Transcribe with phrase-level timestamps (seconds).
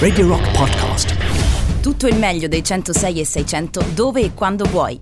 [0.00, 1.14] Radio Rock Podcast.
[1.80, 4.98] Tutto il meglio dei 106 e 600 dove e quando vuoi.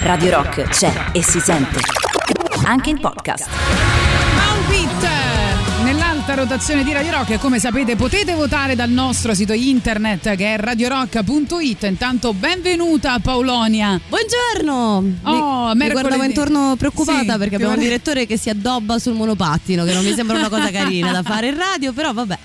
[0.00, 1.78] Radio Rock c'è e si sente.
[2.64, 3.46] Anche in podcast.
[4.48, 5.10] Outfit
[5.84, 10.54] nell'alta rotazione di Radio Rock e come sapete potete votare dal nostro sito internet che
[10.54, 11.84] è radiorock.it.
[11.84, 14.00] Intanto benvenuta Paolonia.
[14.08, 15.18] Buongiorno!
[15.22, 19.12] Oh, mi, mi guardavo intorno preoccupata Sì, perché abbiamo un direttore che si addobba sul
[19.12, 22.38] monopattino, che non mi sembra una cosa carina da fare in radio, però vabbè.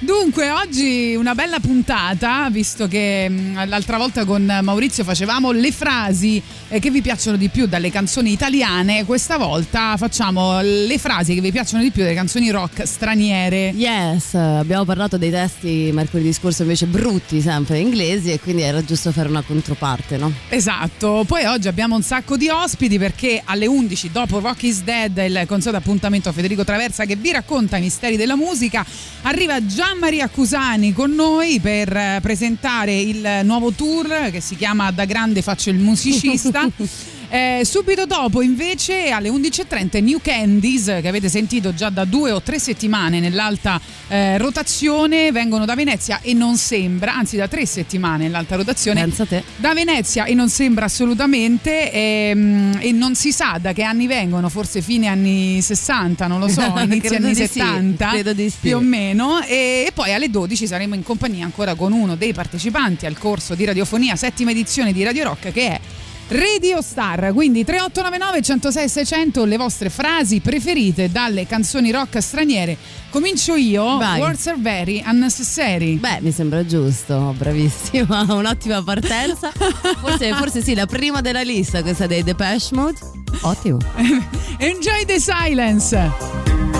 [0.00, 6.42] Dunque, oggi una bella puntata, visto che mh, l'altra volta con Maurizio facevamo le frasi
[6.68, 11.40] eh, che vi piacciono di più dalle canzoni italiane, questa volta facciamo le frasi che
[11.40, 13.72] vi piacciono di più dalle canzoni rock straniere.
[13.74, 19.12] Yes, abbiamo parlato dei testi mercoledì scorso invece brutti, sempre inglesi, e quindi era giusto
[19.12, 20.30] fare una controparte, no?
[20.50, 25.16] Esatto, poi oggi abbiamo un sacco di ospiti perché alle 11 dopo Rock is Dead,
[25.16, 28.84] il consueto appuntamento a Federico Traversa che vi racconta i misteri della musica,
[29.22, 34.90] arriva Gian Maria Cusani con noi per eh, presentare il nuovo tour che si chiama
[34.90, 36.68] Da grande faccio il musicista.
[37.28, 42.40] Eh, subito dopo invece alle 11.30 New Candies che avete sentito già da due o
[42.40, 48.24] tre settimane nell'alta eh, rotazione vengono da Venezia e non sembra, anzi da tre settimane
[48.24, 49.42] nell'alta rotazione Pensa te.
[49.56, 54.48] da Venezia e non sembra assolutamente ehm, e, non si sa da che anni vengono,
[54.48, 58.50] forse fine anni 60, non lo so, inizi Credo anni di sì, 70 credo di
[58.50, 58.56] sì.
[58.60, 62.32] più o meno e, e poi alle 12 saremo in compagnia ancora con uno dei
[62.32, 65.80] partecipanti al corso di radiofonia settima edizione di Radio Rock che è
[66.28, 72.76] Radio Star, quindi 3899 106 600 le vostre frasi preferite dalle canzoni rock straniere.
[73.10, 74.18] Comincio io, Vai.
[74.18, 75.96] Words are very unnecessary.
[75.98, 79.52] Beh, mi sembra giusto, bravissima, un'ottima partenza.
[79.52, 82.98] Forse, forse sì, la prima della lista, questa dei Depeche Mode.
[83.42, 83.78] Ottimo.
[84.58, 86.75] Enjoy the silence.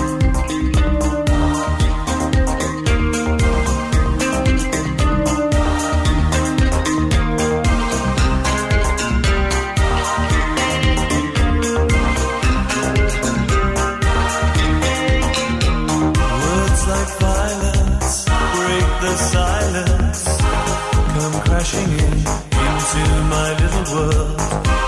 [21.67, 22.13] Crashing in
[22.63, 24.37] into my little world.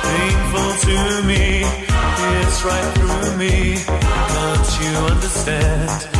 [0.04, 1.64] Painful to me,
[2.42, 3.78] it's right through me.
[3.86, 6.19] Can't you understand?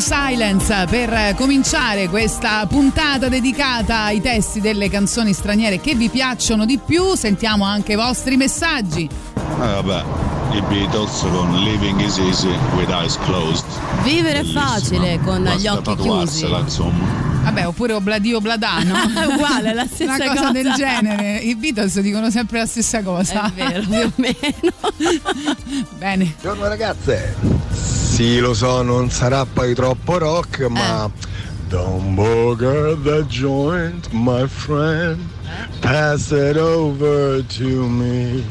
[0.00, 6.78] Silence per cominciare questa puntata dedicata ai testi delle canzoni straniere che vi piacciono di
[6.84, 7.14] più.
[7.14, 9.08] Sentiamo anche i vostri messaggi.
[9.58, 10.04] Ah, vabbè,
[10.52, 13.64] i Beatles con Living is Easy with Eyes Closed.
[14.02, 16.46] Vivere è facile con Basta gli occhi chiusi.
[16.48, 17.28] insomma.
[17.42, 18.94] Vabbè, oppure Obladio Obladano.
[18.94, 20.50] È uguale, la stessa Una cosa, cosa.
[20.52, 21.36] del genere.
[21.38, 23.46] I Beatles dicono sempre la stessa cosa.
[23.46, 25.22] È vero, più o meno.
[25.98, 26.34] Bene.
[26.40, 27.99] Buongiorno ragazze.
[28.20, 31.10] Sì, lo so, non sarà poi troppo rock, ma
[31.70, 35.26] Don't bugger the joint, my friend.
[35.80, 38.44] Pass it over to me.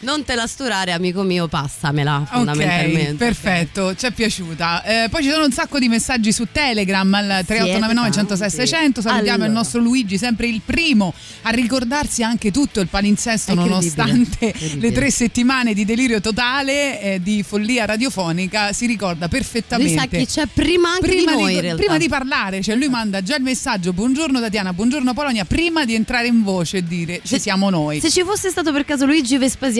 [0.00, 3.14] Non te la sturare, amico mio, passamela Ok, fondamentalmente.
[3.14, 4.84] perfetto, ci è piaciuta.
[4.84, 9.00] Eh, poi ci sono un sacco di messaggi su Telegram al 3899 106 600.
[9.00, 9.48] Salutiamo Allora.
[9.48, 11.12] il nostro Luigi, sempre il primo
[11.42, 17.42] a ricordarsi anche tutto il palinsesto nonostante le tre settimane di delirio totale eh, di
[17.42, 18.72] follia radiofonica.
[18.72, 19.98] Si ricorda Lui perfettamente.
[19.98, 23.20] sa chi c'è prima anche Prima di noi di, prima di parlare, cioè lui manda
[23.20, 27.34] già il messaggio buongiorno Tatiana, buongiorno Polonia, prima di entrare in voce e dire ci
[27.34, 27.98] Se- siamo noi.
[28.00, 29.38] Se ci fosse stato per caso Luigi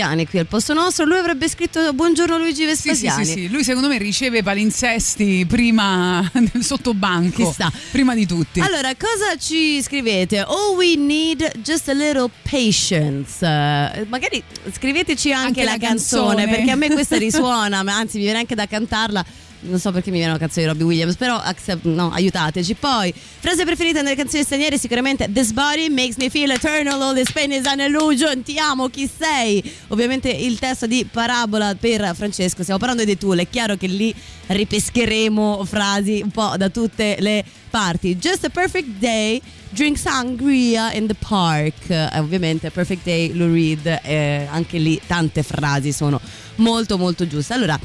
[0.09, 3.25] Vespasiani qui al posto nostro, lui avrebbe scritto buongiorno Luigi Sì, sì, Vespasiani.
[3.25, 7.71] sì, sì, lui secondo me riceve palinsesti prima sotto banco, Chissà.
[7.91, 8.61] prima di tutti.
[8.61, 10.39] Allora, cosa ci scrivete?
[10.41, 13.45] All we need just a little patience.
[13.45, 16.49] Eh, magari scriveteci anche, Anche la, la canzone, canzone.
[16.57, 19.25] perché a me questa risuona, ma anzi mi viene anche da cantarla.
[19.61, 21.43] Non so perché mi viene una canzone di Robbie Williams, però
[21.83, 22.75] no, aiutateci.
[22.75, 27.33] Poi, frase preferita nelle canzoni straniere sicuramente This body makes me feel eternal, all this
[27.33, 29.63] pain is an illusion, ti amo, chi sei?
[29.89, 34.15] Ovviamente il testo di Parabola per Francesco, stiamo parlando di Tool, è chiaro che lì
[34.47, 38.17] ripescheremo frasi un po' da tutte le parti.
[38.17, 39.41] Just a perfect day,
[39.71, 41.89] drink sangria in the park.
[41.89, 46.21] Eh, ovviamente Perfect Day, Lou Reed, eh, anche lì tante frasi sono
[46.57, 47.55] molto molto giuste.
[47.55, 47.79] Allora,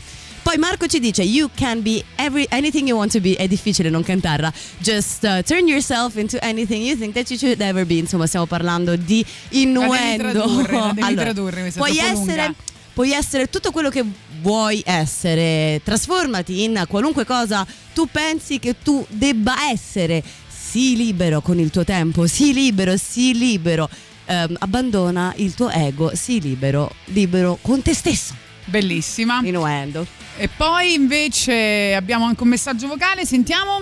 [0.43, 3.35] poi Marco ci dice You can be every, anything you want to be.
[3.35, 4.51] È difficile non cantarla.
[4.79, 7.95] Just uh, turn yourself into anything you think that you should ever be.
[7.95, 10.45] Insomma stiamo parlando di innuendo.
[10.69, 12.53] la devi Allora, tradurre, è Puoi essere.
[12.93, 14.03] Puoi essere tutto quello che
[14.41, 15.81] vuoi essere.
[15.83, 20.21] Trasformati in qualunque cosa Tu pensi che tu debba essere.
[20.47, 23.89] Sii libero con il tuo tempo Sii libero, sii libero.
[24.25, 29.41] Ehm, Abbandona il tuo ego Sii libero, libero con te stesso Bellissima.
[29.43, 30.05] Innuendo
[30.37, 33.81] E poi invece abbiamo anche un messaggio vocale, sentiamo.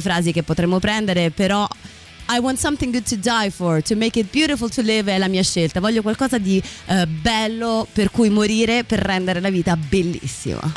[0.00, 1.66] frasi che potremmo prendere, però
[2.28, 5.28] I want something good to die for, to make it beautiful to live è la
[5.28, 10.72] mia scelta, voglio qualcosa di eh, bello per cui morire, per rendere la vita bellissima.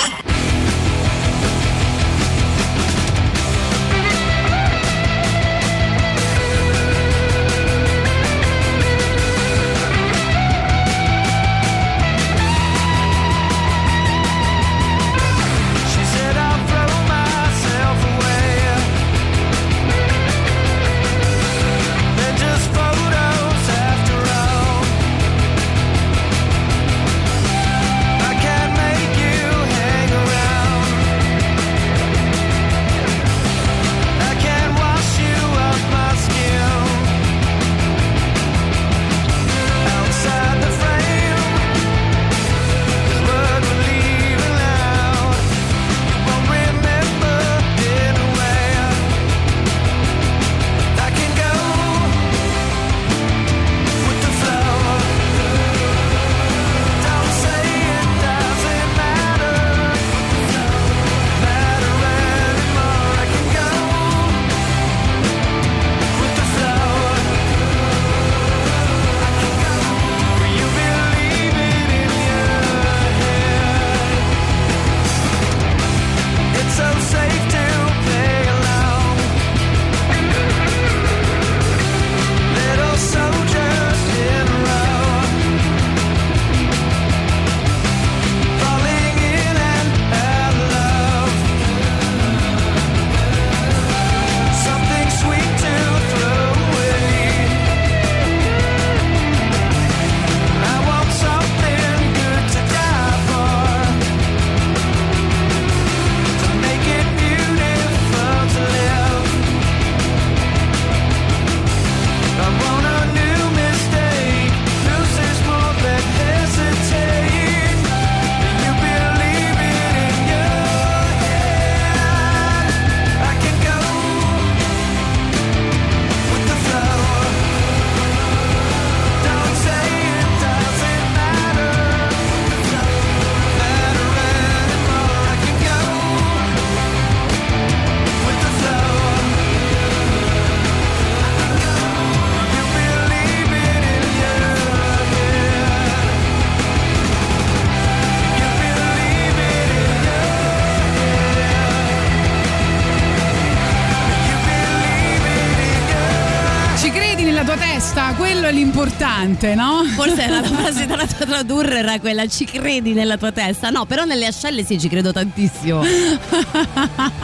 [159.17, 159.83] L'importante, no?
[159.95, 163.69] Forse la frase da tradurre era quella ci credi nella tua testa.
[163.69, 165.81] No, però nelle ascelle sì ci credo tantissimo.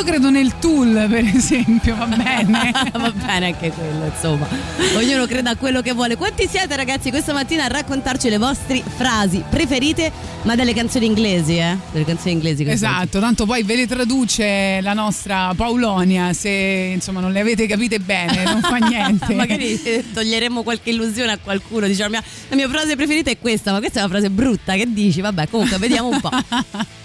[0.00, 2.72] Io credo nel tool, per esempio, va bene.
[2.90, 4.48] Va bene anche quello, insomma.
[4.96, 6.16] Ognuno creda a quello che vuole.
[6.16, 10.10] Quanti siete ragazzi questa mattina a raccontarci le vostre frasi preferite,
[10.44, 11.76] ma delle canzoni inglesi, eh?
[11.92, 12.64] Delle canzoni inglesi.
[12.64, 17.98] Esatto, tanto poi ve le traduce la nostra Paulonia, se insomma non le avete capite
[17.98, 19.34] bene, non fa niente.
[19.34, 21.86] Magari eh, toglieremo qualche illusione a qualcuno.
[21.86, 24.72] Diciamo, la mia, la mia frase preferita è questa, ma questa è una frase brutta.
[24.76, 25.20] Che dici?
[25.20, 26.30] Vabbè, comunque, vediamo un po'.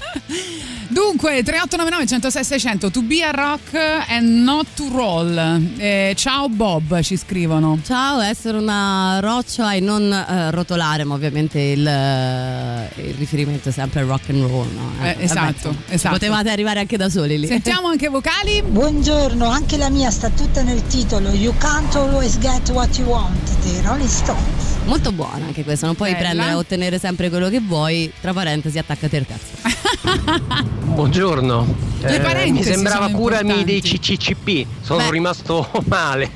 [0.87, 3.73] Dunque, 3899 106 600 To be a rock
[4.07, 5.37] and not to roll.
[5.77, 7.79] Eh, ciao Bob, ci scrivono.
[7.83, 13.71] Ciao, essere una roccia e non eh, rotolare, ma ovviamente il, eh, il riferimento è
[13.71, 14.67] sempre al rock and roll.
[14.73, 15.03] No?
[15.03, 16.13] Eh, esatto, insomma, esatto.
[16.13, 17.47] Potevate arrivare anche da soli lì.
[17.47, 18.61] Sentiamo anche vocali.
[18.61, 23.49] Buongiorno, anche la mia sta tutta nel titolo You can't always get what you want
[23.63, 24.64] dei Rolling Stones.
[24.85, 26.23] Molto buona anche questa, non puoi Bella.
[26.23, 30.63] prendere e ottenere sempre quello che vuoi, tra parentesi attaccati al cazzo.
[30.85, 31.75] Buongiorno.
[32.01, 33.81] Le Eh, mi sembrava sono curami dei.
[33.81, 34.65] CCCP.
[34.81, 35.11] Sono Beh.
[35.11, 36.29] rimasto male.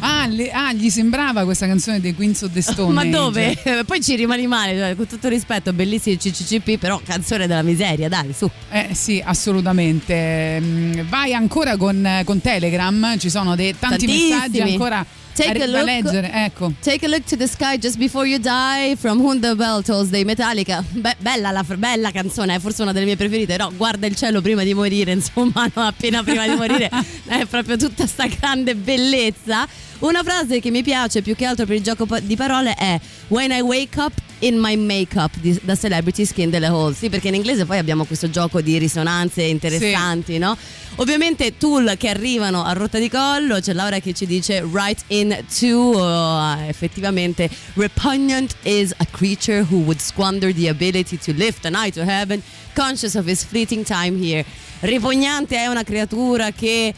[0.00, 3.56] Ah, le- ah, gli sembrava questa canzone dei Queens of the Stone Ma dove?
[3.86, 8.32] Poi ci rimani male, cioè, con tutto rispetto, bellissimi CCCP, però canzone della miseria, dai,
[8.34, 8.48] su.
[8.70, 10.58] Eh sì, assolutamente.
[10.60, 14.30] Mm, Vai ancora con, con Telegram, ci sono dei, tanti Tantissimi.
[14.30, 15.84] messaggi ancora Take a look.
[15.84, 16.30] leggere.
[16.32, 16.72] Ecco.
[16.80, 20.08] Take a look to the sky just before you die from Whom the Bell Tolls
[20.08, 20.84] dei Metallica.
[20.90, 23.56] Be- bella, la, bella canzone, è forse una delle mie preferite.
[23.56, 26.90] No, guarda il cielo prima di morire, insomma, no, appena prima di morire.
[27.26, 29.66] È proprio tutta sta grande bellezza.
[30.00, 33.50] Una frase che mi piace più che altro per il gioco di parole è When
[33.52, 36.94] I wake up in my makeup di- da Celebrity Skin delle Hall.
[36.94, 40.56] Sì, perché in inglese poi abbiamo questo gioco di risonanze interessanti, no?
[40.96, 45.90] Ovviamente tool che arrivano a rotta di collo, c'è Laura che ci dice right into
[45.90, 51.90] uh, effettivamente repugnant is a creature who would squander the ability to lift an eye
[51.90, 52.40] to heaven
[52.74, 54.44] conscious of his fleeting time here.
[54.80, 56.94] Ripugnante è una creatura che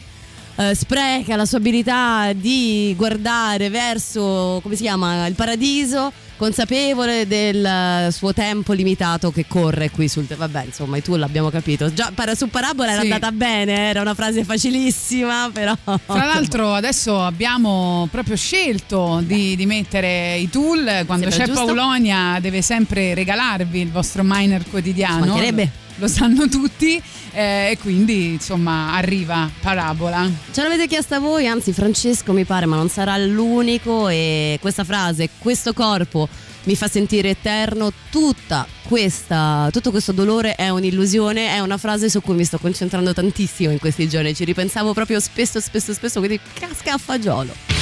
[0.57, 7.65] eh, spreca la sua abilità di guardare verso, come si chiama, il paradiso, consapevole del
[7.65, 10.25] eh, suo tempo limitato che corre qui sul...
[10.25, 11.91] Vabbè, insomma, tu l'abbiamo capito.
[11.93, 13.07] Già para- su Parabola era Sì.
[13.11, 15.75] andata bene, eh, era una frase facilissima, però...
[15.83, 21.65] Tra l'altro adesso abbiamo proprio scelto di, di mettere i tool quando c'è giusto.
[21.65, 25.23] Paulonia deve sempre regalarvi il vostro miner quotidiano.
[25.23, 25.71] Ci mancherebbe.
[25.97, 27.01] Lo sanno tutti
[27.31, 30.29] eh, e quindi insomma arriva Parabola.
[30.51, 35.29] Ce l'avete chiesta voi, anzi Francesco mi pare, ma non sarà l'unico e questa frase,
[35.39, 36.27] questo corpo
[36.63, 42.21] mi fa sentire eterno, tutta questa, tutto questo dolore è un'illusione, è una frase su
[42.21, 46.39] cui mi sto concentrando tantissimo in questi giorni, ci ripensavo proprio spesso, spesso, spesso, quindi
[46.53, 47.76] casca a fagiolo.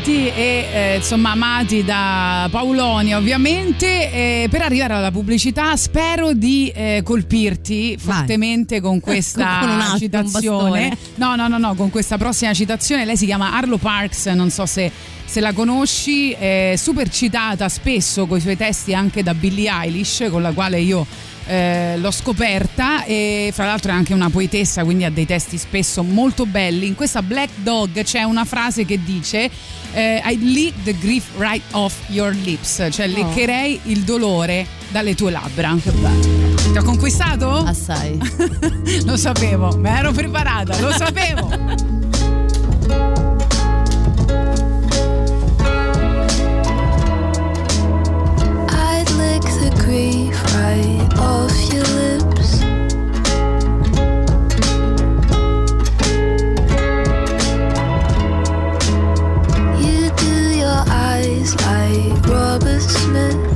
[0.00, 4.12] Citati e eh, insomma amati da Paoloni ovviamente.
[4.12, 10.96] Eh, per arrivare alla pubblicità spero di eh, colpirti fortemente con questa Con altro, citazione.
[11.16, 13.04] no no no no con questa prossima citazione.
[13.04, 14.90] Lei si chiama Arlo Parks non so se,
[15.24, 16.36] se la conosci.
[16.74, 21.06] Super citata spesso con i suoi testi anche da Billie Eilish con la quale io
[21.50, 26.04] eh, l'ho scoperta e fra l'altro è anche una poetessa quindi ha dei testi spesso
[26.04, 29.50] molto belli in questa Black Dog c'è una frase che dice
[29.92, 33.12] eh, I lick the grief right off your lips cioè Oh.
[33.12, 37.50] leccherei il dolore dalle tue labbra che bello ti ho conquistato?
[37.64, 38.16] Assai.
[39.04, 41.98] lo sapevo mi ero preparata lo sapevo
[51.18, 52.60] off your lips.
[59.84, 63.49] You do your eyes like Robert Smith.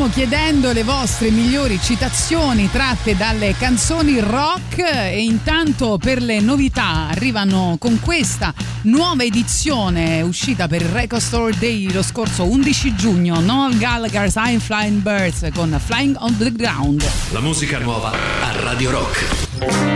[0.00, 7.08] stiamo chiedendo le vostre migliori citazioni tratte dalle canzoni rock e intanto per le novità
[7.08, 13.40] arrivano con questa nuova edizione uscita per il Record Store Day lo scorso 11 giugno,
[13.40, 17.04] Noel Gallagher's I'm Flying Birds con Flying on the Ground.
[17.32, 19.89] La musica nuova a Radio Rock.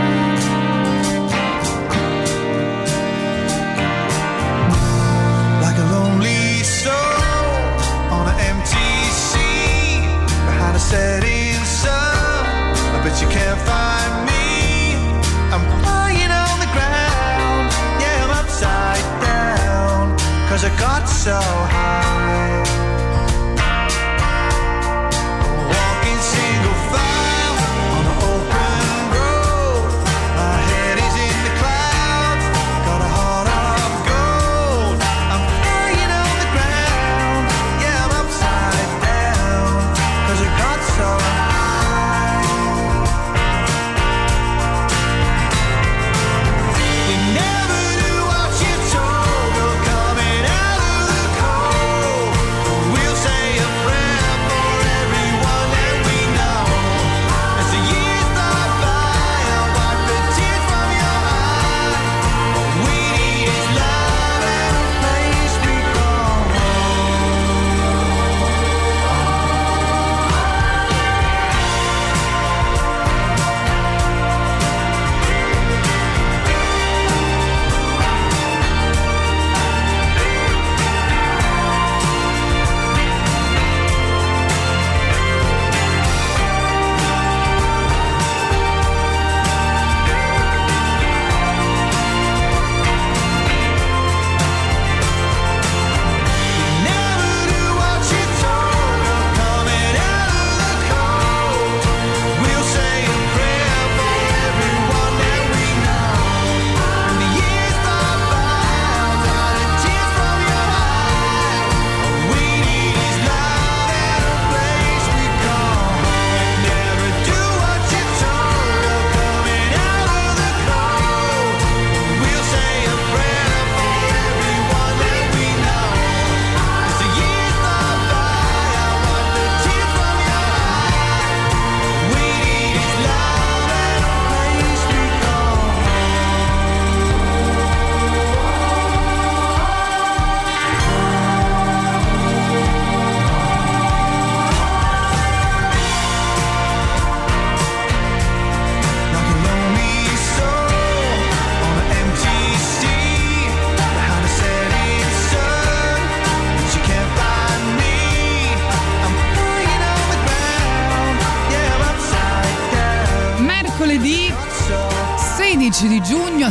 [20.55, 22.84] Cause it got so high.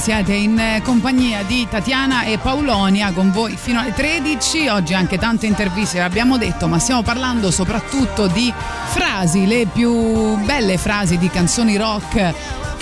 [0.04, 4.68] Siete in eh, compagnia di Tatiana e Paulonia con voi fino alle 13.
[4.68, 8.52] Oggi anche tante interviste, l'abbiamo detto, ma stiamo parlando soprattutto di
[8.88, 12.34] frasi, le più belle frasi di canzoni rock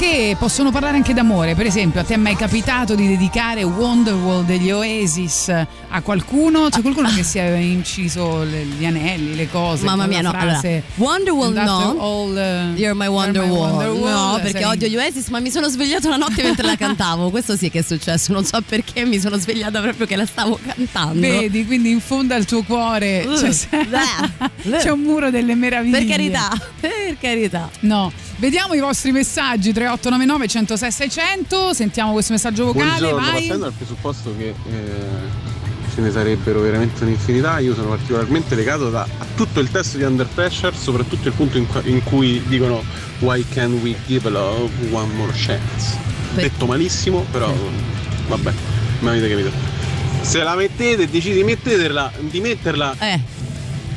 [0.03, 1.55] che possono parlare anche d'amore.
[1.55, 6.69] Per esempio, a te è mai capitato di dedicare Wonderwall degli Oasis a qualcuno?
[6.71, 9.85] C'è qualcuno che si è inciso le- gli anelli, le cose?
[9.85, 10.39] Mamma mia, la no.
[10.41, 12.01] frase, Allora, Wonderwall "And after no.
[12.03, 13.71] all, uh, You're my Wonderwall.
[13.71, 16.75] Wonderwall", no, perché sei- odio gli Oasis, ma mi sono svegliata una notte mentre la
[16.77, 17.31] cantavo.
[17.31, 18.33] Questo sì che è successo.
[18.33, 21.21] Non so perché mi sono svegliata proprio che la stavo cantando.
[21.21, 23.39] Vedi, quindi in fondo al tuo cuore Uh,
[23.87, 24.79] bleh.
[24.83, 25.99] c'è un muro delle meraviglie.
[25.99, 26.51] Per carità,
[27.13, 27.71] per carità.
[27.81, 33.33] No, vediamo i vostri messaggi 3899 106 600, sentiamo questo messaggio vocale, Buongiorno, vai.
[33.33, 34.55] partendo dal presupposto che eh,
[35.95, 40.05] ce ne sarebbero veramente un'infinità, io sono particolarmente legato da- a tutto il testo di
[40.05, 42.83] Under Pressure, soprattutto il punto in, in cui dicono
[43.21, 45.97] Why can we give love one more chance?
[46.35, 47.53] Detto malissimo, però
[48.29, 48.53] vabbè,
[49.01, 49.51] ma avete capito.
[50.23, 52.97] Se la mettete decidi di metterla, di metterla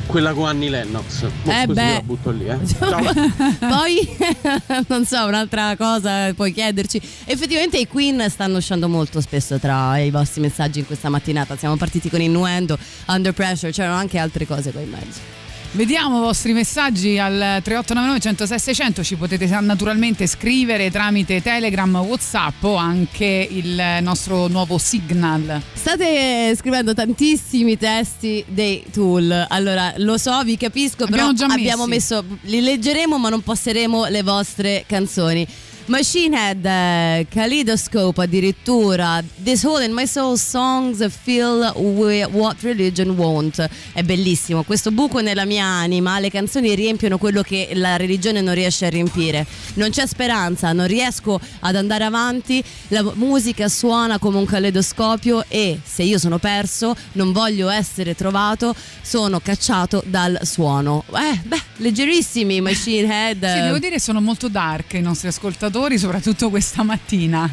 [0.06, 1.22] quella con Annie Lennox.
[1.42, 1.92] Mo Eh beh.
[1.92, 2.56] la butto lì, eh.
[3.58, 4.16] Poi,
[4.88, 7.00] non so, un'altra cosa puoi chiederci.
[7.24, 11.56] Effettivamente i Queen stanno uscendo molto spesso tra i vostri messaggi in questa mattinata.
[11.56, 15.45] Siamo partiti con Innuendo, Under Pressure, c'erano anche altre cose qua in mezzo.
[15.76, 22.64] Vediamo i vostri messaggi al 3899 106 600, ci potete naturalmente scrivere tramite Telegram, Whatsapp
[22.64, 25.60] o anche il nostro nuovo Signal.
[25.74, 29.44] State scrivendo tantissimi testi dei Tool.
[29.50, 31.58] Allora, lo so, vi capisco, però Abbiamo già messi.
[31.58, 32.24] abbiamo messo.
[32.44, 35.46] Li leggeremo, ma non passeremo le vostre canzoni.
[35.88, 43.64] Machine Head, eh, Kaleidoscope addirittura, This Hole in My Soul Songs Feel What Religion Won't.
[43.92, 48.54] È bellissimo, questo buco nella mia anima, le canzoni riempiono quello che la religione non
[48.54, 49.46] riesce a riempire.
[49.74, 55.78] Non c'è speranza, non riesco ad andare avanti, la musica suona come un caleidoscopio e
[55.84, 61.04] se io sono perso, non voglio essere trovato, sono cacciato dal suono.
[61.12, 63.54] Eh, beh, leggerissimi Machine Head.
[63.54, 67.48] Sì, devo dire sono molto dark i nostri ascoltatori, soprattutto questa mattina.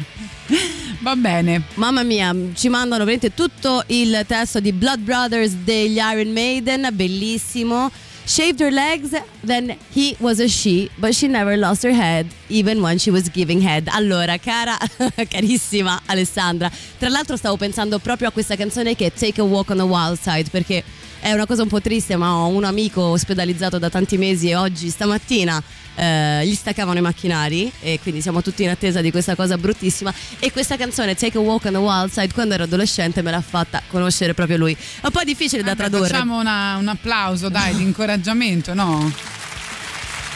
[1.00, 1.62] Va bene.
[1.74, 7.90] Mamma mia, ci mandano veramente tutto il testo di Blood Brothers degli Iron Maiden, bellissimo.
[8.26, 9.10] Shaved her legs,
[9.44, 13.30] then he was a she, but she never lost her head, even when she was
[13.30, 13.88] giving head.
[13.88, 14.76] Allora, cara,
[15.28, 19.70] carissima Alessandra, tra l'altro stavo pensando proprio a questa canzone che è Take a Walk
[19.70, 20.82] on the Wild Side, perché
[21.20, 24.56] è una cosa un po' triste, ma ho un amico ospedalizzato da tanti mesi e
[24.56, 25.62] oggi, stamattina,
[25.96, 30.12] eh, gli staccavano i macchinari e quindi siamo tutti in attesa di questa cosa bruttissima
[30.40, 33.40] e questa canzone Take a Walk on the Wild Side quando ero adolescente me l'ha
[33.40, 37.48] fatta conoscere proprio lui è un po' difficile da Vabbè, tradurre Facciamo una- un applauso,
[37.48, 39.10] dai, di incoraggiamento, no?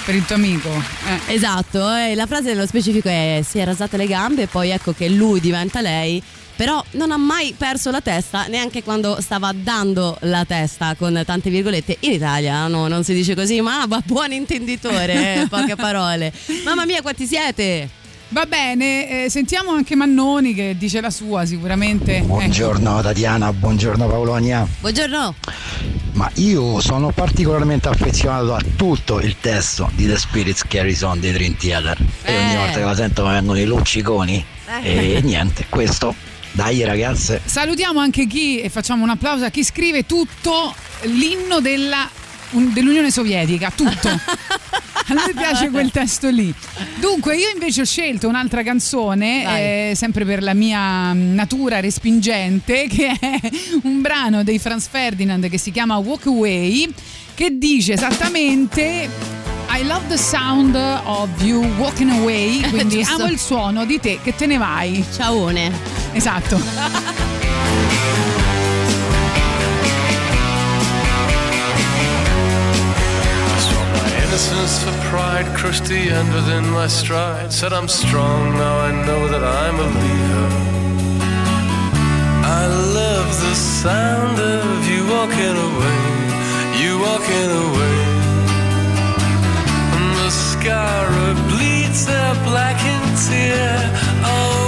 [0.08, 0.70] Per il tuo amico.
[0.70, 1.34] Eh.
[1.34, 4.94] esatto e la frase nello specifico è si è rasate le gambe e poi ecco
[4.94, 6.22] che lui diventa lei
[6.56, 11.50] però non ha mai perso la testa neanche quando stava dando la testa con tante
[11.50, 16.32] virgolette in Italia no, non si dice così ma va buon intenditore eh, poche parole
[16.64, 17.90] mamma mia quanti siete
[18.30, 22.16] Va bene, eh, sentiamo anche Mannoni che dice la sua sicuramente.
[22.16, 22.26] Ecco.
[22.26, 24.66] Buongiorno Tatiana, buongiorno Paolonia.
[24.80, 25.34] buongiorno
[26.12, 31.32] Ma io sono particolarmente affezionato a tutto il testo di The Spirits Carries On dei
[31.32, 31.96] Dream Theater.
[32.22, 32.56] E ogni Eh.
[32.56, 34.44] volta che la sento mi vengono i lucciconi.
[34.82, 35.16] Eh.
[35.16, 36.14] E niente, questo.
[36.52, 37.40] Dai ragazze.
[37.44, 42.08] Salutiamo anche chi, e facciamo un applauso a chi scrive tutto l'inno della,
[42.50, 44.08] un- dell'Unione Sovietica, tutto.
[44.08, 46.52] A lui piace quel testo lì.
[46.96, 52.86] Dunque, io invece ho scelto un'altra canzone, eh, sempre per la mia mm, natura respingente,
[52.92, 53.40] che è
[53.84, 56.92] un brano dei Franz Ferdinand che si chiama Walk Away,
[57.34, 59.08] che dice esattamente
[59.70, 64.34] I love the sound of you walking away, quindi amo il suono di te che
[64.34, 65.02] te ne vai.
[65.14, 65.72] Ciaone.
[66.12, 66.60] Esatto.
[74.38, 77.52] Innocence for pride, crushed the end within my stride.
[77.52, 80.48] Said I'm strong, now I know that I'm a leader.
[82.60, 86.02] I love the sound of you walking away,
[86.80, 87.98] you walking away.
[89.96, 91.08] And the scar
[91.50, 93.74] bleeds a blackened tear.
[94.22, 94.67] Oh,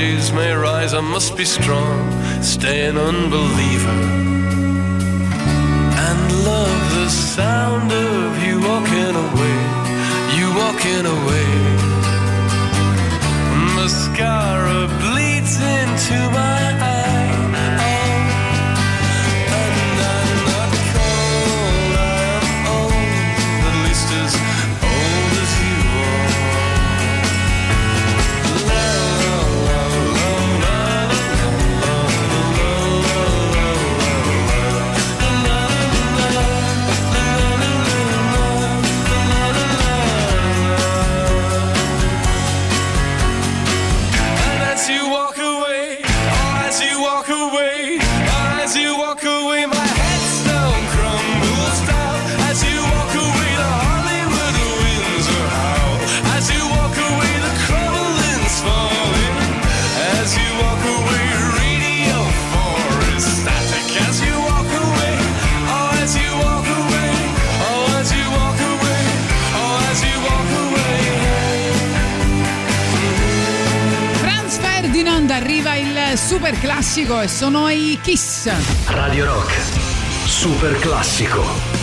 [0.00, 2.10] apologies may rise, I must be strong,
[2.42, 4.00] stay an unbeliever.
[6.08, 9.58] And love the sound of you walking away,
[10.38, 11.50] you walking away.
[13.76, 16.79] Mascara bleeds into my
[77.22, 78.50] e sono i Kiss.
[78.86, 79.52] Radio Rock.
[80.26, 81.79] Super classico.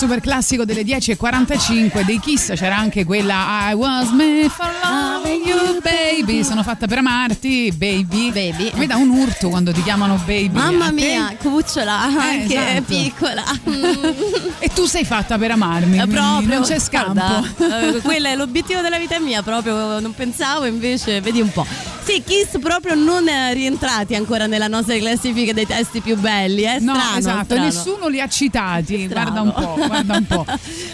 [0.00, 2.54] Super classico delle 10.45 dei Kiss.
[2.54, 6.42] C'era anche quella I was made for loving you, baby.
[6.42, 8.32] Sono fatta per amarti, baby.
[8.32, 8.70] Baby.
[8.76, 10.48] Mi dà un urto quando ti chiamano baby.
[10.52, 10.92] Mamma te?
[10.92, 12.82] mia, cucciola, anche esatto.
[12.86, 13.44] piccola.
[14.58, 15.98] E tu sei fatta per amarmi.
[15.98, 17.12] Eh, proprio Non c'è scampo.
[17.12, 21.66] Guarda, eh, quello è l'obiettivo della vita mia, proprio non pensavo, invece vedi un po'.
[22.12, 26.94] Sì, Kiss proprio non eh, rientrati ancora nella nostra classifica dei testi più belli, No,
[26.94, 27.18] strano.
[27.18, 27.64] esatto, strano.
[27.66, 29.06] nessuno li ha citati.
[29.06, 30.44] Guarda un po', guarda un po'.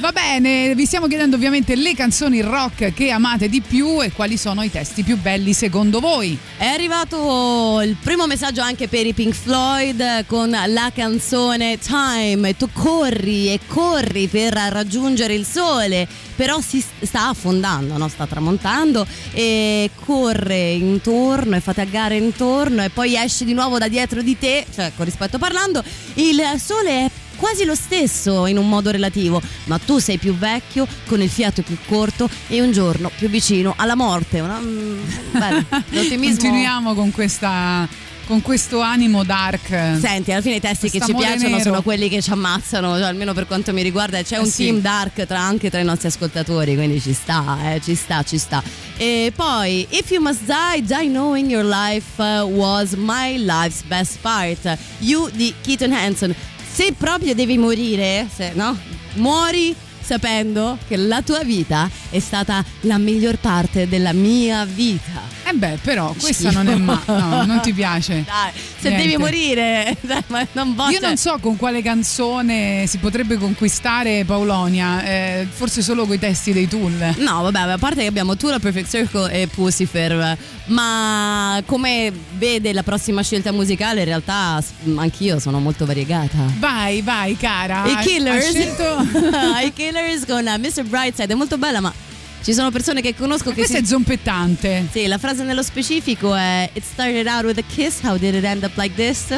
[0.01, 4.37] Va bene, vi stiamo chiedendo ovviamente le canzoni rock che amate di più e quali
[4.37, 6.37] sono i testi più belli secondo voi.
[6.59, 12.55] È arrivato il primo messaggio anche per i Pink Floyd con la canzone Time.
[12.59, 16.07] Tu corri e corri per raggiungere il sole,
[16.37, 18.09] però si sta affondando, no?
[18.09, 23.79] sta tramontando e corre intorno e fate a gare intorno e poi esce di nuovo
[23.79, 25.83] da dietro di te, cioè con rispetto parlando,
[26.15, 30.87] il sole è quasi lo stesso in un modo relativo, ma tu sei più vecchio,
[31.07, 34.41] con il fiato più corto e un giorno più vicino alla morte.
[34.41, 34.99] Una, mm,
[35.33, 36.41] bello, l'ottimismo.
[36.41, 37.89] Continuiamo con questa
[38.27, 39.69] con questo animo dark.
[40.01, 41.63] Senti, alla fine i testi che ci piacciono nero.
[41.63, 44.21] sono quelli che ci ammazzano, cioè, almeno per quanto mi riguarda.
[44.23, 44.65] C'è Eh un sì.
[44.65, 48.37] team dark tra- anche tra i nostri ascoltatori, quindi ci sta, eh, ci sta, ci
[48.39, 48.63] sta.
[48.97, 54.19] E poi, If You Must Die, Die Knowing Your Life uh, Was My Life's Best
[54.21, 54.77] Part.
[54.99, 56.35] You di Keaton Hanson.
[56.73, 58.77] Se proprio devi morire, se no,
[59.15, 65.36] muori sapendo che la tua vita è stata la miglior parte della mia vita.
[65.49, 68.25] Eh beh, però questa non è ma no, non ti piace.
[68.27, 69.07] Dai, se Niente.
[69.07, 70.99] devi morire, dai, ma non voglio.
[70.99, 76.53] Io non so con quale canzone si potrebbe conquistare Paulonia, eh, forse solo coi testi
[76.53, 77.15] dei Tool.
[77.19, 80.37] No, vabbè, a parte che abbiamo Tool, Perfect Circle e Pucifer,
[80.67, 84.61] ma come vede la prossima scelta musicale, in realtà
[84.97, 86.39] anch'io sono molto variegata.
[86.59, 87.85] Vai, vai, cara.
[87.87, 88.53] I Killers,
[89.65, 90.83] I Killers con Mr.
[90.83, 91.93] Brightside, è molto bella, ma
[92.47, 93.83] ci sono persone che conosco che Questa si...
[93.83, 94.87] è zompettante.
[94.93, 98.45] Sì, la frase nello specifico è It started out with a kiss, how did it
[98.45, 99.37] end up like this?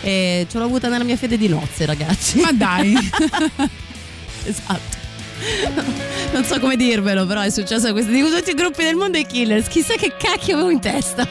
[0.00, 2.40] E ce l'ho avuta nella mia fede di nozze, ragazzi.
[2.40, 2.94] Ma dai.
[4.44, 4.96] esatto.
[6.32, 9.18] Non so come dirvelo, però è successo a questi di tutti i gruppi del mondo
[9.18, 9.68] i killers.
[9.68, 11.28] Chissà che cacchio avevo in testa.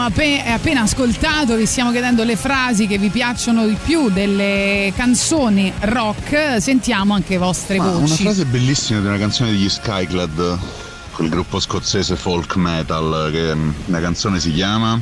[0.00, 4.92] Abbiamo appe- appena ascoltato, vi stiamo chiedendo le frasi che vi piacciono di più delle
[4.96, 8.22] canzoni rock, sentiamo anche le vostre Ma una voci.
[8.22, 10.58] frase bellissima di una canzone degli Skyclad,
[11.12, 14.98] quel gruppo scozzese folk metal, che mm, la canzone si chiama.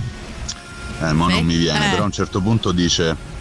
[1.01, 1.91] Eh, mo non mi viene, Eh.
[1.91, 3.37] però a un certo punto dice.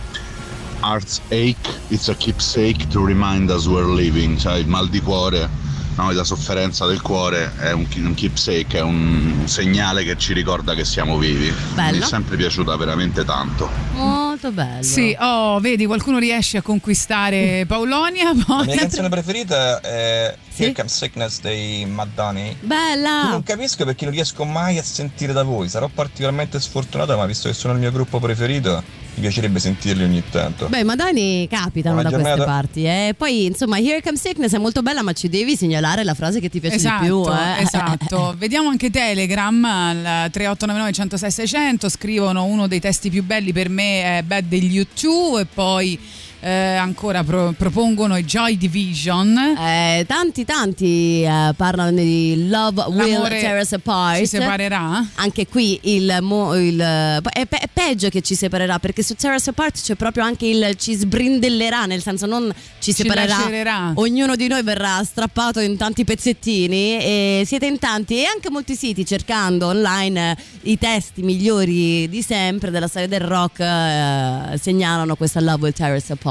[0.80, 5.50] Heart's ache, it's a keepsake to remind us we're living, cioè il mal di cuore,
[5.98, 10.74] no, la sofferenza del cuore è un, un keepsake, è un segnale che ci ricorda
[10.74, 11.46] che siamo vivi.
[11.50, 12.04] Mi Bello.
[12.04, 13.70] è sempre piaciuta veramente tanto.
[13.94, 14.84] Molto bello.
[14.84, 18.34] Sì, oh, vedi, qualcuno riesce a conquistare Paulonia.
[18.34, 22.42] La Poi mia canzone preferita è Here Comes Sickness dei Madonna.
[22.62, 23.30] Bella!
[23.30, 25.70] Non capisco perché non riesco mai a sentire da voi.
[25.70, 28.84] Sarò particolarmente sfortunato, ma visto che sono il mio gruppo preferito,
[29.14, 30.68] mi piacerebbe sentirli ogni tanto.
[30.68, 32.84] Beh, Madani capitano Buona da queste parti.
[32.86, 36.40] E poi, insomma, Here Comes Sickness è molto bella, ma ci devi segnalare la frase
[36.40, 37.24] che ti piace Esatto, di più.
[37.32, 37.62] Eh?
[37.62, 38.36] esatto.
[38.38, 41.90] Vediamo anche Telegram al 3899 106 600.
[41.90, 46.00] Scrivono uno dei testi più belli per me è Bad degli U2 e poi
[46.40, 49.38] eh, ancora pro- propongono i Joy Division.
[49.38, 54.18] Eh, tanti, tanti eh, parlano di Love Will Tear Us Apart.
[54.20, 55.06] ci separerà?
[55.16, 59.36] Anche qui il, mo- il- è, pe- è peggio che ci separerà perché su Tear
[59.36, 63.38] Us Apart c'è proprio anche il ci sbrindellerà, nel senso non ci Ci separerà.
[63.38, 63.92] lacererà.
[63.96, 68.76] Ognuno di noi verrà strappato in tanti pezzettini e siete in tanti e anche molti
[68.76, 75.16] siti cercando online eh, i testi migliori di sempre della storia del rock eh, segnalano
[75.16, 76.26] questa Love Will Tear Us Apart.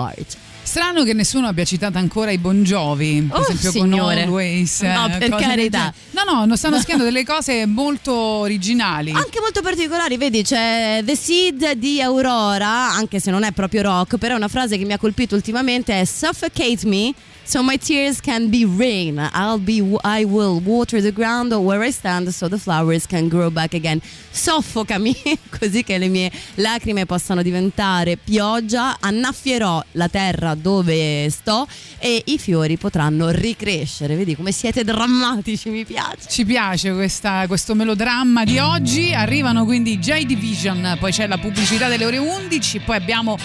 [0.63, 4.15] Strano che nessuno abbia citato ancora i Bon Jovi, per Oh, esempio signore.
[4.25, 4.81] con Always.
[4.81, 5.95] No, eh, per carità.
[6.11, 9.13] No, no, non stanno scrivendo delle cose molto originali.
[9.13, 14.17] Anche molto particolari, vedi, c'è The Seed di Aurora, anche se non è proprio rock,
[14.19, 17.15] però una frase che mi ha colpito ultimamente è Suffocate me.
[17.49, 19.21] So my tears can be rain.
[19.33, 23.51] I'll be I will water the ground where I stand so the flowers can grow
[23.51, 24.01] back again.
[24.33, 25.15] Soffocami
[25.57, 31.69] così che le mie lacrime possano diventare pioggia, annaffierò la terra dove sto
[31.99, 34.17] e i fiori potranno ricrescere.
[34.17, 36.29] Vedi come siete drammatici, mi piace.
[36.29, 39.15] Ci piace questa- questo melodramma di oggi.
[39.15, 43.39] Arrivano quindi J Division, poi c'è la pubblicità delle ore 11, poi abbiamo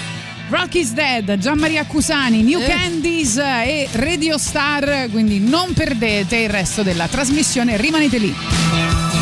[0.51, 2.67] Rock is Dead, Gian Maria Cusani, New Eh.
[2.67, 5.07] Candies e Radio Star.
[5.09, 9.20] Quindi non perdete il resto della trasmissione, rimanete lì.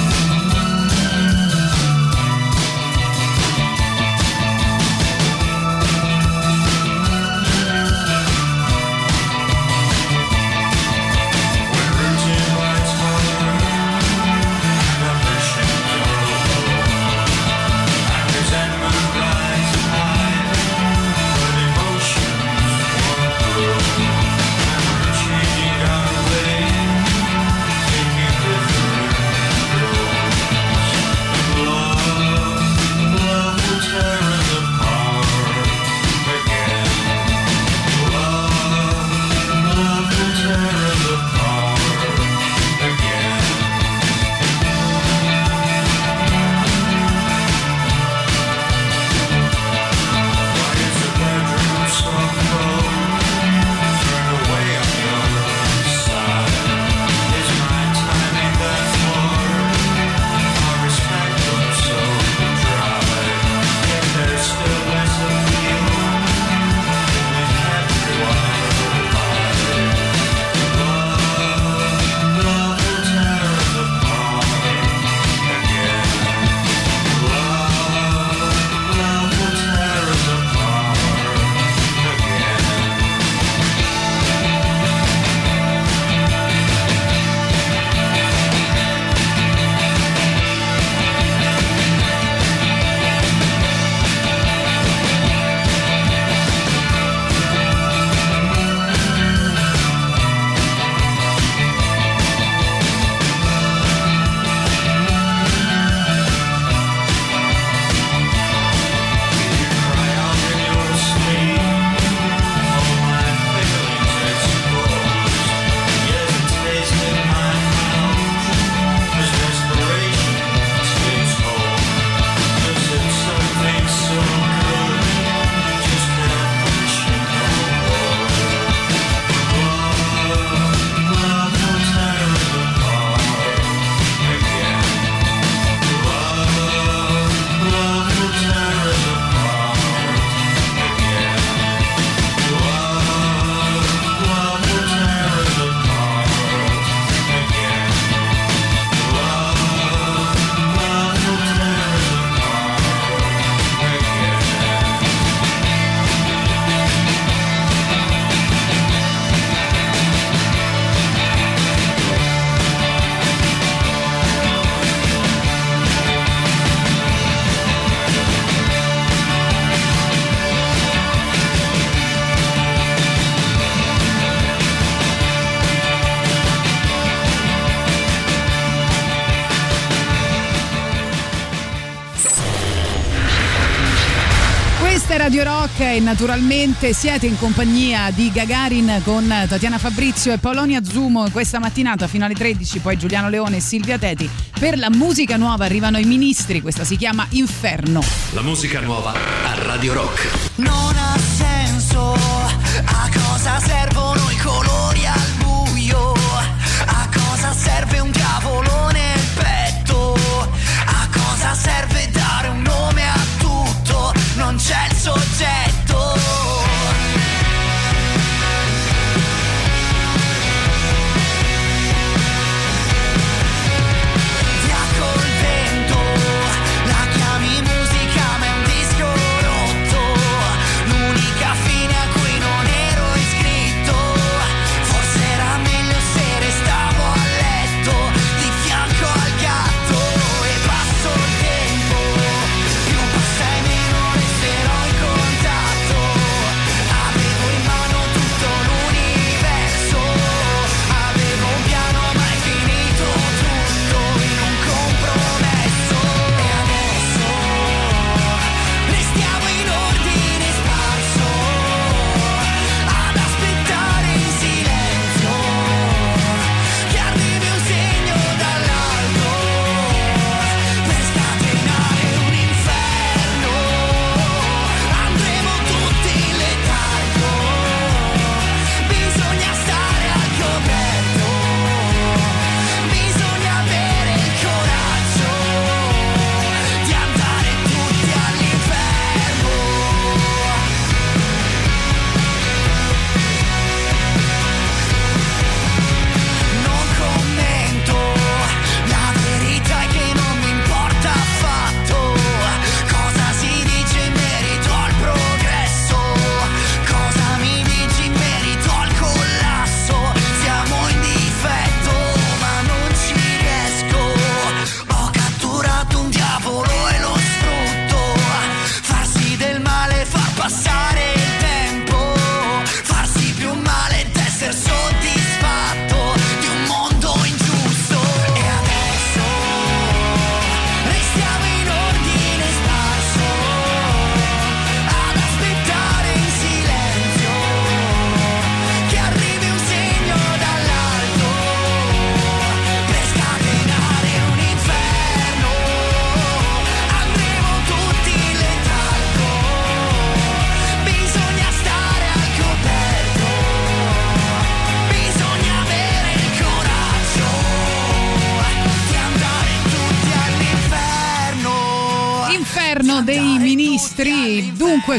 [186.00, 192.08] E naturalmente siete in compagnia di Gagarin con Tatiana Fabrizio e Polonia Zumo questa mattinata
[192.08, 194.30] fino alle 13, poi Giuliano Leone e Silvia Teti.
[194.58, 198.02] Per la musica nuova arrivano i ministri, questa si chiama Inferno.
[198.32, 200.52] La musica nuova a Radio Rock.
[200.56, 203.89] Non ha senso a cosa servono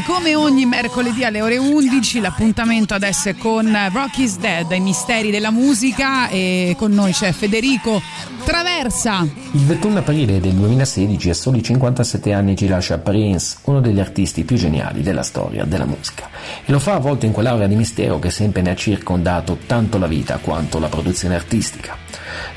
[0.05, 5.51] come ogni mercoledì alle ore 11, l'appuntamento adesso è con Rocky's Dead, i misteri della
[5.51, 8.01] musica e con noi c'è Federico
[8.43, 9.27] Traversa.
[9.51, 14.43] Il 21 aprile del 2016, a soli 57 anni, ci lascia Prince, uno degli artisti
[14.43, 16.29] più geniali della storia della musica.
[16.65, 20.07] E lo fa avvolto in quell'aura di mistero che sempre ne ha circondato tanto la
[20.07, 21.97] vita quanto la produzione artistica.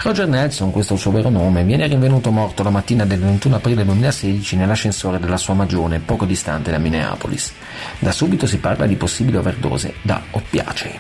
[0.05, 3.57] Roger Nelson, questo è il suo vero nome, viene rinvenuto morto la mattina del 21
[3.57, 7.55] aprile 2016 nell'ascensore della sua magione, poco distante da Minneapolis.
[8.01, 10.99] Da subito si parla di possibile overdose da oppiacei.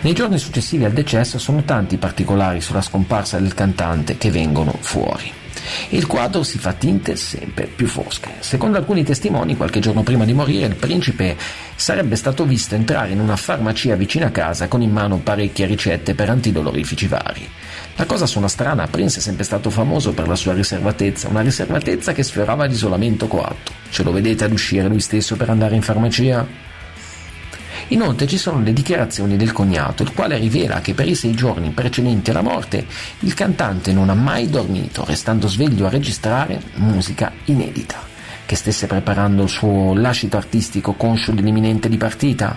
[0.00, 4.74] Nei giorni successivi al decesso sono tanti i particolari sulla scomparsa del cantante che vengono
[4.80, 5.41] fuori.
[5.90, 8.30] Il quadro si fa tinte sempre più fosche.
[8.40, 11.36] Secondo alcuni testimoni, qualche giorno prima di morire, il principe
[11.74, 16.14] sarebbe stato visto entrare in una farmacia vicino a casa con in mano parecchie ricette
[16.14, 17.48] per antidolorifici vari.
[17.96, 22.12] La cosa suona strana, Prince è sempre stato famoso per la sua riservatezza, una riservatezza
[22.12, 23.72] che sfiorava l'isolamento coatto.
[23.90, 26.71] Ce lo vedete ad uscire lui stesso per andare in farmacia?
[27.88, 31.70] Inoltre ci sono le dichiarazioni del cognato, il quale rivela che per i sei giorni
[31.70, 32.86] precedenti alla morte
[33.20, 38.10] il cantante non ha mai dormito, restando sveglio a registrare musica inedita.
[38.44, 42.56] Che stesse preparando il suo lascito artistico conscio dell'imminente dipartita?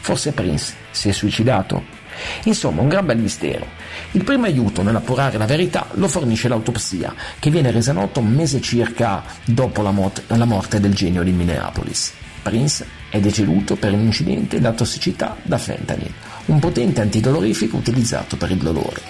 [0.00, 2.00] Forse Prince si è suicidato?
[2.44, 3.66] Insomma, un gran bel mistero.
[4.12, 8.60] Il primo aiuto nell'appurare la verità lo fornisce l'autopsia, che viene resa nota un mese
[8.60, 12.12] circa dopo la, mot- la morte del genio di Minneapolis.
[12.42, 16.10] Prince è deceduto per un incidente da tossicità da fentanyl,
[16.46, 19.02] un potente antidolorifico utilizzato per il dolore.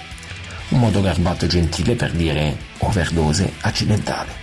[0.70, 4.40] Un modo garbato e gentile per dire overdose accidentale.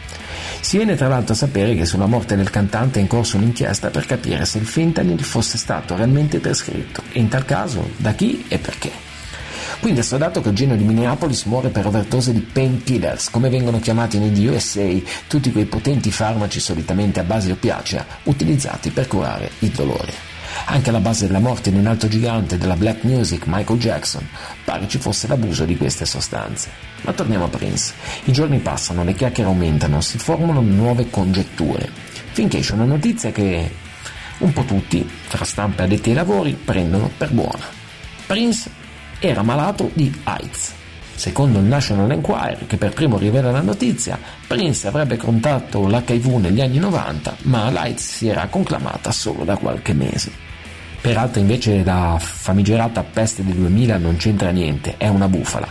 [0.61, 3.89] Si viene tra l'altro a sapere che sulla morte del cantante è in corso un'inchiesta
[3.89, 8.45] per capire se il fentanyl fosse stato realmente prescritto e in tal caso da chi
[8.47, 9.08] e perché.
[9.79, 13.79] Quindi è stato che il genio di Minneapolis muore per overdose di painkillers, come vengono
[13.79, 14.87] chiamati negli USA
[15.27, 20.29] tutti quei potenti farmaci solitamente a base oppiacea utilizzati per curare il dolore.
[20.65, 24.27] Anche alla base della morte di un altro gigante della black music, Michael Jackson,
[24.63, 26.69] pare ci fosse l'abuso di queste sostanze.
[27.01, 27.93] Ma torniamo a Prince.
[28.25, 31.89] I giorni passano, le chiacchiere aumentano, si formano nuove congetture,
[32.31, 33.71] finché esce una notizia che
[34.39, 37.65] un po' tutti, tra stampa e addetti ai lavori, prendono per buona.
[38.25, 38.69] Prince
[39.19, 40.73] era malato di AIDS.
[41.13, 44.17] Secondo il National Enquirer, che per primo rivela la notizia,
[44.47, 49.91] Prince avrebbe contatto l'HIV negli anni 90, ma l'AIDS si era conclamata solo da qualche
[49.93, 50.47] mese.
[51.01, 55.67] Peraltro invece la famigerata peste del 2000 non c'entra niente, è una bufala.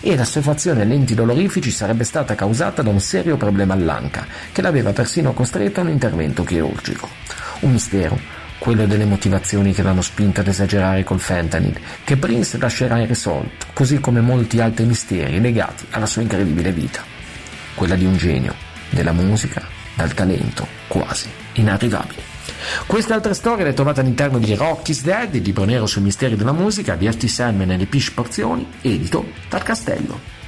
[0.00, 5.32] E l'assuefazione agli antidolorifici sarebbe stata causata da un serio problema all'anca, che l'aveva persino
[5.32, 7.08] costretto a un intervento chirurgico.
[7.60, 8.18] Un mistero,
[8.60, 13.98] quello delle motivazioni che l'hanno spinto ad esagerare col fentanyl, che Prince lascerà irrisolto, così
[13.98, 17.02] come molti altri misteri legati alla sua incredibile vita.
[17.74, 18.54] Quella di un genio,
[18.90, 22.22] della musica, dal talento quasi inarrivabile.
[22.86, 26.52] Queste altre storie le trovate all'interno di Rocky's Dead, il libro nero sui misteri della
[26.52, 27.26] musica di F.T.
[27.26, 30.39] Sandman e le Pish Porzioni, edito dal Castello.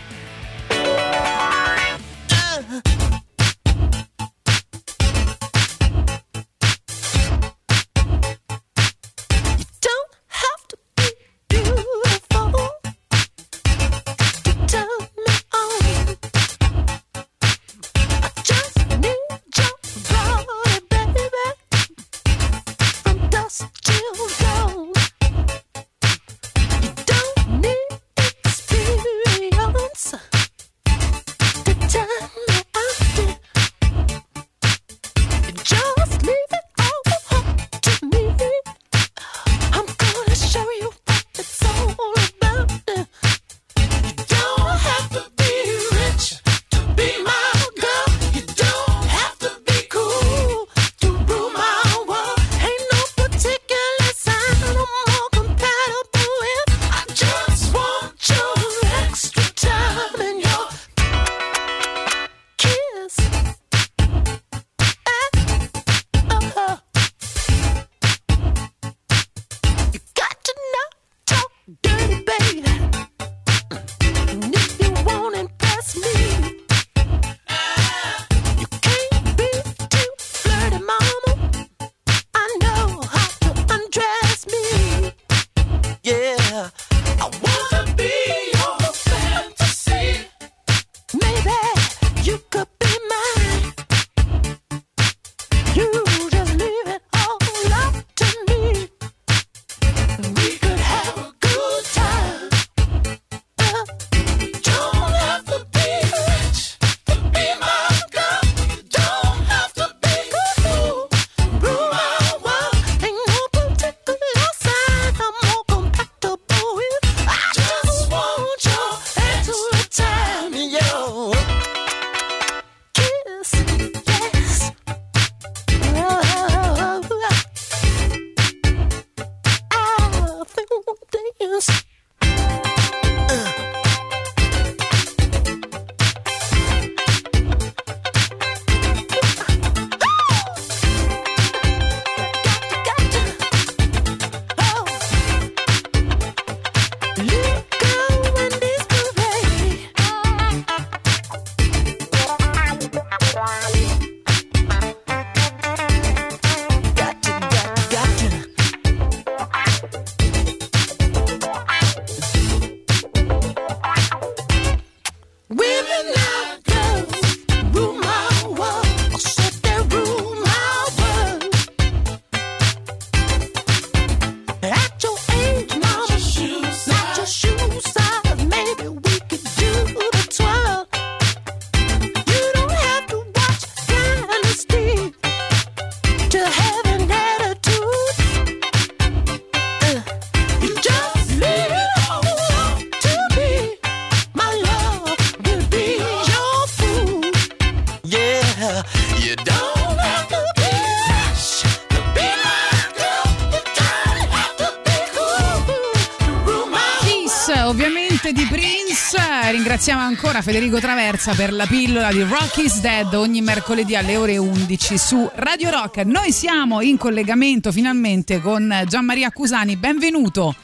[210.43, 215.30] Federico Traversa per la pillola di Rock is Dead ogni mercoledì alle ore 11 su
[215.36, 215.99] Radio Rock.
[215.99, 219.76] Noi siamo in collegamento finalmente con Gianmaria Accusani.
[219.76, 220.55] Benvenuto.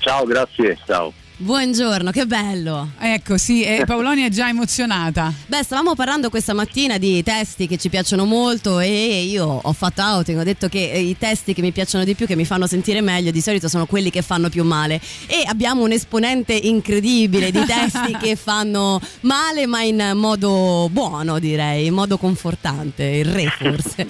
[0.00, 1.12] Ciao, grazie, ciao.
[1.44, 2.92] Buongiorno, che bello.
[2.98, 5.30] Ecco, sì, e Paolonia è già emozionata.
[5.46, 10.00] Beh, stavamo parlando questa mattina di testi che ci piacciono molto e io ho fatto
[10.00, 12.66] outing, ho detto che eh, i testi che mi piacciono di più, che mi fanno
[12.66, 14.98] sentire meglio, di solito sono quelli che fanno più male.
[15.26, 21.84] E abbiamo un esponente incredibile di testi che fanno male, ma in modo buono, direi,
[21.84, 24.08] in modo confortante, il re forse.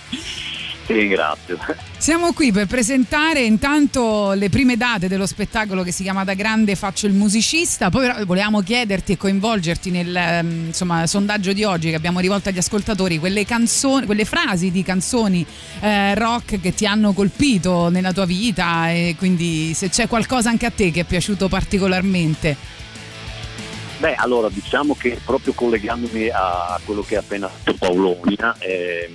[0.90, 1.56] Ti ringrazio.
[1.98, 6.74] Siamo qui per presentare intanto le prime date dello spettacolo che si chiama Da grande
[6.74, 11.90] faccio il musicista, poi però volevamo chiederti e coinvolgerti nel ehm, insomma, sondaggio di oggi
[11.90, 15.46] che abbiamo rivolto agli ascoltatori, quelle canzoni, quelle frasi di canzoni
[15.78, 20.66] eh, rock che ti hanno colpito nella tua vita e quindi se c'è qualcosa anche
[20.66, 22.56] a te che è piaciuto particolarmente.
[23.98, 29.14] Beh, allora diciamo che proprio collegandomi a quello che ha appena detto Paolonia, ehm,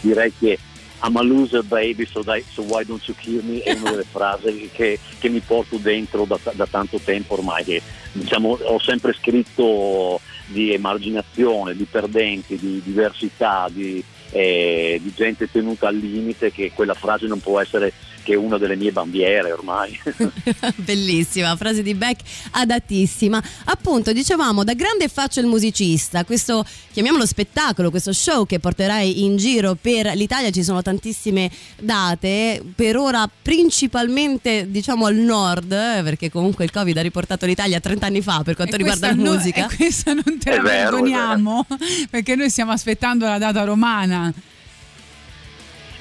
[0.00, 0.58] direi che
[1.04, 3.60] I'm a loser baby, so, dai- so why don't you kill me?
[3.62, 7.82] È una delle frasi che, che mi porto dentro da, da tanto tempo ormai, che
[8.12, 15.88] diciamo, ho sempre scritto di emarginazione, di perdenti, di diversità, di, eh, di gente tenuta
[15.88, 17.92] al limite, che quella frase non può essere
[18.22, 19.98] che una delle mie bandiere ormai.
[20.76, 22.20] Bellissima, frase di Beck
[22.52, 23.42] adattissima.
[23.64, 29.36] Appunto, dicevamo, da grande faccio il musicista, questo chiamiamolo spettacolo, questo show che porterai in
[29.36, 36.30] giro per l'Italia, ci sono tantissime date, per ora principalmente diciamo al nord, eh, perché
[36.30, 39.30] comunque il Covid ha riportato l'Italia 30 anni fa per quanto E riguarda la questa
[39.30, 39.66] no- musica.
[39.68, 41.66] e questa non te È la vero, è vergogniamo
[42.10, 44.32] perché noi stiamo aspettando la data romana.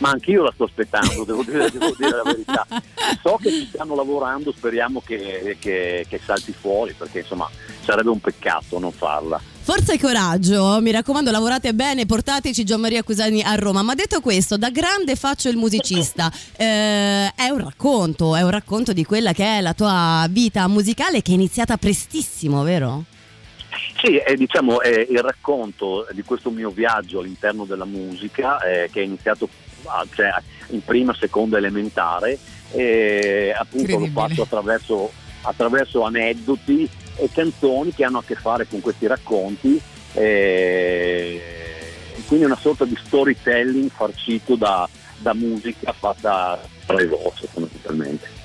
[0.02, 2.66] Ma anch'io la sto aspettando, devo dire, devo dire la verità.
[3.22, 7.48] So che ci stanno lavorando, speriamo che, che- che salti fuori, perché insomma
[7.84, 9.40] sarebbe un peccato non farla.
[9.64, 13.84] Forza e coraggio, mi raccomando, lavorate bene, portateci Gian Maria Cusani a Roma.
[13.84, 16.32] Ma detto questo, da grande faccio il musicista.
[16.58, 21.22] Eh, è un racconto, è un racconto di quella che è la tua vita musicale
[21.22, 23.04] che è iniziata prestissimo, vero?
[24.02, 29.02] Sì, è, diciamo, è il racconto di questo mio viaggio all'interno della musica eh, che
[29.02, 29.48] è iniziato
[30.14, 30.32] cioè,
[30.70, 32.38] in prima, seconda elementare
[32.72, 34.28] e appunto lo Incredibile.
[34.28, 35.12] faccio attraverso,
[35.42, 39.80] attraverso aneddoti e canzoni che hanno a che fare con questi racconti
[40.14, 41.42] e
[42.28, 48.41] quindi una sorta di storytelling farcito da, da musica fatta tra le voci fondamentalmente.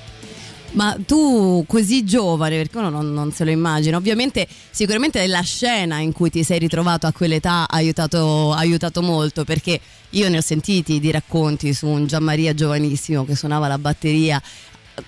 [0.76, 6.00] Ma tu così giovane, perché uno non, non se lo immagina, ovviamente sicuramente la scena
[6.00, 10.36] in cui ti sei ritrovato a quell'età ha aiutato, ha aiutato molto, perché io ne
[10.36, 14.40] ho sentiti di racconti su un Gianmaria giovanissimo che suonava la batteria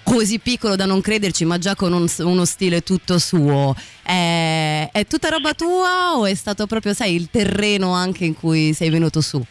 [0.02, 3.74] così piccolo da non crederci, ma già con un- uno stile tutto suo.
[4.02, 8.72] È, è tutta roba tua o è stato proprio, sai, il terreno anche in cui
[8.72, 9.42] sei venuto su?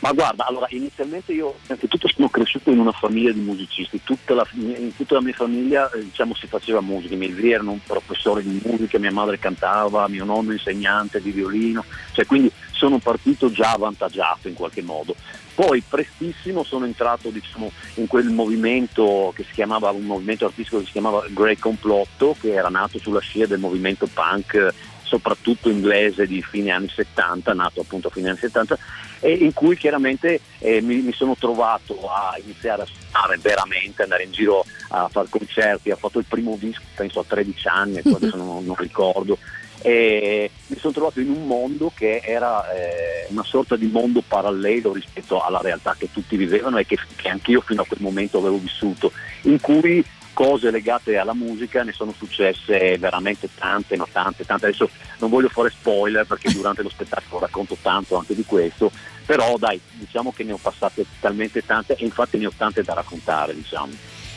[0.00, 4.46] Ma guarda, allora inizialmente io innanzitutto sono cresciuto in una famiglia di musicisti, tutta la,
[4.52, 8.42] in tutta la mia famiglia eh, diciamo, si faceva musica, i miei zii erano professori
[8.42, 13.72] di musica, mia madre cantava, mio nonno insegnante di violino, cioè, quindi sono partito già
[13.72, 15.14] avvantaggiato in qualche modo.
[15.54, 20.86] Poi prestissimo sono entrato diciamo, in quel movimento che si chiamava, un movimento artistico che
[20.86, 24.72] si chiamava Grey Complotto, che era nato sulla scia del movimento punk
[25.10, 28.78] soprattutto inglese di fine anni 70, nato appunto a fine anni 70,
[29.18, 34.22] e in cui chiaramente eh, mi, mi sono trovato a iniziare a suonare veramente, andare
[34.22, 38.36] in giro a fare concerti, ho fatto il primo disco penso a 13 anni, adesso
[38.36, 39.36] non, non ricordo,
[39.82, 44.92] e mi sono trovato in un mondo che era eh, una sorta di mondo parallelo
[44.92, 48.58] rispetto alla realtà che tutti vivevano e che, che anch'io fino a quel momento avevo
[48.58, 49.10] vissuto,
[49.42, 50.04] in cui
[50.40, 54.68] cose legate alla musica ne sono successe veramente tante, ma tante, tante.
[54.68, 54.88] Adesso
[55.18, 58.90] non voglio fare spoiler perché durante lo spettacolo racconto tanto anche di questo,
[59.26, 62.94] però dai, diciamo che ne ho passate talmente tante e infatti ne ho tante da
[62.94, 63.92] raccontare, diciamo.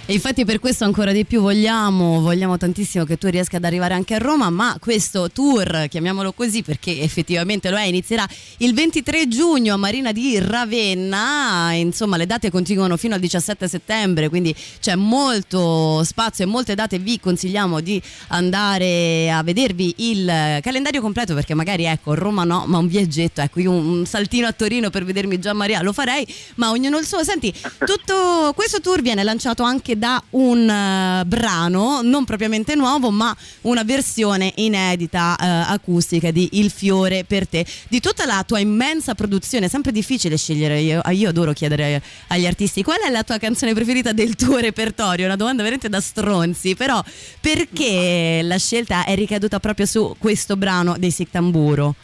[0.06, 3.94] E infatti per questo ancora di più vogliamo, vogliamo tantissimo che tu riesca ad arrivare
[3.94, 8.28] anche a Roma, ma questo tour, chiamiamolo così perché effettivamente lo è, inizierà
[8.58, 14.28] il 23 giugno a Marina di Ravenna, insomma le date continuano fino al 17 settembre,
[14.28, 21.00] quindi c'è molto spazio e molte date, vi consigliamo di andare a vedervi il calendario
[21.00, 24.90] completo perché magari ecco Roma no, ma un viaggetto, ecco io un, saltino a Torino
[24.90, 27.24] per vedermi Gian Maria lo farei, ma ognuno il suo.
[27.24, 27.54] Senti,
[27.86, 33.84] tutto questo tour viene lanciato anche da un eh, brano non propriamente nuovo, ma una
[33.84, 37.66] versione inedita eh, acustica di Il fiore per te.
[37.88, 42.02] Di tutta la tua immensa produzione, è sempre difficile scegliere, io, ah, io adoro chiedere
[42.28, 46.02] agli artisti qual è la tua canzone preferita del tuo repertorio, una domanda veramente da
[46.02, 47.04] stronzi, però
[47.40, 51.96] perché la scelta è ricaduta proprio su questo brano dei Sic Tamburo?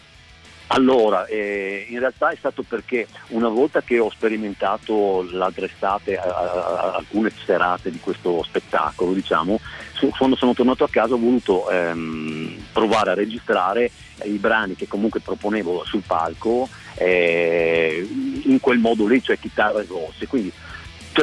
[0.71, 6.23] Allora, eh, in realtà è stato perché una volta che ho sperimentato l'altra estate a-
[6.23, 9.59] a- alcune serate di questo spettacolo, diciamo,
[9.93, 13.89] su- quando sono tornato a casa ho voluto ehm, provare a registrare
[14.25, 18.07] i brani che comunque proponevo sul palco eh,
[18.43, 20.27] in quel modo lì, cioè chitarra e voce.
[20.27, 20.51] Quindi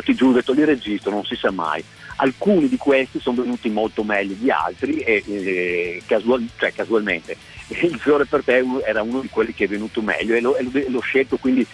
[0.02, 1.82] ti giuro, ho detto li registro, non si sa mai.
[2.16, 7.36] Alcuni di questi sono venuti molto meglio di altri e eh, casual- cioè, casualmente
[7.68, 10.88] il fiore per te era uno di quelli che è venuto meglio e l'ho, e
[10.88, 11.66] l'ho- scelto quindi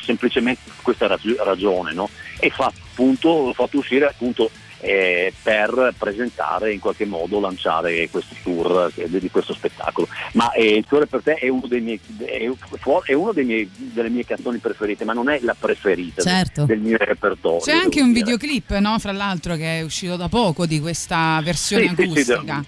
[0.00, 2.10] semplicemente per questa rag- ragione no?
[2.40, 4.50] e fa, appunto, l'ho fatto uscire appunto
[4.86, 10.06] eh, per presentare in qualche modo, lanciare questo tour eh, di questo spettacolo.
[10.34, 14.08] Ma eh, il fiore per te è uno, dei miei, è, uno dei miei- delle
[14.08, 16.64] mie canzoni preferite, ma non è la preferita del- Certo.
[16.66, 17.60] del, mio repertorio.
[17.60, 18.24] C'è anche un dire.
[18.24, 18.96] videoclip, no?
[19.00, 22.42] Fra l'altro, che è uscito da poco di questa versione Sì, sì, sì, acustica.
[22.44, 22.64] da,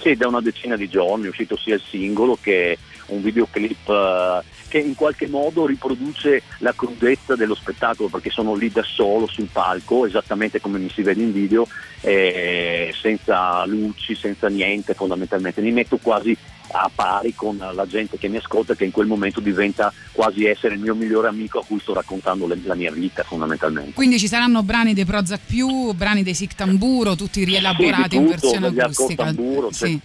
[0.00, 2.78] sì, da una decina di giorni è uscito sia il singolo che
[3.10, 8.70] un videoclip eh, che in qualche modo riproduce la crudezza dello spettacolo perché sono lì
[8.70, 11.66] da solo sul palco, esattamente come mi si vede in video,
[12.02, 15.60] eh, senza luci, senza niente fondamentalmente.
[15.60, 16.36] Mi metto quasi
[16.72, 20.74] a pari con la gente che mi ascolta che in quel momento diventa quasi essere
[20.74, 23.92] il mio migliore amico a cui sto raccontando le- la mia vita fondamentalmente.
[23.92, 28.22] Quindi ci saranno brani dei Prozac più, brani dei Sic Tamburo, tutti rielaborati Sì, in
[28.26, 29.24] tutto, versione dagli acustica.
[29.24, 29.98] Tamburo, cioè-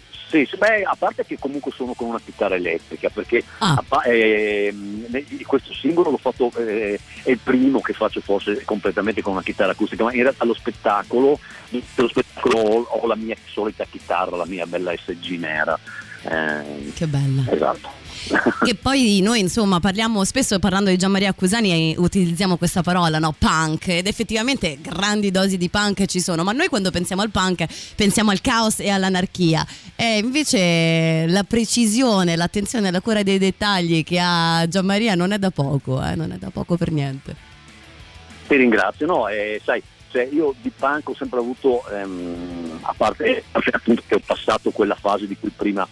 [0.44, 0.46] Sì.
[0.50, 3.74] sì, beh, a parte che comunque sono con una chitarra elettrica, perché Ah.
[3.74, 3.84] a
[5.08, 9.44] ne- questo singolo l'ho fatto, eh, è il primo che faccio forse completamente con una
[9.44, 14.36] chitarra acustica, ma in realtà lo spettacolo, lo spettacolo ho, ho la mia solita chitarra,
[14.36, 15.80] la mia bella SG nera.
[16.28, 17.44] eh, Che bella.
[17.52, 17.90] Esatto.
[18.28, 23.36] Che poi noi insomma parliamo spesso parlando di Gian Maria Accusani utilizziamo questa parola, no?
[23.38, 23.90] Punk.
[23.90, 27.66] Ed effettivamente grandi dosi di punk ci sono, ma noi quando pensiamo al punk
[27.96, 29.66] pensiamo al caos e all'anarchia.
[29.96, 35.38] E invece la precisione, l'attenzione, la cura dei dettagli che ha Gian Maria non è
[35.38, 36.16] da poco, eh?
[36.16, 37.36] non è da poco per niente.
[38.48, 43.44] Ti ringrazio, no, eh, sai, cioè io di punk ho sempre avuto, ehm, a parte
[43.72, 45.88] appunto che ho passato quella fase di cui prima,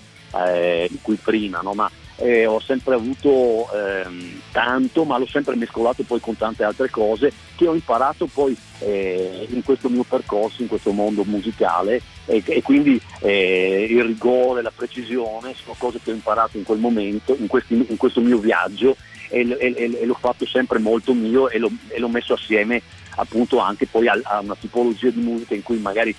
[0.47, 1.73] eh, di cui prima no?
[1.73, 6.89] ma eh, ho sempre avuto ehm, tanto, ma l'ho sempre mescolato poi con tante altre
[6.89, 12.01] cose che ho imparato poi eh, in questo mio percorso, in questo mondo musicale.
[12.25, 16.79] E, e quindi eh, il rigore, la precisione sono cose che ho imparato in quel
[16.79, 18.95] momento, in, questi- in questo mio viaggio.
[19.29, 22.81] E, e- e- l'ho fatto sempre molto mio e l'ho, l'ho messo assieme
[23.15, 26.15] appunto anche poi a, a una tipologia di musica in cui magari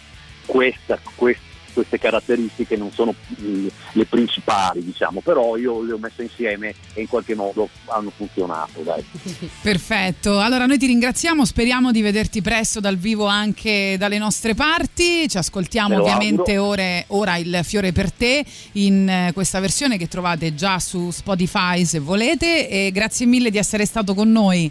[0.47, 1.40] questa, quest-
[1.74, 7.00] queste caratteristiche non sono mh, le principali diciamo però io le ho messe insieme e
[7.02, 9.04] in qualche modo hanno funzionato dai.
[9.60, 15.28] Perfetto, allora noi ti ringraziamo, speriamo di vederti presto dal vivo anche dalle nostre parti,
[15.28, 20.54] ci ascoltiamo ovviamente ore- ora il Fiore per te in eh, questa versione che trovate
[20.54, 24.70] già su Spotify se volete e grazie mille di essere stato con noi.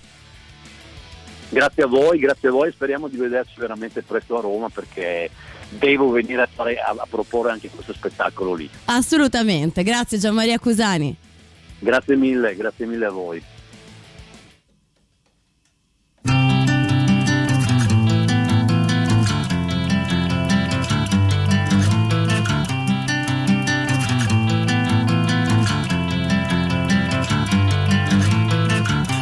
[1.49, 5.29] grazie a voi grazie a voi speriamo di vederci veramente presto a Roma perché
[5.77, 10.55] devo venire a, fare- a- a proporre anche questo spettacolo lì Assolutamente, grazie Gian Maria
[10.55, 11.15] Accusani.
[11.79, 13.41] grazie mille grazie mille a voi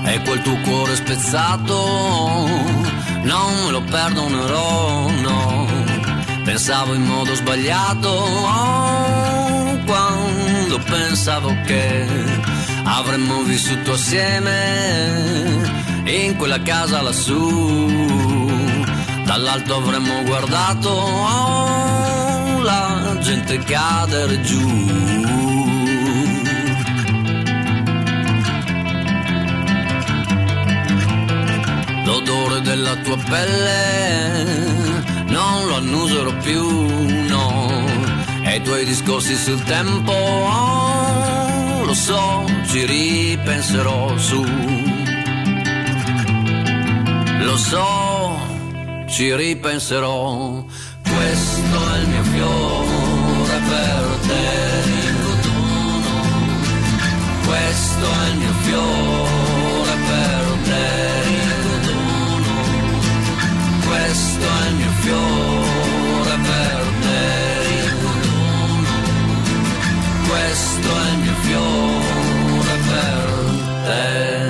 [0.05, 1.73] E quel tuo cuore spezzato
[3.23, 5.60] non me lo perdonerò, no.
[6.43, 12.07] Pensavo in modo sbagliato oh, quando pensavo che
[12.83, 15.61] avremmo vissuto assieme
[16.05, 18.49] in quella casa lassù.
[19.23, 24.89] Dall'alto avremmo guardato oh, la gente cadere giù.
[32.03, 34.80] L'odore della tua pelle
[35.81, 37.85] non lo annuserò più, no.
[38.43, 44.45] E i tuoi discorsi sul tempo, oh, lo so, ci ripenserò su.
[47.39, 48.37] Lo so,
[49.07, 50.63] ci ripenserò.
[51.03, 56.59] Questo è il mio fiore per te, Ringo Dono.
[57.45, 62.99] Questo è il mio fiore per te, Ringo Dono.
[63.87, 65.50] Questo è il mio fiore
[70.51, 73.29] questo è il mio fiore per
[73.85, 74.49] te.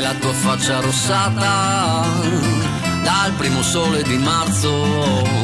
[0.00, 2.06] La tua faccia rossata
[3.02, 5.37] dal primo sole di marzo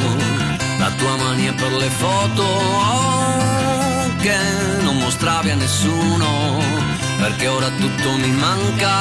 [0.84, 2.44] la tua mania per le foto
[4.18, 4.36] che
[4.82, 6.60] non mostravi a nessuno,
[7.16, 8.92] perché ora tutto mi manca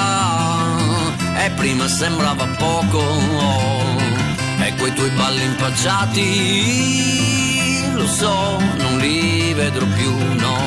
[1.43, 3.03] e prima sembrava poco,
[4.59, 6.21] e quei tuoi balli impacciati,
[7.95, 10.57] lo so, non li vedrò più, no.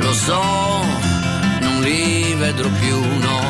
[0.00, 0.42] Lo so,
[1.60, 3.40] non li vedrò più, no.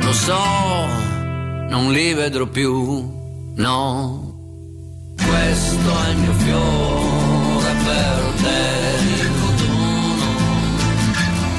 [0.00, 1.05] Lo so,
[1.68, 2.72] non li vedrò più,
[3.56, 4.34] no.
[5.16, 8.58] Questo è il mio fiore per te,
[9.40, 10.34] no.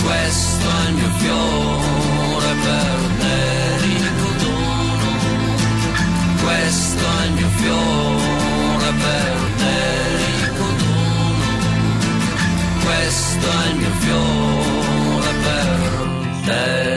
[0.03, 3.39] Questo è il mio fiore per te,
[4.41, 4.55] no.
[6.43, 9.79] Questo è il mio fiore per te,
[10.57, 10.75] no.
[12.83, 15.75] Questo è il mio fiore per
[16.45, 16.96] te.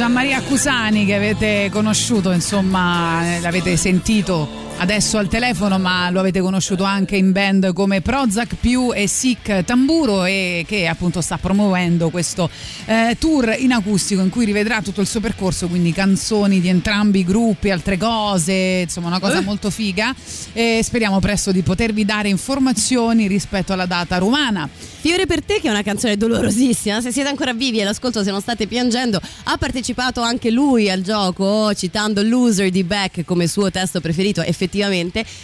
[0.00, 6.20] Per te, Gianmaria Cusani, che avete conosciuto, insomma, l'avete sentito adesso al telefono, ma lo
[6.20, 11.36] avete conosciuto anche in band come Prozac Più e Sick Tamburo e che appunto sta
[11.36, 12.48] promuovendo questo
[12.86, 17.20] eh, tour in acustico in cui rivedrà tutto il suo percorso, quindi canzoni di entrambi
[17.20, 19.42] i gruppi, altre cose, insomma una cosa Eh.
[19.42, 20.14] molto figa
[20.54, 24.68] e speriamo presto di potervi dare informazioni rispetto alla data romana.
[25.00, 28.30] Fiore per te che è una canzone dolorosissima, se siete ancora vivi e l'ascolto se
[28.30, 33.70] non state piangendo, ha partecipato anche lui al gioco citando Loser di Beck come suo
[33.70, 34.68] testo preferito, effettivamente.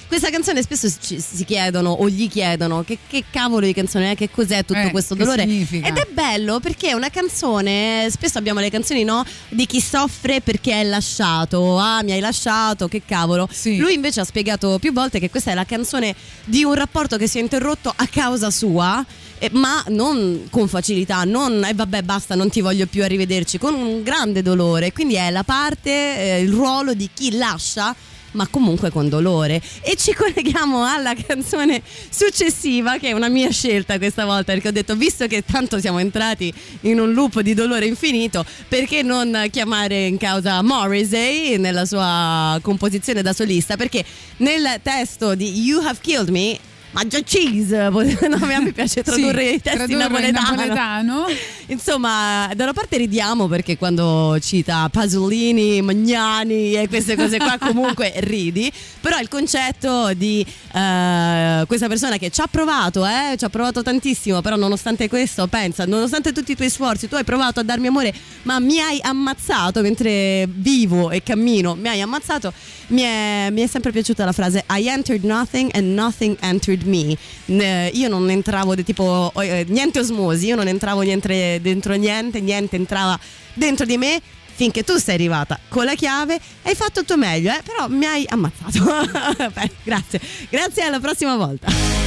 [0.06, 4.14] Questa canzone spesso ci- si chiedono o gli chiedono che, che cavolo di canzone è,
[4.16, 5.42] che cos'è tutto Eh, questo dolore.
[5.42, 5.88] significa?
[5.88, 10.40] Ed è bello perché è una canzone, spesso abbiamo le canzoni no, di chi soffre
[10.40, 13.48] perché è lasciato, ah mi hai lasciato, che cavolo.
[13.78, 17.26] Lui invece ha spiegato più volte che questa è la canzone di un rapporto che
[17.26, 19.04] si è interrotto a causa sua
[19.38, 23.74] eh, ma non con facilità, non e vabbè basta, non ti voglio più arrivederci, con
[23.74, 24.92] un grande dolore.
[24.92, 27.94] Quindi è la parte, eh, il ruolo di chi lascia
[28.36, 29.60] ma comunque con dolore.
[29.80, 34.72] E ci colleghiamo alla canzone successiva, che è una mia scelta questa volta, perché ho
[34.72, 36.52] detto, visto che tanto siamo entrati
[36.82, 43.22] in un loop di dolore infinito, perché non chiamare in causa Morrissey nella sua composizione
[43.22, 43.76] da solista?
[43.76, 44.04] Perché
[44.38, 49.54] nel testo di You Have Killed Me Mangia cheese, no, a me piace tradurre Sì,
[49.56, 50.50] i testi in napoletano.
[50.56, 51.24] napoletano.
[51.68, 58.12] Insomma, da una parte ridiamo perché quando cita Pasolini, Magnani e queste cose qua comunque
[58.18, 63.48] ridi, però il concetto di eh, questa persona che ci ha provato, eh, ci ha
[63.50, 67.62] provato tantissimo, però nonostante questo, pensa, nonostante tutti i tuoi sforzi, tu hai provato a
[67.62, 72.52] darmi amore, ma mi hai ammazzato mentre vivo e cammino, mi hai ammazzato,
[72.88, 77.16] mi è, mi è sempre piaciuta la frase I entered nothing and nothing entered me.
[77.46, 82.40] Ne- io non entravo di tipo eh, niente osmosi, io non entravo niente dentro niente,
[82.40, 83.18] niente entrava
[83.54, 84.20] dentro di me.
[84.56, 87.60] Finché tu sei arrivata con la chiave, hai fatto il tuo meglio, eh?
[87.62, 88.84] però mi hai ammazzato.
[89.52, 92.05] Beh, grazie, grazie alla prossima volta.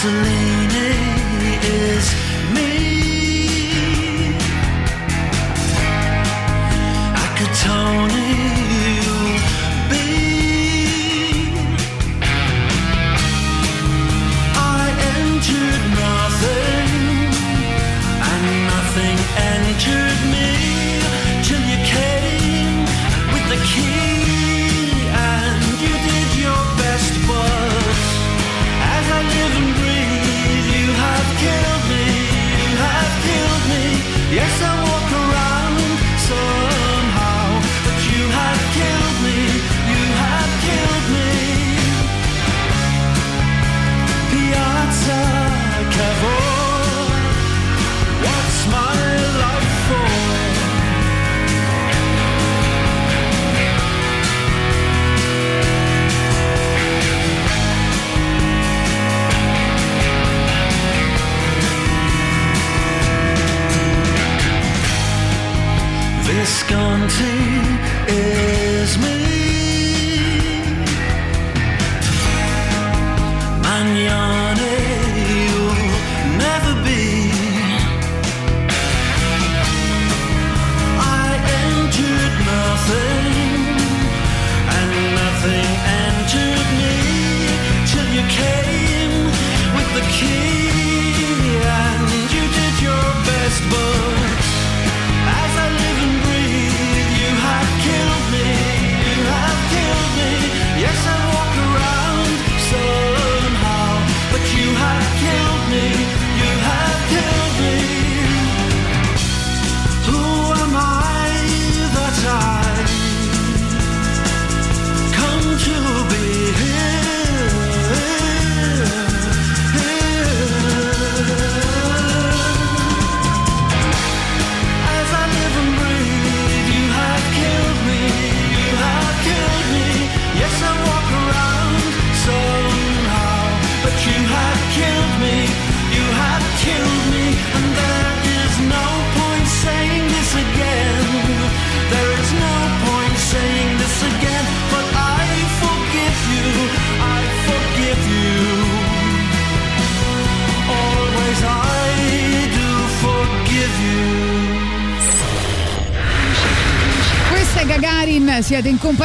[0.00, 0.39] Pasolini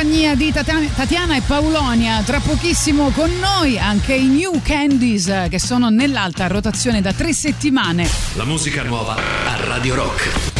[0.06, 2.22] compagnia di Tatiana e Paulonia.
[2.22, 7.34] Tra pochissimo con noi anche i New Candies eh, che sono nell'alta rotazione da tre
[7.34, 8.08] settimane.
[8.36, 10.55] La musica nuova a Radio Rock.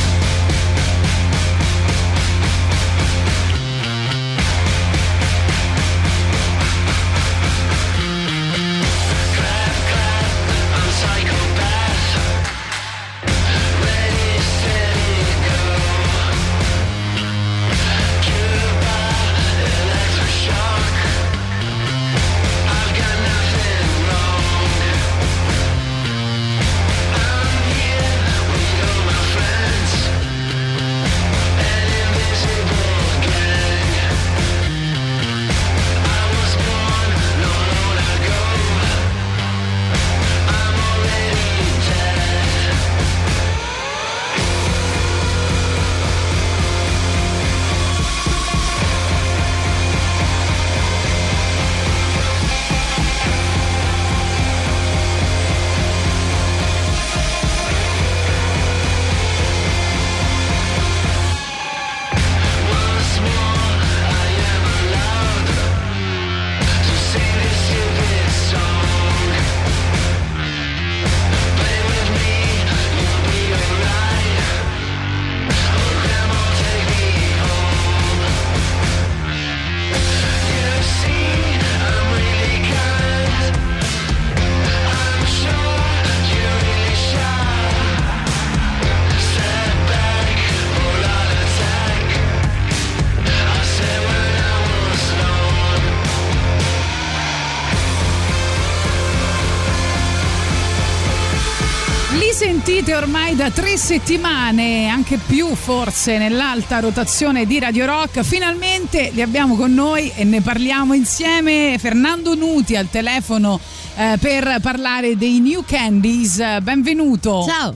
[103.76, 108.22] Tre settimane, anche più forse, nell'alta rotazione di Radio Rock.
[108.22, 111.76] Finalmente li abbiamo con noi e ne parliamo insieme.
[111.78, 113.60] Fernando Nuti al telefono
[113.98, 116.62] eh, per parlare dei New Candies.
[116.62, 117.44] Benvenuto.
[117.44, 117.76] Ciao.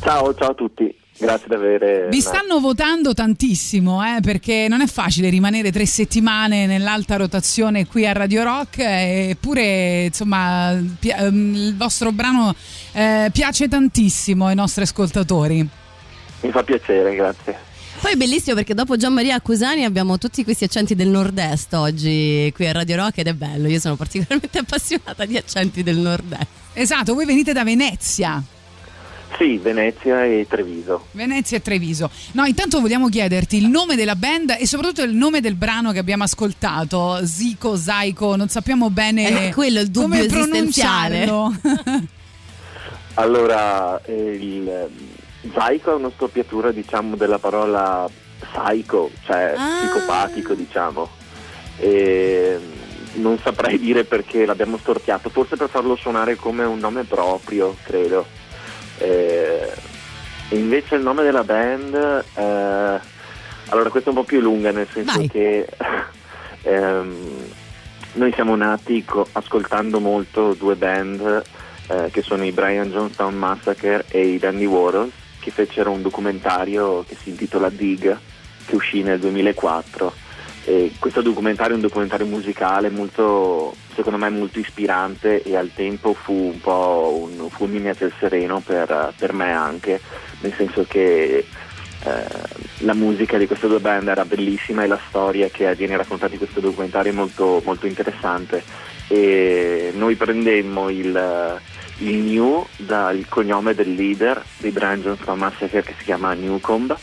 [0.00, 0.89] Ciao, ciao a tutti,
[1.20, 2.08] grazie di avere...
[2.08, 8.06] Vi stanno votando tantissimo, eh, perché non è facile rimanere tre settimane nell'alta rotazione qui
[8.06, 12.54] a Radio Rock, eppure insomma pi- ehm, il vostro brano
[12.92, 15.68] eh, piace tantissimo ai nostri ascoltatori.
[16.40, 17.68] Mi fa piacere, grazie.
[18.00, 22.50] Poi è bellissimo perché dopo Gian Maria Accusani abbiamo tutti questi accenti del nord-est oggi
[22.54, 26.46] qui a Radio Rock ed è bello, io sono particolarmente appassionata di accenti del nord-est.
[26.72, 28.42] Esatto, voi venite da Venezia.
[29.36, 31.06] Sì, Venezia e Treviso.
[31.12, 32.10] Venezia e Treviso.
[32.32, 35.98] No, intanto vogliamo chiederti il nome della band e soprattutto il nome del brano che
[35.98, 37.24] abbiamo ascoltato.
[37.24, 41.54] Zico, Zaico, non sappiamo bene È quello il dubbio come pronunciarlo.
[43.14, 44.88] Allora, eh, il eh,
[45.52, 48.08] Zaico è una storpiatura, diciamo, della parola
[48.38, 49.78] psycho, cioè Ah.
[49.80, 51.08] psicopatico, diciamo.
[51.78, 57.02] E mm, non saprei dire perché l'abbiamo storpiato, forse per farlo suonare come un nome
[57.04, 58.24] proprio, credo.
[59.00, 59.72] Eh,
[60.50, 63.00] invece il nome della band, eh,
[63.68, 65.28] allora questa è un po' più lunga, nel senso Vai.
[65.28, 65.66] che
[66.62, 67.52] ehm,
[68.12, 71.42] noi siamo nati co- ascoltando molto due band
[71.88, 77.04] eh, che sono i Brian Jonestown Massacre e i Dandy Warhols che fecero un documentario
[77.08, 78.18] che si intitola Dig
[78.66, 80.12] che uscì nel 2004
[80.70, 86.14] E questo documentario è un documentario musicale molto, secondo me molto ispirante e al tempo
[86.14, 90.00] fu un po' un fulmine a ciel sereno per, per me anche,
[90.42, 91.44] nel senso che
[92.04, 92.24] eh,
[92.78, 96.38] la musica di queste due band era bellissima e la storia che viene raccontata in
[96.38, 98.62] questo documentario è molto, molto interessante.
[99.08, 101.60] E noi prendemmo il,
[102.00, 106.96] il New dal cognome del leader Brian Johnson Massacre che si chiama Newcomb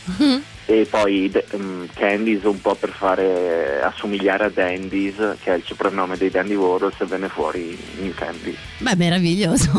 [0.66, 5.62] e poi de- um, Candies un po' per fare assomigliare a Dandies che è il
[5.64, 9.70] soprannome dei Dandy Warhols e venne fuori New Candies Beh, meraviglioso.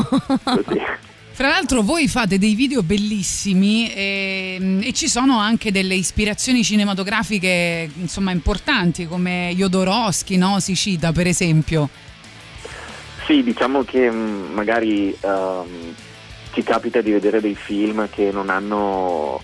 [0.44, 0.80] così
[1.40, 7.90] Fra l'altro voi fate dei video bellissimi e, e ci sono anche delle ispirazioni cinematografiche
[7.98, 10.60] insomma importanti come Jodorowsky, no?
[10.60, 11.90] Si cita per esempio.
[13.30, 15.94] Sì, diciamo che mh, magari ehm,
[16.52, 19.40] ci capita di vedere dei film che non hanno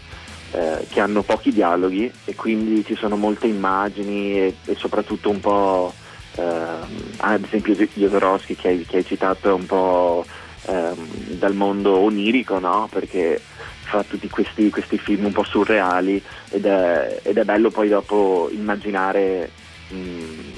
[0.53, 5.40] eh, che hanno pochi dialoghi e quindi ci sono molte immagini e, e soprattutto un
[5.40, 5.94] po'
[6.36, 6.88] ehm,
[7.18, 10.26] ad esempio Jodorowsky che hai, che hai citato è un po'
[10.66, 11.07] ehm,
[11.38, 12.88] dal mondo onirico, no?
[12.91, 13.40] Perché
[13.84, 18.49] fa tutti questi, questi film un po' surreali ed è, ed è bello poi dopo
[18.52, 19.52] immaginare
[19.90, 20.55] mh,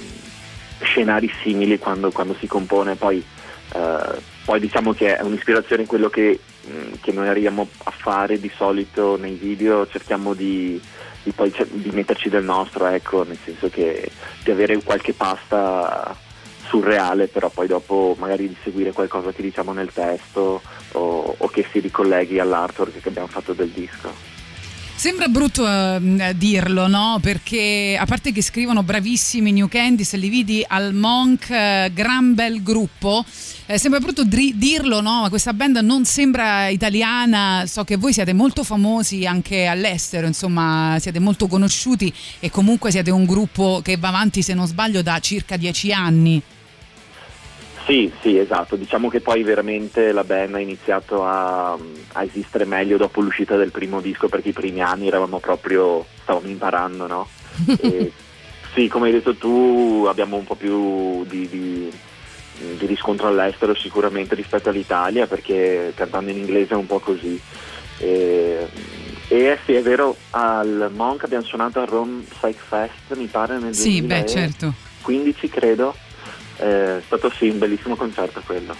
[0.82, 3.24] scenari simili quando, quando si compone, poi,
[3.74, 8.52] eh, poi diciamo che è un'ispirazione quello che, mh, che noi arriviamo a fare di
[8.56, 10.80] solito nei video, cerchiamo di,
[11.24, 14.10] di poi di metterci del nostro, ecco, nel senso che
[14.44, 16.16] di avere qualche pasta
[16.68, 20.62] surreale, però poi dopo magari di seguire qualcosa che diciamo nel testo
[20.94, 24.37] o, o che si ricolleghi all'artwork che abbiamo fatto del disco.
[25.00, 27.20] Sembra brutto eh, dirlo, no?
[27.22, 32.64] Perché a parte che scrivono bravissimi New Candies, li vidi al Monk, eh, gran bel
[32.64, 33.24] gruppo.
[33.68, 35.22] Eh, sembra brutto dri- dirlo, no?
[35.22, 37.66] Ma questa band non sembra italiana.
[37.68, 43.12] So che voi siete molto famosi anche all'estero, insomma, siete molto conosciuti e comunque siete
[43.12, 46.42] un gruppo che va avanti, se non sbaglio, da circa dieci anni.
[47.88, 48.76] Sì, sì, esatto.
[48.76, 53.72] Diciamo che poi veramente la band ha iniziato a, a esistere meglio dopo l'uscita del
[53.72, 57.28] primo disco perché i primi anni eravamo proprio, stavamo imparando, no?
[57.80, 58.12] E,
[58.74, 61.92] sì, come hai detto tu, abbiamo un po' più di, di-
[62.78, 67.40] di riscontro all'estero sicuramente rispetto all'Italia perché cantando in inglese è un po' così.
[68.00, 68.68] E,
[69.30, 73.74] e sì, è vero, al Monk abbiamo suonato al Rome Psych Fest, mi pare nel
[73.74, 75.60] Sì, beh, 2015, certo.
[75.60, 75.96] credo.
[76.58, 78.72] È stato sì un bellissimo concerto quello.
[78.72, 78.76] O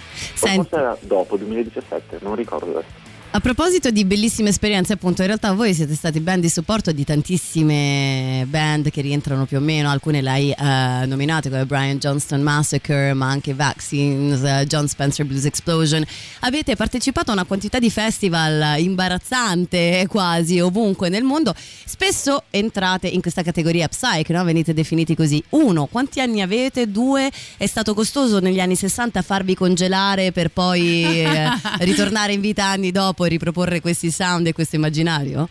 [0.46, 3.07] forse era dopo, 2017, non ricordo adesso.
[3.30, 7.04] A proposito di bellissime esperienze, appunto, in realtà voi siete stati band di supporto di
[7.04, 13.12] tantissime band che rientrano più o meno, alcune l'hai eh, nominate come Brian Johnston Massacre,
[13.12, 16.02] ma anche Vaccines, eh, John Spencer Blues Explosion.
[16.40, 21.54] Avete partecipato a una quantità di festival imbarazzante quasi ovunque nel mondo.
[21.84, 24.42] Spesso entrate in questa categoria psych, no?
[24.42, 25.40] venite definiti così.
[25.50, 26.90] Uno, quanti anni avete?
[26.90, 31.50] Due, è stato costoso negli anni 60 farvi congelare per poi eh,
[31.80, 35.48] ritornare in vita anni dopo e riproporre questi sound e questo immaginario?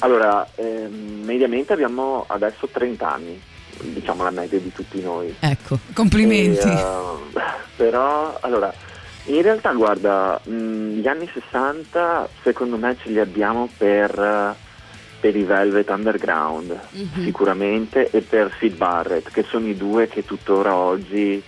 [0.00, 3.40] Allora, ehm, mediamente abbiamo adesso 30 anni,
[3.80, 5.34] diciamo la media di tutti noi.
[5.40, 5.78] Ecco.
[5.92, 6.68] Complimenti.
[6.68, 7.42] E, eh,
[7.76, 8.72] però, allora,
[9.26, 10.52] in realtà, guarda, mh,
[11.00, 14.54] gli anni 60 secondo me ce li abbiamo per,
[15.20, 17.24] per i Velvet Underground, Mhm.
[17.24, 21.42] sicuramente, e per Sid Barrett, che sono i due che tuttora oggi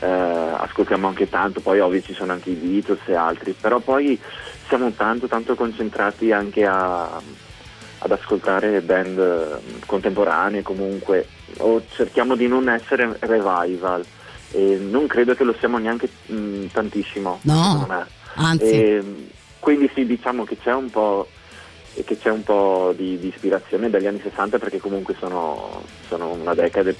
[0.00, 4.18] eh, ascoltiamo anche tanto, poi ovvio ci sono anche i Beatles e altri, però poi
[4.68, 7.20] siamo tanto tanto concentrati anche a,
[7.98, 11.26] ad ascoltare band eh, contemporanee comunque,
[11.58, 14.04] o cerchiamo di non essere revival,
[14.52, 17.86] e non credo che lo siamo neanche mh, tantissimo, No,
[18.34, 18.64] anzi.
[18.64, 19.04] E,
[19.60, 21.28] quindi sì, diciamo che c'è un po'
[21.94, 26.30] e che c'è un po' di, di ispirazione dagli anni 60 perché comunque sono, sono
[26.30, 26.94] una decade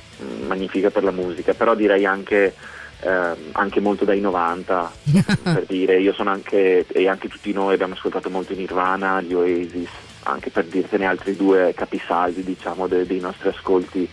[0.47, 2.55] magnifica per la musica, però direi anche,
[3.01, 4.93] ehm, anche molto dai 90
[5.43, 9.91] per dire, io sono anche e anche tutti noi abbiamo ascoltato molto Nirvana, gli Oasis,
[10.25, 14.09] anche per dirtene altri due capisaldi diciamo de- dei nostri ascolti.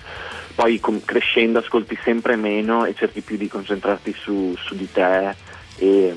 [0.55, 5.35] Poi com- crescendo ascolti sempre meno e cerchi più di concentrarti su, su di te
[5.77, 6.15] e,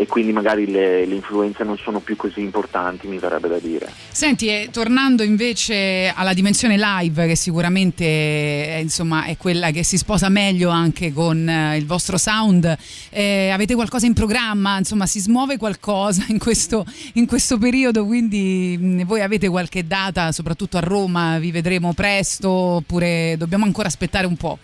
[0.00, 3.90] e quindi magari le, le influenze non sono più così importanti, mi verrebbe da dire.
[4.10, 9.98] Senti, e tornando invece alla dimensione live, che sicuramente eh, insomma, è quella che si
[9.98, 12.76] sposa meglio anche con eh, il vostro sound,
[13.10, 14.78] eh, avete qualcosa in programma?
[14.78, 18.06] Insomma, si smuove qualcosa in questo, in questo periodo?
[18.06, 21.40] Quindi mh, voi avete qualche data, soprattutto a Roma?
[21.40, 24.58] Vi vedremo presto oppure dobbiamo ancora aspettare un po'?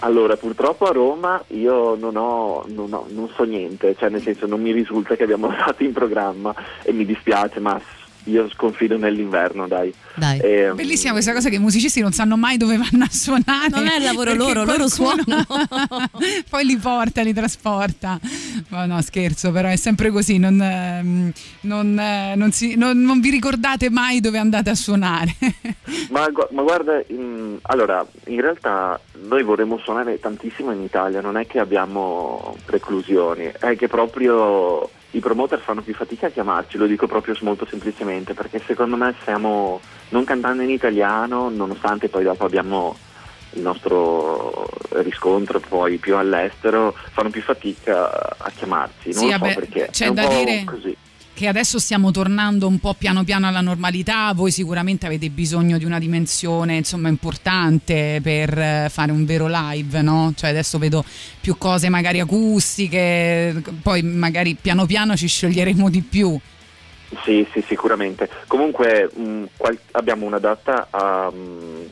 [0.00, 4.46] Allora, purtroppo a Roma io non, ho, non, ho- non so niente, cioè nel senso
[4.46, 7.80] non mi risulta che abbiamo dato in programma e mi dispiace, ma
[8.24, 9.92] io sconfido nell'inverno, dai.
[10.14, 10.38] Dai.
[10.40, 13.68] Ehm, Bellissima questa cosa che i musicisti non sanno mai dove vanno a suonare.
[13.70, 15.44] Non è il lavoro loro, loro qualcuno
[16.48, 18.18] Poi li porta, li trasporta.
[18.68, 20.38] Ma no, scherzo, però è sempre così.
[20.38, 21.32] Non, ehm,
[21.62, 25.34] non, eh, non si- non- non vi ricordate mai dove andate a suonare.
[26.10, 31.46] Ma, ma guarda, mm, allora, in realtà noi vorremmo suonare tantissimo in Italia, non è
[31.46, 37.06] che abbiamo preclusioni, è che proprio i promoter fanno più fatica a chiamarci, lo dico
[37.06, 42.96] proprio molto semplicemente, perché secondo me stiamo non cantando in italiano, nonostante poi dopo abbiamo
[43.52, 49.38] il nostro riscontro poi più all'estero, fanno più fatica a chiamarci, non Sì, lo so
[49.38, 49.88] vabbè, perché.
[49.92, 50.96] c'è da po' dire- così.
[51.34, 55.84] Che adesso stiamo tornando un po' piano piano alla normalità, voi sicuramente avete bisogno di
[55.84, 60.32] una dimensione insomma importante per eh, fare un vero live, no?
[60.36, 61.04] Cioè adesso vedo
[61.40, 66.38] più cose magari acustiche, poi magari piano piano ci scioglieremo di più.
[67.24, 68.28] Sì, sì, sicuramente.
[68.46, 71.90] Comunque mh, qual- abbiamo una data a, mh,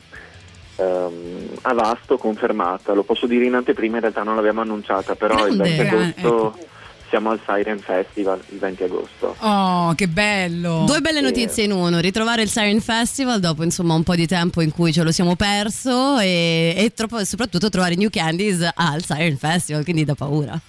[0.77, 5.47] ehm, a Vasto confermata, lo posso dire in anteprima, in realtà non l'abbiamo annunciata, però
[5.47, 5.75] il Grande.
[5.75, 6.71] 20 agosto Ecco.
[7.13, 9.35] Siamo al Siren Festival, il 20 agosto.
[9.41, 10.83] Oh, che bello!
[10.87, 14.61] Due belle notizie in uno, ritrovare il Siren Festival dopo insomma un po' di tempo
[14.61, 19.37] in cui ce lo siamo perso e, e troppo- soprattutto trovare New Candies al Siren
[19.37, 20.59] Festival, quindi da paura.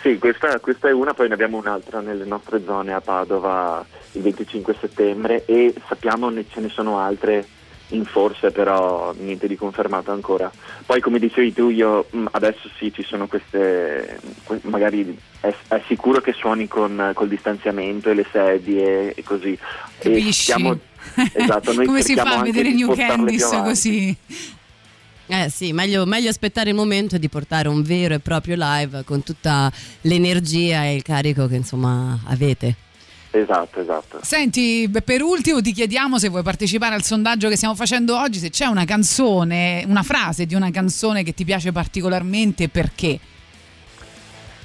[0.00, 4.22] Sì, questa, questa è una, poi ne abbiamo un'altra nelle nostre zone a Padova il
[4.22, 7.44] 25 settembre e sappiamo ne ce ne sono altre
[7.88, 10.50] in forse, però niente di confermato ancora.
[10.84, 15.82] Poi come dicevi tu, io mh, adesso sì, ci sono queste, que- magari è, è
[15.86, 19.52] sicuro che suoni con col distanziamento e le sedie e così.
[19.52, 19.58] E
[19.98, 20.32] Capisci?
[20.42, 20.78] stiamo-
[21.32, 24.16] esatto, noi Come si fa a vedere New Candice così?
[25.30, 29.22] Eh sì, meglio, meglio aspettare il momento di portare un vero e proprio live con
[29.22, 29.70] tutta
[30.02, 32.74] l'energia e il carico che insomma avete.
[33.40, 34.18] Esatto, esatto.
[34.22, 38.50] Senti, per ultimo ti chiediamo se vuoi partecipare al sondaggio che stiamo facendo oggi, se
[38.50, 43.18] c'è una canzone, una frase di una canzone che ti piace particolarmente e perché.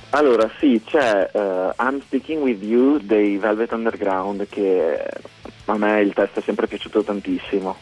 [0.10, 5.04] Allora sì, c'è eh, I'm Sticking With You dei Velvet Underground che
[5.66, 7.76] a me il testo è sempre piaciuto tantissimo.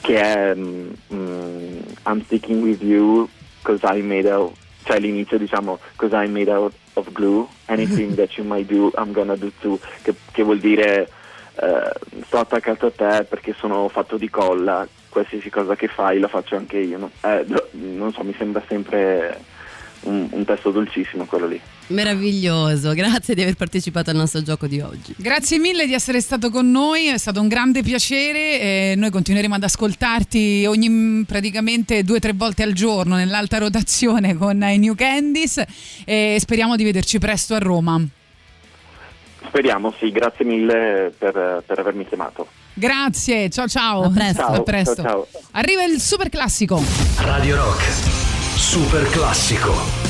[0.00, 0.90] Che è mm,
[2.06, 3.28] I'm Sticking With You
[3.62, 8.36] cause I made out, cioè l'inizio diciamo cause I made out of glue, anything that
[8.36, 11.08] you might do I'm gonna do too, che, che vuol dire
[11.60, 11.92] eh,
[12.26, 16.56] sto attaccato a te perché sono fatto di colla, qualsiasi cosa che fai la faccio
[16.56, 16.98] anche io.
[16.98, 17.10] no?
[17.22, 19.40] Eh, no- non so, mi sembra sempre
[20.02, 21.60] un, un testo dolcissimo quello lì.
[21.88, 25.14] Meraviglioso, grazie di aver partecipato al nostro gioco di oggi.
[25.16, 28.60] Grazie mille di essere stato con noi, è stato un grande piacere.
[28.60, 34.36] e noi continueremo ad ascoltarti ogni praticamente due o tre volte al giorno nell'alta rotazione
[34.36, 35.62] con i New Candies
[36.04, 38.00] e speriamo di vederci presto a Roma.
[39.46, 42.48] Speriamo, sì, grazie mille per, per avermi chiamato.
[42.74, 44.02] Grazie, ciao ciao.
[44.02, 44.42] A presto.
[44.42, 44.94] Ciao, A presto.
[45.02, 45.40] ciao, ciao.
[45.52, 46.80] Arriva il super classico.
[47.16, 48.27] Radio Rock,
[48.58, 50.07] super classico.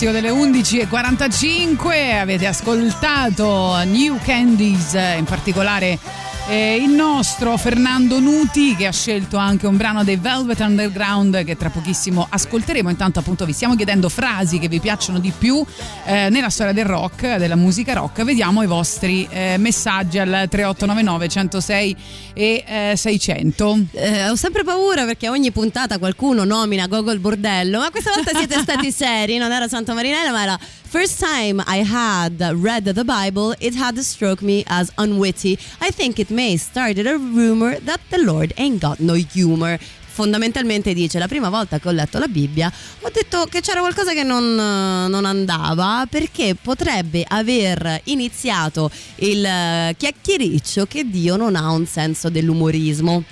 [0.00, 2.20] Classico delle 11.45.
[2.20, 5.98] Avete ascoltato New Candies, in particolare
[6.50, 11.56] eh, il nostro Fernando Nuti che ha scelto anche un brano dei Velvet Underground che
[11.56, 12.90] tra pochissimo ascolteremo.
[12.90, 15.64] Intanto appunto vi stiamo chiedendo frasi che vi piacciono di più
[16.04, 18.24] eh, nella storia del rock, della musica rock.
[18.24, 21.96] Vediamo i vostri eh, messaggi al 3899 106
[22.34, 23.78] e eh, 600.
[23.92, 28.36] Eh, ho sempre paura perché a ogni puntata qualcuno nomina Gogol Bordello, ma questa volta
[28.36, 30.58] siete stati seri, non era Santa Marinella, ma era
[30.90, 35.56] First time I had read the Bible, it had struck me as unwitty.
[35.80, 39.78] I think it may started a rumor that the Lord ain't got no humor.
[39.78, 42.72] Fondamentalmente dice: La prima volta che ho letto la Bibbia
[43.02, 49.44] ho detto che c'era qualcosa che non, eh, non andava perché potrebbe aver iniziato il
[49.44, 53.22] eh, chiacchiericcio che Dio non ha un senso dell'umorismo.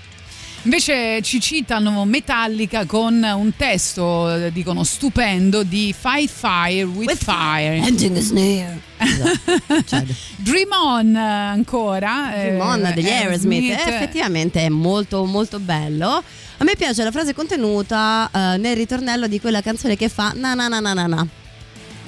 [0.69, 7.77] Invece ci citano Metallica con un testo, eh, dicono stupendo, di Fight Fire with, Fire.
[7.77, 8.79] Ending the snare.
[10.37, 12.35] Dream On eh, ancora.
[12.35, 16.23] eh, Dream On degli Aerosmith eh, effettivamente è molto molto bello
[16.59, 20.55] a me piace la frase contenuta eh, nel ritornello di quella canzone che fa na
[20.55, 21.27] na na na na na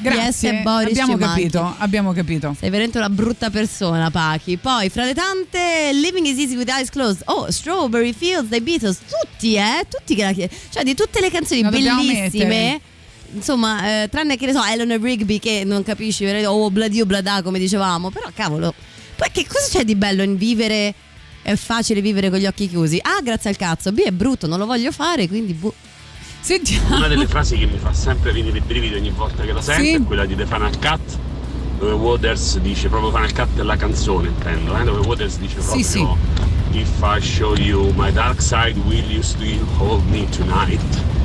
[0.00, 1.42] Grazie, Boris abbiamo Cimanchi.
[1.42, 2.56] capito, abbiamo capito.
[2.58, 4.56] sei veramente una brutta persona Pachi.
[4.56, 7.22] Poi fra le tante Living is easy with eyes closed.
[7.26, 8.98] Oh Strawberry Fields dei Beatles.
[8.98, 9.86] Tutti eh?
[9.88, 12.80] Tutti che la cioè di tutte le canzoni dobbiamo bellissime.
[13.32, 17.58] insomma eh, tranne che ne so Eleanor Rigby che non capisci o Bladio Blada come
[17.58, 18.10] dicevamo.
[18.10, 18.74] Però cavolo
[19.16, 20.94] poi che cosa c'è di bello in vivere?
[21.42, 22.98] È facile vivere con gli occhi chiusi.
[23.00, 23.92] A grazie al cazzo.
[23.92, 25.74] B è brutto non lo voglio fare quindi boh.
[26.40, 26.96] Sentiamo.
[26.96, 29.82] Una delle frasi che mi fa sempre venire i brividi ogni volta che la sento
[29.82, 29.92] Sì.
[29.94, 31.18] è quella di The Final Cut,
[31.78, 35.76] dove Waters dice proprio Final Cut è la canzone, intendo, eh, dove Waters dice proprio
[35.76, 36.06] Sì, sì.
[36.72, 40.80] If I show you my dark side, will you still hold me tonight?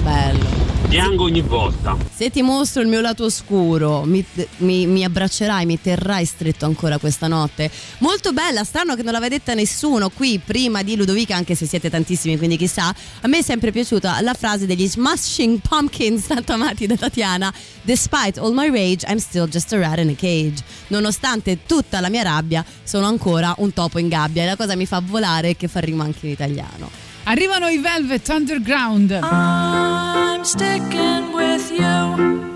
[0.05, 1.97] bello Piango ogni volta.
[2.13, 4.23] Se ti mostro il mio lato oscuro, mi,
[4.57, 7.71] mi- mi abbraccerai, mi terrai stretto ancora questa notte.
[7.97, 11.89] Molto bella, strano che non l'aveva detta nessuno qui prima di Ludovica, anche se siete
[11.89, 12.93] tantissimi, quindi chissà.
[13.21, 17.51] A me è sempre piaciuta la frase degli Smashing Pumpkins, tanto amati da Tatiana.
[17.81, 20.63] Despite all my rage, I'm still just a rat in a cage.
[20.89, 24.43] Nonostante tutta la mia rabbia, sono ancora un topo in gabbia.
[24.43, 26.89] E la cosa mi fa volare e che fa rima anche in italiano.
[27.23, 29.11] Arrivano i Velvet Underground.
[29.11, 32.53] I'm sticking with you.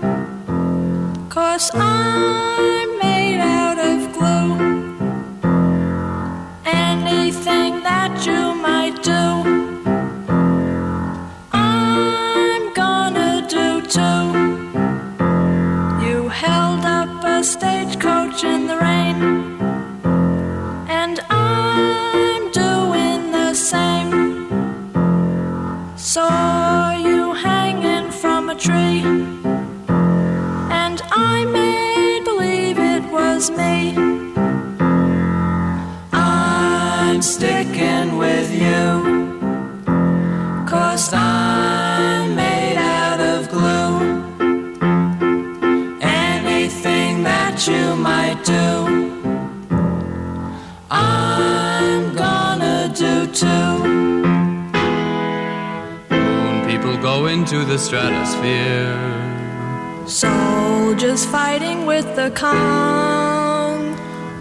[1.28, 4.58] Cause I'm made out of glue.
[6.64, 9.44] Anything that you might do,
[11.52, 14.32] I'm gonna do too.
[16.04, 19.39] You held up a stagecoach in the rain.
[28.60, 29.00] Tree,
[30.70, 33.96] and I made believe it was me.
[36.12, 38.84] I'm sticking with you,
[40.68, 43.98] cause I'm made out of glue.
[46.02, 48.99] Anything that you might do,
[57.02, 58.94] go into the stratosphere.
[60.06, 63.96] Soldiers fighting with the calm.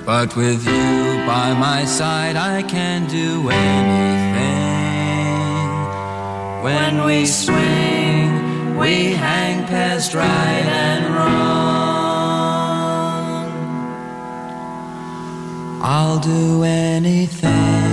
[0.05, 4.19] But with you by my side, I can do anything.
[6.63, 11.29] When we swing, we hang past right and wrong.
[15.81, 17.88] I'll do anything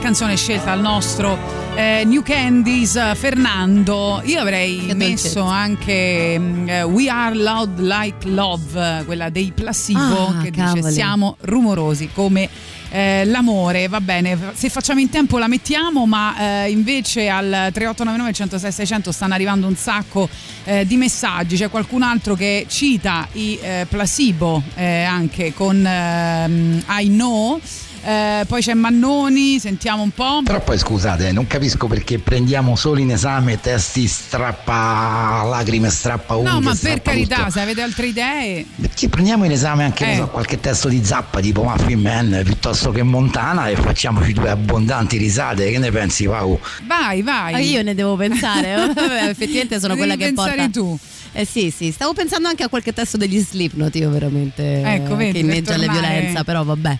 [0.00, 1.36] canzone scelta al nostro
[1.74, 4.20] eh, New Candies eh, Fernando.
[4.24, 9.98] Io avrei messo anche mm, eh, We Are Loud Like Love, quella dei Placebo
[10.38, 10.80] Ah, che cavoli.
[10.80, 12.48] dice siamo rumorosi come
[12.90, 18.32] eh, l'amore, va bene, se facciamo in tempo la mettiamo, ma eh, invece al 3899
[18.32, 20.28] 106 600 stanno arrivando un sacco
[20.64, 26.82] eh, di messaggi, c'è qualcun altro che cita i eh, placebo eh, anche con ehm,
[26.88, 27.60] I know.
[28.08, 30.40] Eh, poi c'è Mannoni, sentiamo un po'.
[30.42, 36.50] Però poi scusate, non capisco perché prendiamo solo in esame testi strappa lacrime, strappa unghie.
[36.52, 37.50] No, ma per carità, tutto.
[37.50, 38.64] se avete altre idee.
[38.80, 40.16] Perché prendiamo in esame anche Eh.
[40.16, 45.18] so, qualche testo di zappa tipo Muffin Man piuttosto che Montana e facciamoci due abbondanti
[45.18, 45.70] risate.
[45.70, 46.58] Che ne pensi, Pau?
[46.86, 47.52] Vai, vai.
[47.54, 48.74] Ah, io ne devo pensare.
[48.94, 50.70] Vabbè, Effettivamente sono Devi quella che pensare porta.
[50.70, 50.98] tu.
[51.32, 55.32] Eh sì, sì, stavo pensando anche a qualche testo degli Slipknot, io veramente Ecco, vedi,
[55.32, 56.98] che inneggia alle tornare- violenza, però vabbè.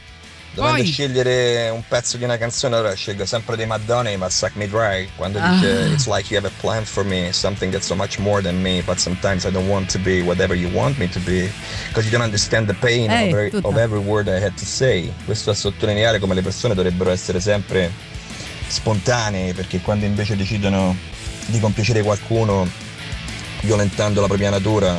[0.58, 4.56] Dovendo Poi- scegliere un pezzo di una canzone, allora scelgo sempre dei Madonna, ma Suck
[4.56, 5.50] Me Dry, quando Ah.
[5.52, 8.60] dice It's like you have a plan for me, something that's so much more than
[8.60, 11.48] me, but sometimes I don't want to be whatever you want me to be,
[11.86, 13.68] because you don't understand the pain Ehi, of, every, tutta.
[13.68, 15.12] of every word I had to say.
[15.24, 17.92] Questo a sottolineare come le persone dovrebbero essere sempre
[18.66, 20.96] spontanee, perché quando invece decidono
[21.46, 22.68] di compiacere qualcuno
[23.60, 24.90] violentando la propria natura,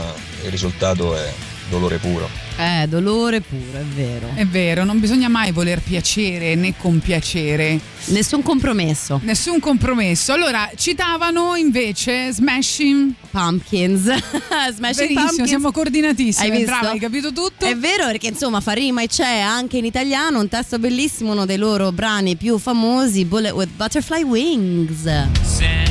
[0.44, 1.30] il risultato è
[1.70, 2.48] dolore puro.
[2.60, 4.32] Eh, dolore puro, è vero.
[4.36, 7.80] È vero, non bisogna mai voler piacere né compiacere.
[8.08, 9.22] Nessun compromesso.
[9.24, 10.34] Nessun compromesso.
[10.34, 14.02] Allora, citavano invece Smashing Pumpkins.
[14.76, 15.48] Smashing Benissimo, Pumpkins.
[15.48, 16.50] siamo coordinatissimi.
[16.50, 16.66] Hai visto?
[16.66, 17.64] Brava, hai capito tutto?
[17.66, 21.46] È vero perché insomma fa rima e c'è anche in italiano un testo bellissimo, uno
[21.46, 25.89] dei loro brani più famosi, Bullet with Butterfly Wings.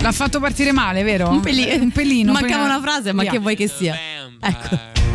[0.00, 1.28] L'ha fatto partire male, vero?
[1.28, 1.82] Un pelino.
[1.82, 2.32] Un pelino.
[2.38, 3.30] Mancava poi- una frase, ma Via.
[3.32, 3.96] che vuoi che sia?
[4.40, 5.07] Ecco.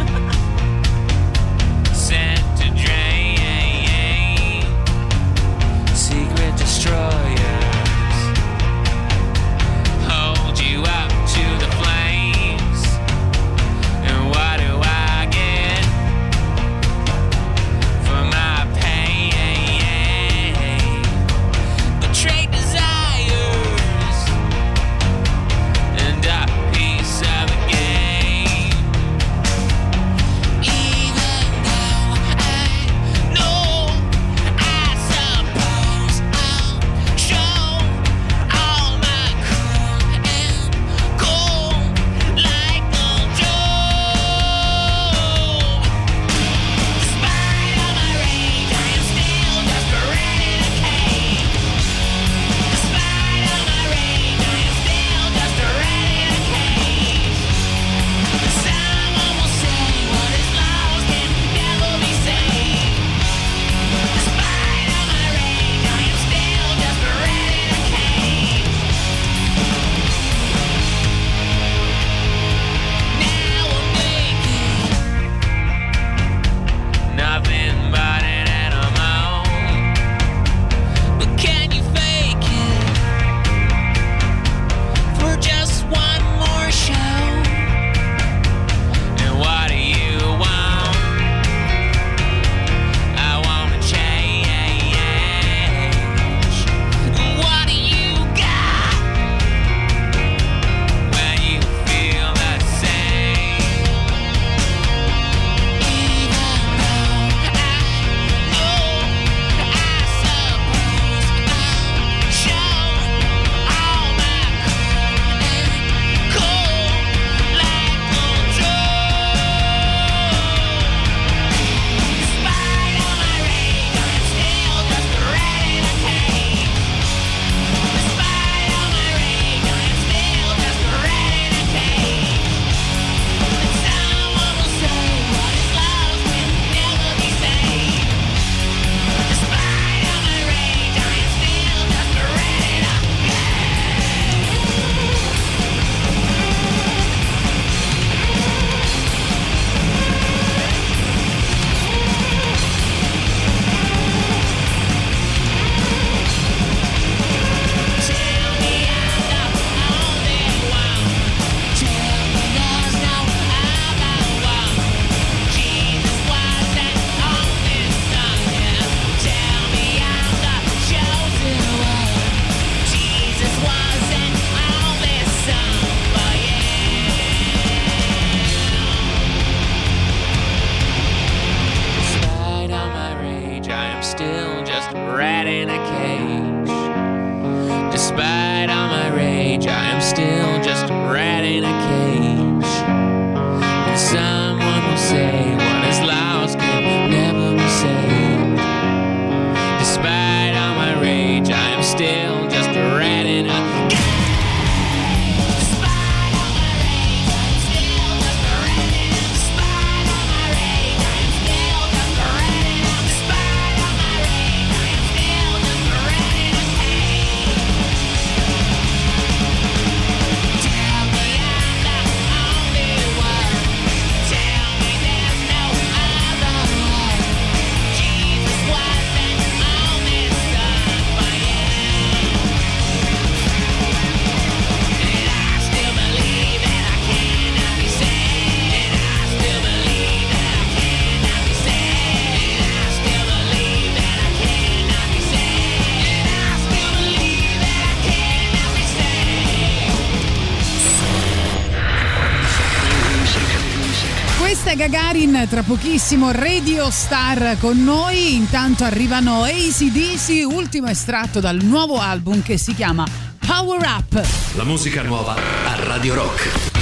[255.47, 258.35] Tra pochissimo Radio Star con noi.
[258.35, 263.05] Intanto arrivano ACDC, ultimo estratto dal nuovo album che si chiama
[263.45, 264.25] Power Up.
[264.55, 266.72] La musica nuova a Radio Rock.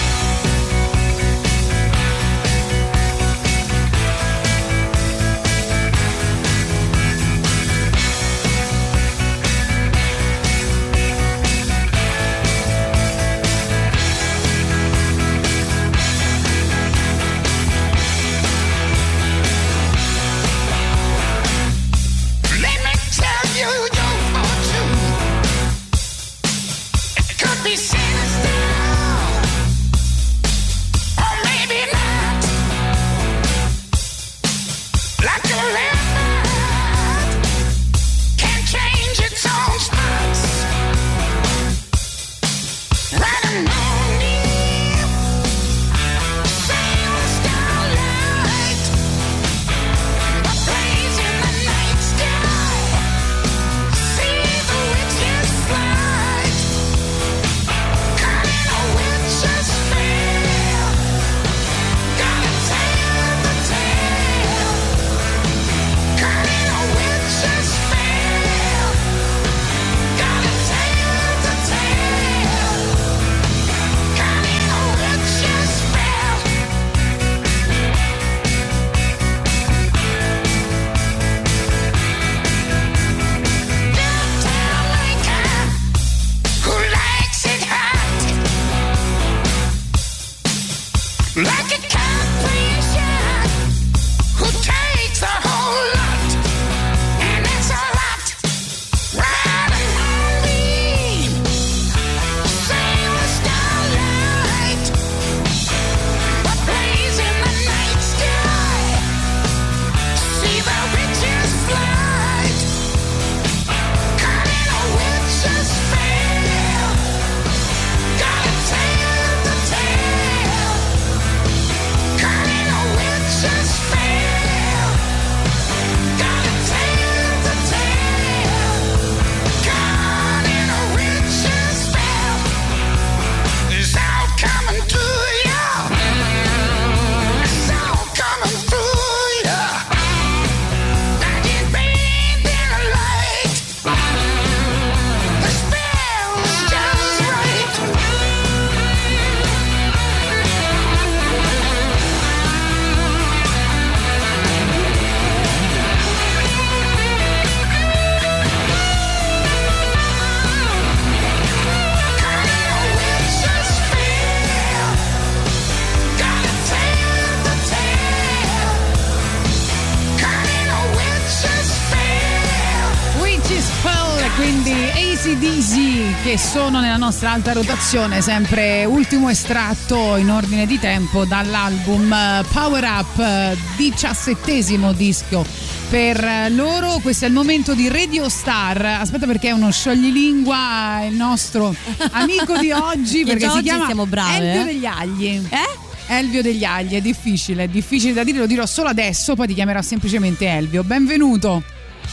[177.11, 183.57] Nostra alta rotazione, sempre ultimo estratto in ordine di tempo dall'album eh, Power Up, eh,
[183.75, 185.45] diciassettesimo disco
[185.89, 186.99] per eh, loro.
[187.01, 188.81] Questo è il momento di Radio Star.
[188.85, 191.75] Aspetta perché è uno scioglilingua il nostro
[192.11, 194.65] amico di oggi perché si oggi chiama siamo bravi, Elvio eh?
[194.65, 195.41] degli Agli.
[195.49, 196.15] Eh?
[196.15, 199.53] Elvio degli Agli, è difficile, è difficile da dire, lo dirò solo adesso, poi ti
[199.53, 200.81] chiamerò semplicemente Elvio.
[200.85, 201.61] Benvenuto.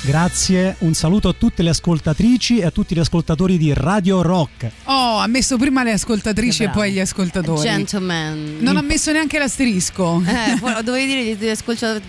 [0.00, 4.70] Grazie, un saluto a tutte le ascoltatrici e a tutti gli ascoltatori di Radio Rock.
[4.84, 7.60] Oh, ha messo prima le ascoltatrici e poi gli ascoltatori.
[7.60, 8.58] Gentleman.
[8.60, 10.22] Non ha messo neanche l'asterisco.
[10.24, 12.04] Eh, dovevi dire gli ascoltatori.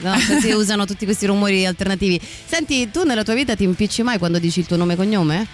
[0.00, 2.20] No, così usano tutti questi rumori alternativi.
[2.20, 5.46] Senti, tu nella tua vita ti impicci mai quando dici il tuo nome e cognome?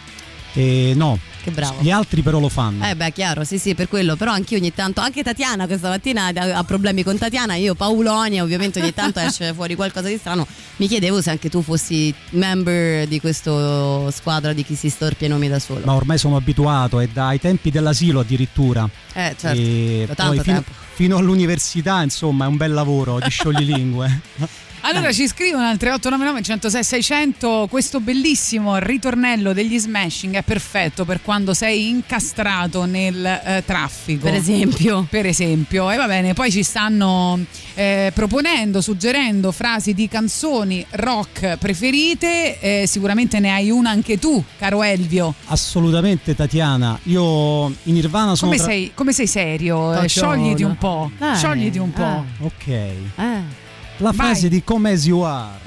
[0.55, 1.81] E no, Che bravo.
[1.81, 2.87] gli altri però lo fanno.
[2.89, 4.15] Eh beh, chiaro, sì, sì, per quello.
[4.17, 8.81] Però anch'io ogni tanto, anche Tatiana questa mattina ha problemi con Tatiana, io Paulonia, ovviamente
[8.81, 10.47] ogni tanto esce fuori qualcosa di strano.
[10.77, 15.31] Mi chiedevo se anche tu fossi member di questa squadra di chi si storpia i
[15.31, 15.81] nomi da solo.
[15.85, 18.89] Ma ormai sono abituato, è dai tempi dell'asilo addirittura.
[19.13, 19.59] Eh, certo.
[19.61, 20.71] E Da tanto poi fino, tempo.
[20.95, 24.21] fino all'università, insomma, è un bel lavoro di scioglilingue.
[24.85, 31.23] Allora ci scrivono al 3899 106 600 questo bellissimo ritornello degli smashing è perfetto per
[31.23, 34.25] quando sei incastrato nel eh, traffico.
[34.25, 35.07] Per esempio.
[35.09, 35.89] Per esempio.
[35.89, 37.39] E va bene, poi ci stanno
[37.75, 42.59] eh, proponendo, suggerendo frasi di canzoni rock preferite.
[42.59, 45.33] Eh, sicuramente ne hai una anche tu, caro Elvio.
[45.47, 48.51] Assolutamente Tatiana, io in Nirvana sono...
[48.51, 49.93] Come, tra- sei, come sei serio?
[49.93, 50.09] Eh, Tatiana.
[50.09, 51.11] sciogliti un po'.
[51.17, 51.37] Dai.
[51.37, 52.03] Sciogliti un po'.
[52.03, 52.25] Ah.
[52.41, 52.67] Ok.
[52.67, 53.62] Eh.
[53.99, 54.27] La Vai.
[54.27, 55.59] frase di come as you are.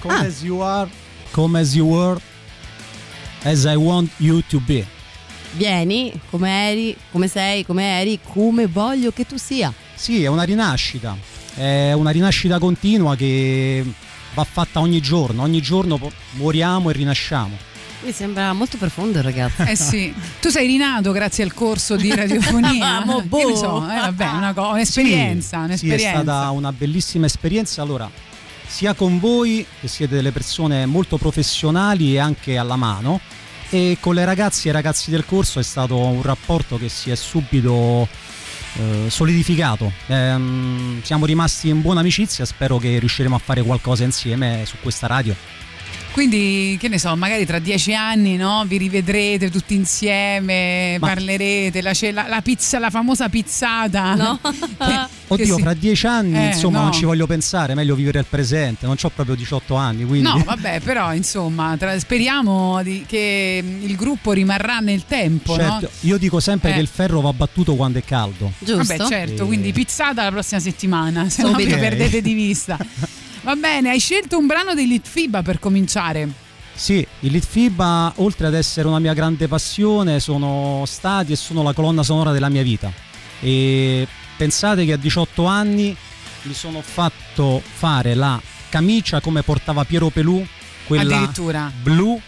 [0.00, 0.20] Come Ah.
[0.20, 0.88] as you are,
[1.30, 2.18] come as you were,
[3.42, 4.86] as I want you to be.
[5.52, 9.72] Vieni come eri, come sei, come eri, come voglio che tu sia.
[9.94, 11.16] Sì, è una rinascita,
[11.54, 13.84] è una rinascita continua che
[14.34, 15.98] va fatta ogni giorno, ogni giorno
[16.32, 17.56] muoriamo e rinasciamo.
[18.02, 19.62] Mi sembra molto profondo il ragazzo.
[19.62, 23.02] Eh sì, tu sei rinato grazie al corso di radiofonia.
[23.04, 23.56] Mo' Che ne boh.
[23.56, 26.04] so, eh, vabbè, una co- un'esperienza, Sì, un'esperienza.
[26.08, 27.82] Sì, è stata una bellissima esperienza.
[27.82, 28.10] Allora,
[28.66, 33.20] sia con voi, che siete delle persone molto professionali e anche alla mano,
[33.68, 37.10] e con le ragazze e i ragazzi del corso è stato un rapporto che si
[37.10, 38.08] è subito
[38.74, 39.92] eh, solidificato.
[40.06, 45.06] Ehm, siamo rimasti in buona amicizia, spero che riusciremo a fare qualcosa insieme su questa
[45.06, 45.36] radio.
[46.12, 48.64] Quindi, che ne so, magari tra dieci anni no?
[48.66, 54.14] vi rivedrete tutti insieme, parlerete, la, la- la pizza, la famosa pizzata.
[54.16, 54.40] No?
[55.28, 56.84] Oddio, si- fra dieci anni, Eh, insomma, no.
[56.84, 58.86] non ci voglio pensare, meglio vivere il presente.
[58.86, 60.26] Non ho proprio 18 anni, quindi.
[60.28, 65.88] No, vabbè, però insomma, tra- speriamo di- che il gruppo rimarrà nel tempo, Certo, no?
[66.00, 66.74] io dico sempre Eh.
[66.74, 68.52] che il ferro va battuto quando è caldo.
[68.58, 72.76] Vabbè, certo, E- quindi pizzata la prossima settimana, se no vi perdete di vista.
[73.42, 76.28] Va bene, hai scelto un brano dei Litfiba per cominciare.
[76.74, 81.72] Sì, i Litfiba, oltre ad essere una mia grande passione, sono stati e sono la
[81.72, 82.92] colonna sonora della mia vita.
[83.40, 84.06] E
[84.36, 85.96] pensate che a 18 anni
[86.42, 90.44] mi sono fatto fare la camicia come portava Piero Pelù,
[90.86, 91.30] quella
[91.82, 92.20] blu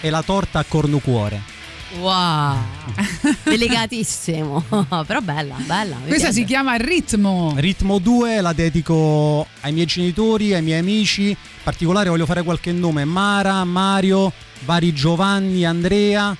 [0.00, 1.51] e la torta a cornucuore.
[1.98, 2.56] Wow,
[3.44, 4.64] delicatissimo,
[5.06, 5.96] però bella, bella.
[5.96, 6.32] Questa piace.
[6.32, 7.52] si chiama Ritmo.
[7.56, 11.28] Ritmo 2 la dedico ai miei genitori, ai miei amici.
[11.28, 14.32] In particolare voglio fare qualche nome: Mara, Mario,
[14.64, 16.34] vari Giovanni, Andrea.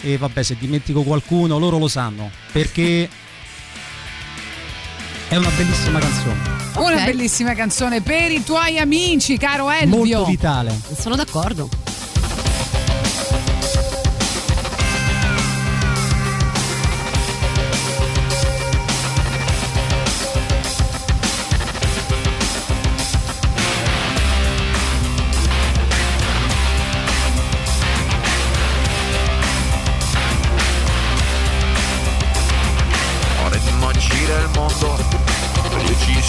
[0.00, 2.30] E vabbè, se dimentico qualcuno, loro lo sanno.
[2.52, 3.08] Perché
[5.28, 6.56] è una bellissima canzone.
[6.76, 9.96] Una bellissima canzone per i tuoi amici, caro Elvio.
[9.96, 10.80] Molto vitale.
[10.96, 11.68] Sono d'accordo.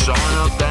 [0.06, 0.69] Io ci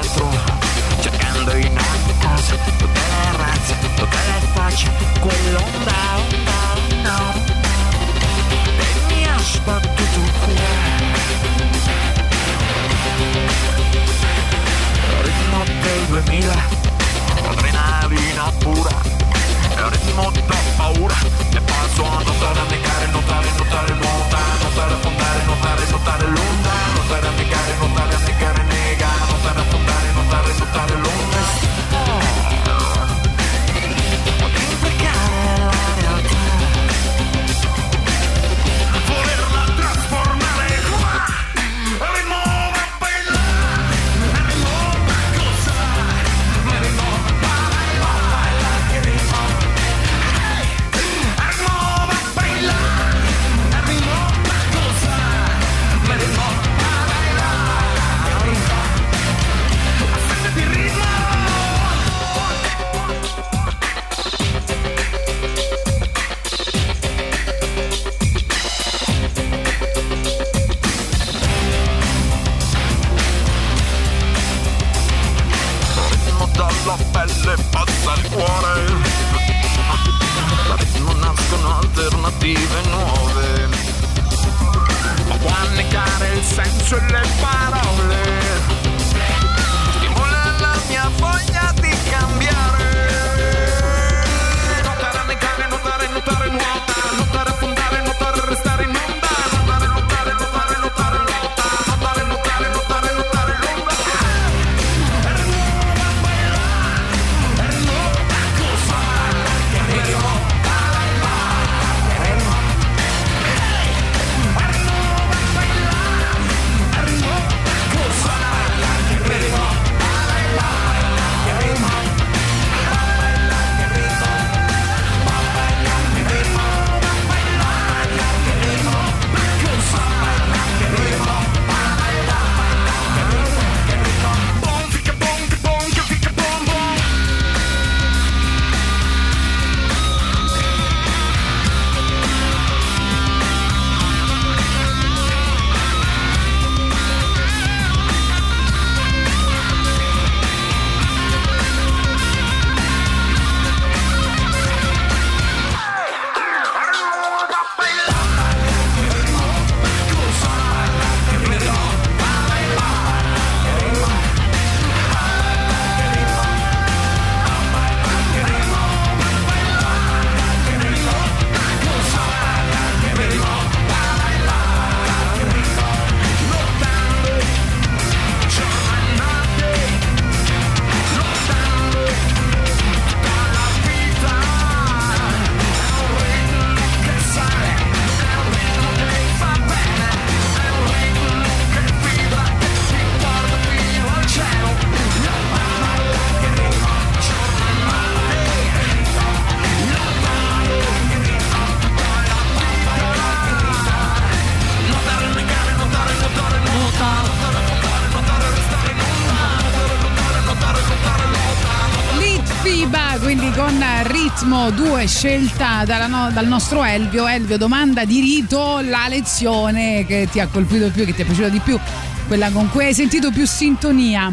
[214.49, 217.27] ritmo 2 scelta no- dal nostro Elvio.
[217.27, 221.25] Elvio domanda di rito la lezione che ti ha colpito di più, che ti è
[221.27, 221.79] piaciuta di più,
[222.27, 224.33] quella con cui hai sentito più sintonia.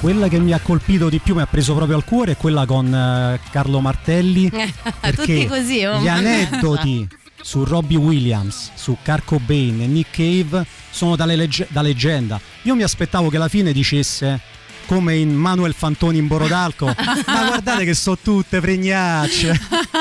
[0.00, 2.66] Quella che mi ha colpito di più, mi ha preso proprio al cuore, è quella
[2.66, 4.50] con eh, Carlo Martelli.
[5.14, 7.08] Tutti così, oh, gli aneddoti
[7.40, 12.40] su Robbie Williams, su Kurt Cobain e Nick Cave sono da, legge- da leggenda.
[12.62, 14.40] Io mi aspettavo che alla fine dicesse
[14.92, 16.84] come in Manuel Fantoni in Borodalco,
[17.26, 19.58] ma guardate che sono tutte pregnacce.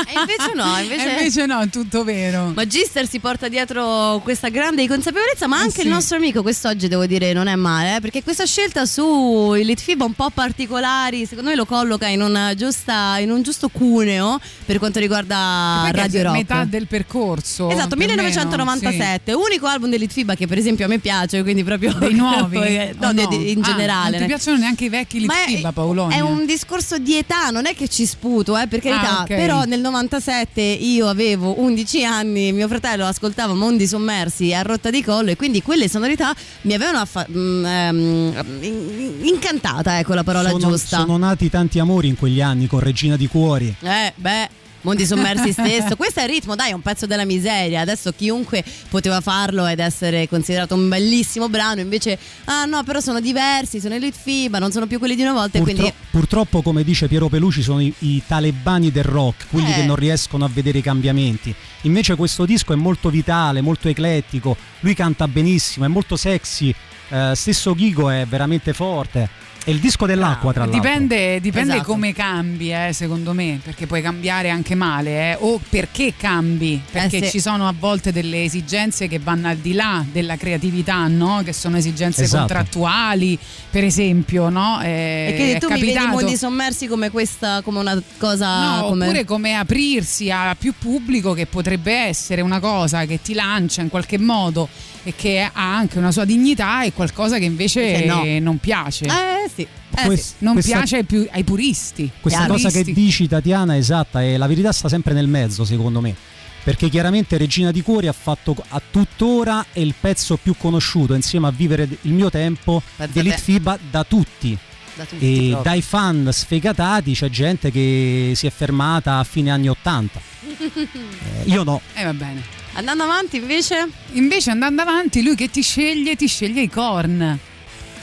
[0.08, 1.08] E invece no, invece...
[1.08, 2.52] E invece no, è tutto vero.
[2.56, 5.86] Magister si porta dietro questa grande consapevolezza, ma Eh anche sì.
[5.88, 9.82] il nostro amico quest'oggi devo dire non è male, eh, perché questa scelta su Elite
[9.82, 14.40] FIBA un po' particolari, secondo me lo colloca in, una giusta, in un giusto cuneo
[14.66, 16.36] per quanto riguarda Radio Rock.
[16.36, 17.70] metà del percorso.
[17.70, 21.42] Esatto, più o meno, 1997, unico album dell'Elite FIBA che per esempio a me piace,
[21.44, 22.58] quindi proprio Dei nuovi?
[23.00, 23.28] no, di- no?
[23.28, 24.10] di- in Ah, generale.
[24.12, 26.16] non ti piacciono neanche i vecchi Litfiba, Paoloni?
[26.16, 29.20] È un discorso di età, non è che ci sputo, eh, per carità.
[29.20, 29.28] Ah, ok.
[29.28, 35.04] Però nel 97 io avevo 11 anni, mio fratello ascoltava Mondi Sommersi a rotta di
[35.04, 40.50] collo e quindi quelle sonorità mi avevano affa- mm, ehm, in- incantata, ecco la parola
[40.50, 40.98] sono, giusta.
[41.00, 43.76] sono nati tanti amori in quegli anni con Regina di Cuori.
[43.82, 44.50] Eh, beh.
[44.82, 47.82] Mondi sommersi stesso, questo è il ritmo, dai, è un pezzo della miseria.
[47.82, 51.82] Adesso chiunque poteva farlo ed essere considerato un bellissimo brano.
[51.82, 55.34] Invece, ah no, però sono diversi, sono Elite FIBA, non sono più quelli di una
[55.34, 55.60] volta.
[55.60, 59.76] Purtro- quindi Purtroppo, come dice Piero Peluci, sono i, i talebani del rock, quelli Eh.
[59.76, 61.54] che non riescono a vedere i cambiamenti.
[61.82, 66.74] Invece questo disco è molto vitale, molto eclettico, lui canta benissimo, è molto sexy,
[67.10, 69.30] eh, stesso Ghigo è veramente forte.
[69.64, 70.82] È il disco dell'acqua, tra l'altro.
[70.82, 71.92] Dipende, dipende Esatto.
[71.92, 77.18] come cambi, eh, secondo me, perché puoi cambiare anche male, eh, o perché cambi, perché
[77.18, 77.30] Eh, sì.
[77.34, 81.42] ci sono a volte delle esigenze che vanno al di là della creatività, no?
[81.46, 82.40] che sono esigenze Esatto.
[82.40, 83.38] contrattuali,
[83.70, 84.50] per esempio.
[84.50, 84.80] No?
[84.82, 88.78] Eh, E è tu capitato- mondi sommersi come questa, come una cosa.
[88.78, 89.06] No, come...
[89.06, 93.90] oppure come aprirsi a più pubblico che potrebbe essere una cosa che ti lancia in
[93.90, 94.68] qualche modo
[95.04, 98.46] e che ha anche una sua dignità e qualcosa che invece Invece no.
[98.46, 99.06] non piace.
[99.06, 99.62] Eh sì.
[99.62, 100.44] Eh, Quest- sì.
[100.44, 102.10] non questa- piace ai, più- ai puristi.
[102.22, 106.00] Questa cosa che dici Tatiana è esatta e la verità sta sempre nel mezzo secondo
[106.02, 106.16] me.
[106.64, 111.48] Perché chiaramente Regina di Cuori ha fatto a tuttora è il pezzo più conosciuto insieme
[111.48, 113.42] a Vivere il mio tempo dell'Elite te.
[113.42, 114.56] FIBA da tutti.
[114.94, 115.62] Da tutti E proprio.
[115.64, 120.22] dai fan sfegatati c'è gente che si è fermata a fine anni 80.
[120.62, 121.82] Eh, io no.
[121.96, 122.42] Eh, va bene.
[122.74, 123.88] Andando avanti invece.
[124.14, 127.38] Invece andando avanti, lui che ti sceglie, ti sceglie i corn.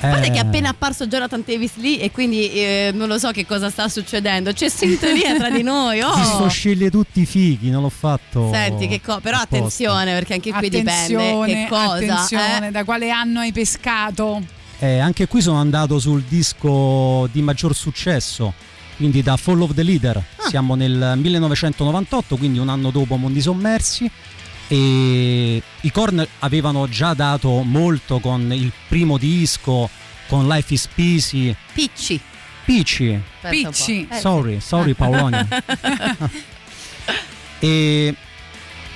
[0.01, 3.45] Eh, che è appena apparso Jonathan Davis lì e quindi eh, non lo so che
[3.45, 4.53] cosa sta succedendo.
[4.53, 5.99] C'è sintonia tra di noi.
[6.01, 6.49] Sto Oh.
[6.49, 8.51] sceglie tutti i fighi, non l'ho fatto.
[8.53, 9.57] Senti, che co- però apposta.
[9.57, 11.95] attenzione perché anche qui dipende Attenzione, che cosa.
[11.95, 12.71] attenzione, eh.
[12.71, 14.41] da quale anno hai pescato?
[14.79, 18.55] Eh, anche qui sono andato sul disco di maggior successo,
[18.97, 20.17] quindi da Fall of the Leader.
[20.37, 20.49] Ah.
[20.49, 24.09] Siamo nel 1998, quindi un anno dopo Mondi Sommersi.
[24.69, 29.89] E i Korn avevano già dato molto con il primo disco,
[30.29, 31.57] con Life is Peasy.
[31.73, 32.21] Picci.
[32.65, 33.21] Picci.
[33.49, 34.07] Picci.
[34.11, 35.47] Eh, Sorry, sorry Paolonia.
[37.59, 38.15] e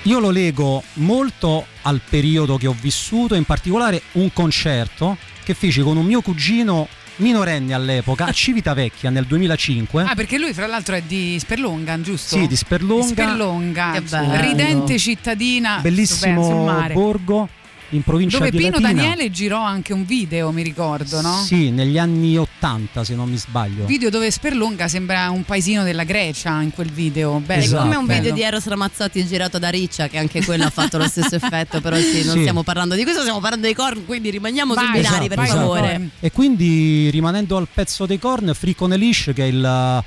[0.02, 5.80] io lo leggo molto al periodo che ho vissuto, in particolare un concerto che feci
[5.80, 6.86] con un mio cugino
[7.16, 10.04] minorenne all'epoca a Civitavecchia nel 2005.
[10.04, 12.36] Ah, perché lui, fra l'altro, è di Sperlonga, giusto?
[12.36, 13.06] Sì, di Sperlonga.
[13.06, 14.02] Sperlonga,
[14.40, 15.78] ridente cittadina.
[15.80, 17.48] Bellissimo borgo
[17.92, 18.92] in provincia Dove di Pino Latina.
[19.02, 21.42] Daniele girò anche un video, mi ricordo, no?
[21.44, 23.84] Sì, negli anni 80 se non mi sbaglio.
[23.84, 27.38] Video dove Sperlonga sembra un paesino della Grecia in quel video.
[27.38, 27.60] Bello.
[27.60, 27.82] È Esatto.
[27.82, 28.34] come un video bello.
[28.34, 31.80] di Eros Ramazzotti girato da Riccia, che anche quello ha fatto lo stesso effetto.
[31.80, 32.40] Però sì, non Sì.
[32.40, 35.48] stiamo parlando di questo, stiamo parlando dei corn, quindi rimaniamo sui binari, esatto, per vai,
[35.48, 36.08] favore.
[36.20, 40.02] E quindi rimanendo al pezzo dei on a Leash, che è il,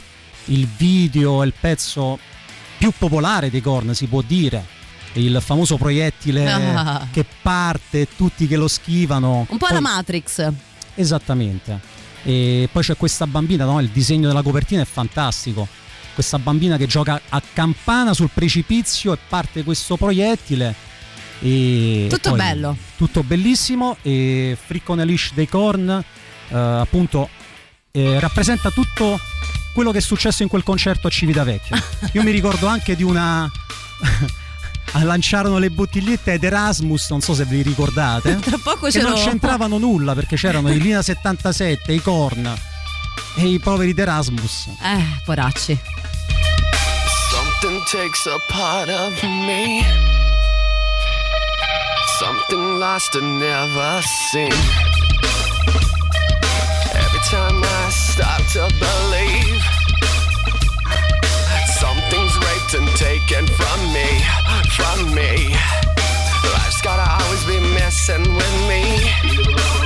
[0.45, 2.17] il video, il pezzo
[2.77, 4.63] più popolare dei Korn, si può dire.
[5.15, 7.07] Il famoso proiettile Ah.
[7.11, 9.45] che parte, tutti che lo schivano.
[9.49, 10.51] Un po' la Matrix.
[10.95, 11.79] Esattamente.
[12.23, 13.79] E poi c'è questa bambina, no?
[13.79, 15.67] il disegno della copertina è fantastico.
[16.13, 20.73] Questa bambina che gioca a campana sul precipizio e parte questo proiettile.
[21.41, 22.77] E Tutto poi- bello.
[22.97, 23.97] Tutto bellissimo.
[24.01, 27.29] E Freak on a Leash dei Korn, eh, appunto,
[27.91, 29.19] eh, rappresenta tutto
[29.73, 31.81] quello che è successo in quel concerto a Civitavecchia.
[32.13, 33.49] Io mi ricordo anche di una.
[35.03, 38.37] Lanciarono le bottigliette ad Erasmus, non so se vi ricordate.
[38.41, 42.53] Tra poco che non c'entravano nulla perché c'erano i Lina 77, i Korn
[43.37, 44.67] e i poveri d'Erasmus.
[44.81, 45.79] Eh, poracci.
[47.29, 49.83] Something takes a part of me.
[52.19, 54.01] Something lost and never
[54.31, 54.53] seen.
[56.93, 59.75] Every time I stop to believe,
[62.95, 64.34] taken from me,
[64.76, 65.55] from me.
[66.53, 69.84] Life's gotta always be messing with me.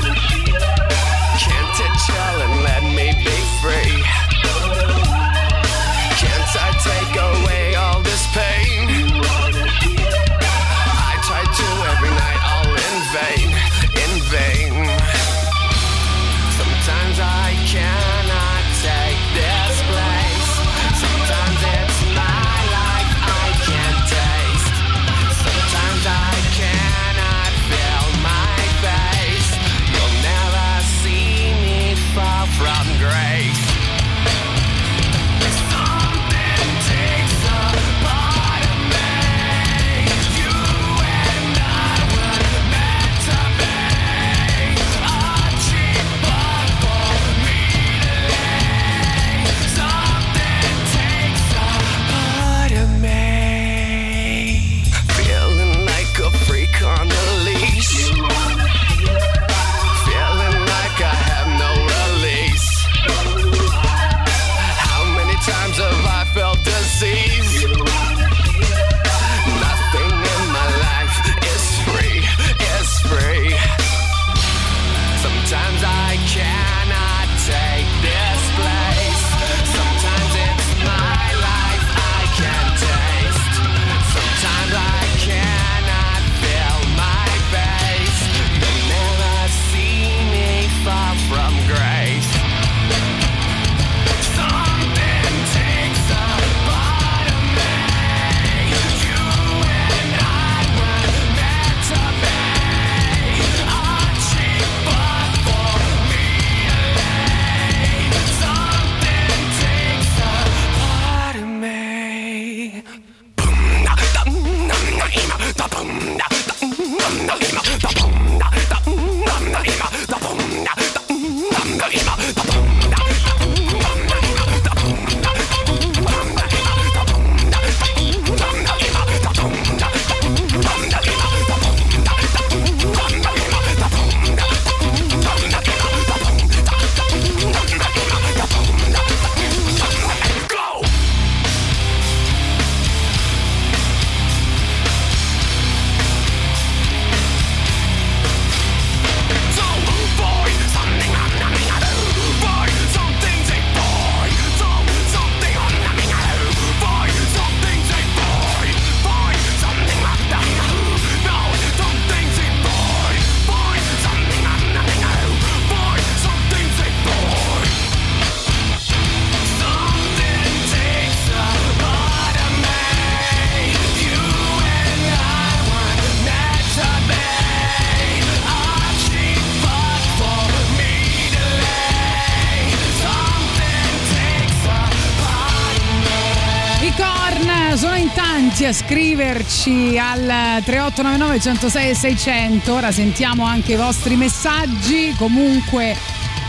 [189.33, 192.73] Scriverci al 3899 106 e 600.
[192.73, 195.13] Ora sentiamo anche i vostri messaggi.
[195.17, 195.95] Comunque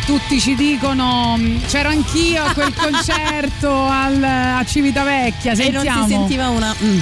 [0.07, 5.53] tutti ci dicono "Mm, c'ero anch'io a quel concerto al- a Civitavecchia.
[5.53, 6.03] E non Sentiamo.
[6.05, 6.75] si sentiva una.
[6.83, 6.99] mm.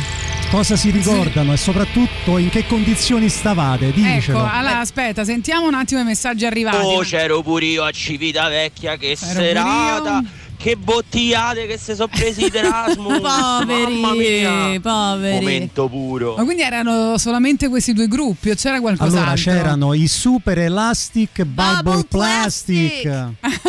[0.50, 3.92] Cosa si ricordano e soprattutto in che condizioni stavate?
[3.92, 4.38] Dicelo.
[4.38, 6.78] Ecco, allora aspetta, sentiamo un attimo i messaggi arrivati.
[6.78, 10.22] Oh, c'ero pure io a Civitavecchia, che C'ero serata!
[10.56, 10.74] Che
[11.09, 13.20] bottigliate che si sono presi di Erasmus!
[13.20, 14.80] Poveri, Mamma mia!
[14.80, 15.35] poveri.
[15.44, 16.35] Momento puro.
[16.36, 19.20] Ma quindi erano solamente questi due gruppi o c'era qualcos'altro?
[19.20, 23.09] Allora c'erano i Super Elastic Bubble, Plastic.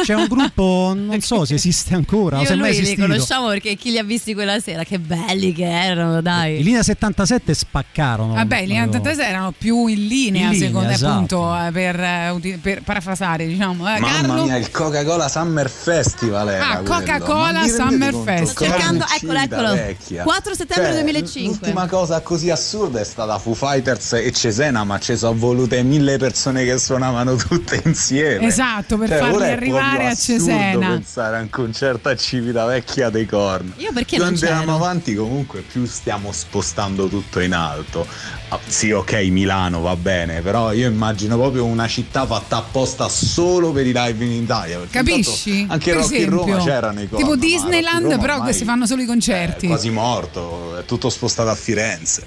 [0.03, 2.77] C'è un gruppo, non so se esiste ancora, o Io se e è mai lui
[2.79, 3.07] li esistito.
[3.07, 6.57] conosciamo perché chi li ha visti quella sera, che belli che erano, dai.
[6.57, 8.33] In linea 77 spaccarono.
[8.33, 8.99] Vabbè, gli Proprio.
[8.99, 11.11] 83 erano più in linea, In linea, secondo esatto.
[11.13, 13.87] appunto, eh, per, eh, per parafrasare, diciamo.
[13.95, 14.43] Eh, Mamma Carlo?
[14.45, 16.89] mia, il Coca-Cola Summer Festival era Ah, quello.
[16.99, 18.13] Coca-Cola Rendete Summer?
[18.13, 18.53] Festival.
[18.53, 19.67] Corn Cercando, eccolo, eccolo.
[19.69, 20.23] Civitavecchia.
[20.23, 21.51] 4 settembre Cioè, 2005.
[21.51, 26.17] L'ultima cosa così assurda è stata Foo Fighters e Cesena, ma ci sono volute mille
[26.17, 28.45] persone che suonavano tutte insieme.
[28.47, 30.87] Esatto, per Cioè, farli arrivare a Cesena.
[30.89, 33.73] pensare a un concerto a Civitavecchia dei Korn.
[33.77, 34.75] Io perché più non andiamo c'ero?
[34.75, 38.07] avanti comunque più stiamo spostando tutto in alto.
[38.51, 43.71] Ah, sì, ok, Milano va bene, però io immagino proprio una città fatta apposta solo
[43.71, 44.79] per i live in Italia.
[44.89, 45.67] Capisci?
[45.69, 47.21] Anche Per Rock in Roma esempio, c'erano i Korn.
[47.21, 49.65] Tipo Disneyland, però che si fanno solo i concerti.
[49.67, 52.25] È quasi morto, è tutto spostato a Firenze.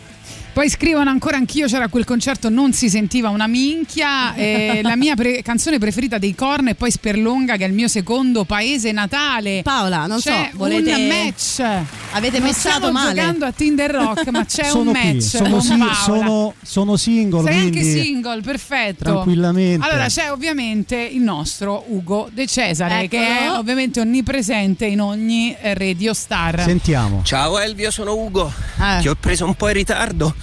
[0.52, 4.34] Poi scrivono ancora anch'io c'era quel concerto, non si sentiva una minchia.
[4.34, 7.88] e la mia pre- canzone preferita dei Korn è poi Sperlonga, che è il mio
[7.88, 9.62] secondo paese natale.
[9.62, 11.62] Paola, non C'è so, volete un match
[12.12, 13.14] Avete non stiamo male.
[13.14, 15.94] giocando a Tinder Rock, ma c'è sono un qui, match sono, con si- Paola.
[15.94, 19.04] sono- sono single, Sei quindi anche single, perfetto.
[19.04, 19.86] tranquillamente.
[19.88, 23.58] Allora c'è ovviamente il nostro Ugo De Cesare che è Eccolo.
[23.58, 26.60] ovviamente onnipresente in ogni eh, Radio Star.
[26.62, 27.22] Sentiamo.
[27.24, 28.52] Ciao Elvio, sono Ugo.
[28.78, 29.00] Eh.
[29.00, 30.34] Ti ho preso un po' in ritardo.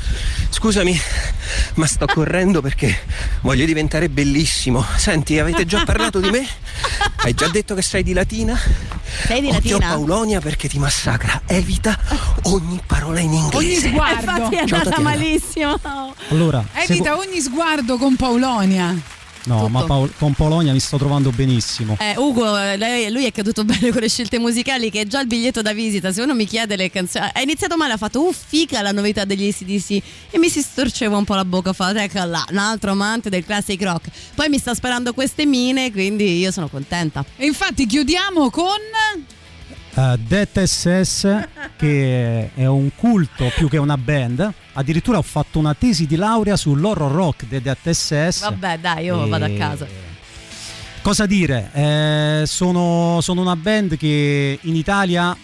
[0.49, 0.99] Scusami,
[1.75, 2.97] ma sto correndo perché
[3.41, 4.83] voglio diventare bellissimo.
[4.97, 6.45] Senti, avete già parlato di me?
[7.17, 8.59] Hai già detto che sei di Latina?
[9.25, 9.87] Sei di Occhio a Latina?
[9.87, 11.41] Paulonia perché ti massacra.
[11.45, 11.97] Evita
[12.43, 13.57] ogni parola in inglese.
[13.57, 14.31] Ogni sguardo.
[14.31, 15.09] Infatti è Ciao, andata Tatiana.
[15.09, 15.79] malissimo.
[16.29, 18.95] Allora, Evita ogni sguardo con Paulonia.
[19.55, 21.97] No, ma Paol- con Polonia mi sto trovando benissimo.
[21.99, 25.21] Eh, Ugo, eh, lei- lui è caduto bene con le scelte musicali, che è già
[25.21, 26.11] il biglietto da visita.
[26.11, 29.25] Se uno mi chiede le canzoni, ha iniziato male, ha fatto uh, figa la novità
[29.25, 31.73] degli ACDC e mi si storceva un po' la bocca.
[31.73, 34.09] Fatto, ecco là, un altro amante del classic rock.
[34.35, 37.25] Poi mi sta sparando queste mine, quindi io sono contenta.
[37.35, 38.77] E infatti chiudiamo con
[39.95, 44.53] Uh, Death SS, che è un culto più che una band.
[44.73, 48.41] Addirittura ho fatto una tesi di laurea sull'horror rock dei Death SS.
[48.41, 49.87] Vabbè, dai, io E- vado a casa.
[51.01, 51.69] Cosa dire?
[51.73, 55.35] Eh, sono, sono una band che in Italia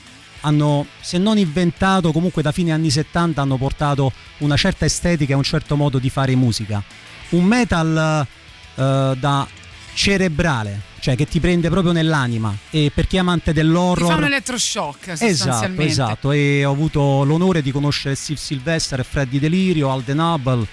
[0.41, 5.35] hanno, se non inventato, comunque da fine anni 70 hanno portato una certa estetica e
[5.35, 6.83] un certo modo di fare musica.
[7.29, 8.27] Un metal
[8.75, 9.47] eh, da
[9.93, 12.51] cerebrale, cioè che ti prende proprio nell'anima.
[12.71, 14.09] E per chi è amante ti dell'horror...
[14.09, 15.85] fa un elettroshock Esatto, sostanzialmente.
[15.85, 16.31] esatto.
[16.31, 20.65] E ho avuto l'onore di conoscere Steve Sylvester, Freddy Delirio, Alden Hubble,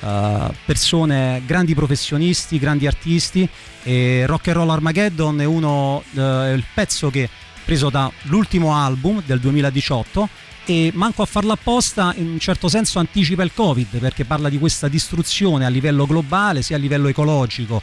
[0.00, 3.48] eh, persone, grandi professionisti, grandi artisti.
[3.82, 7.28] E Rock and Roll Armageddon è uno è il pezzo che
[7.64, 10.28] preso dall'ultimo album del 2018
[10.66, 14.58] e manco a farlo apposta in un certo senso anticipa il Covid perché parla di
[14.58, 17.82] questa distruzione a livello globale, sia a livello ecologico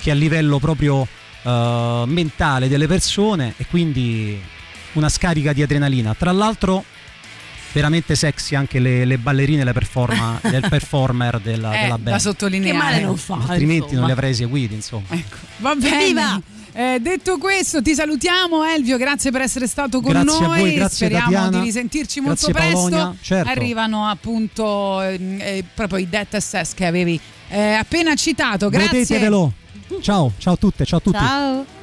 [0.00, 1.06] che a livello proprio
[1.42, 4.40] eh, mentale delle persone e quindi
[4.92, 6.14] una scarica di adrenalina.
[6.14, 6.84] Tra l'altro
[7.72, 12.20] veramente sexy anche le, le ballerine le performa- del performer della, Eh, della da band.
[12.20, 12.72] sottolineare.
[12.78, 13.96] Che male non fa, Altrimenti insomma.
[13.98, 15.06] non li avrei eseguiti, insomma.
[15.58, 16.42] Va bene.
[16.74, 20.58] Eh, detto questo, ti salutiamo Elvio, grazie per essere stato con Grazie a noi.
[20.60, 21.58] voi, grazie Speriamo Tatiana.
[21.58, 22.88] di risentirci molto Grazie presto.
[22.88, 23.50] Paolonia, certo.
[23.50, 27.20] Arrivano appunto ehm, eh, proprio i Death SS che avevi
[27.50, 28.70] eh, appena citato.
[28.70, 28.88] Grazie.
[29.00, 29.52] Godetevelo.
[30.00, 31.18] Ciao, ciao a tutte, ciao a tutti.
[31.18, 31.80] Ciao.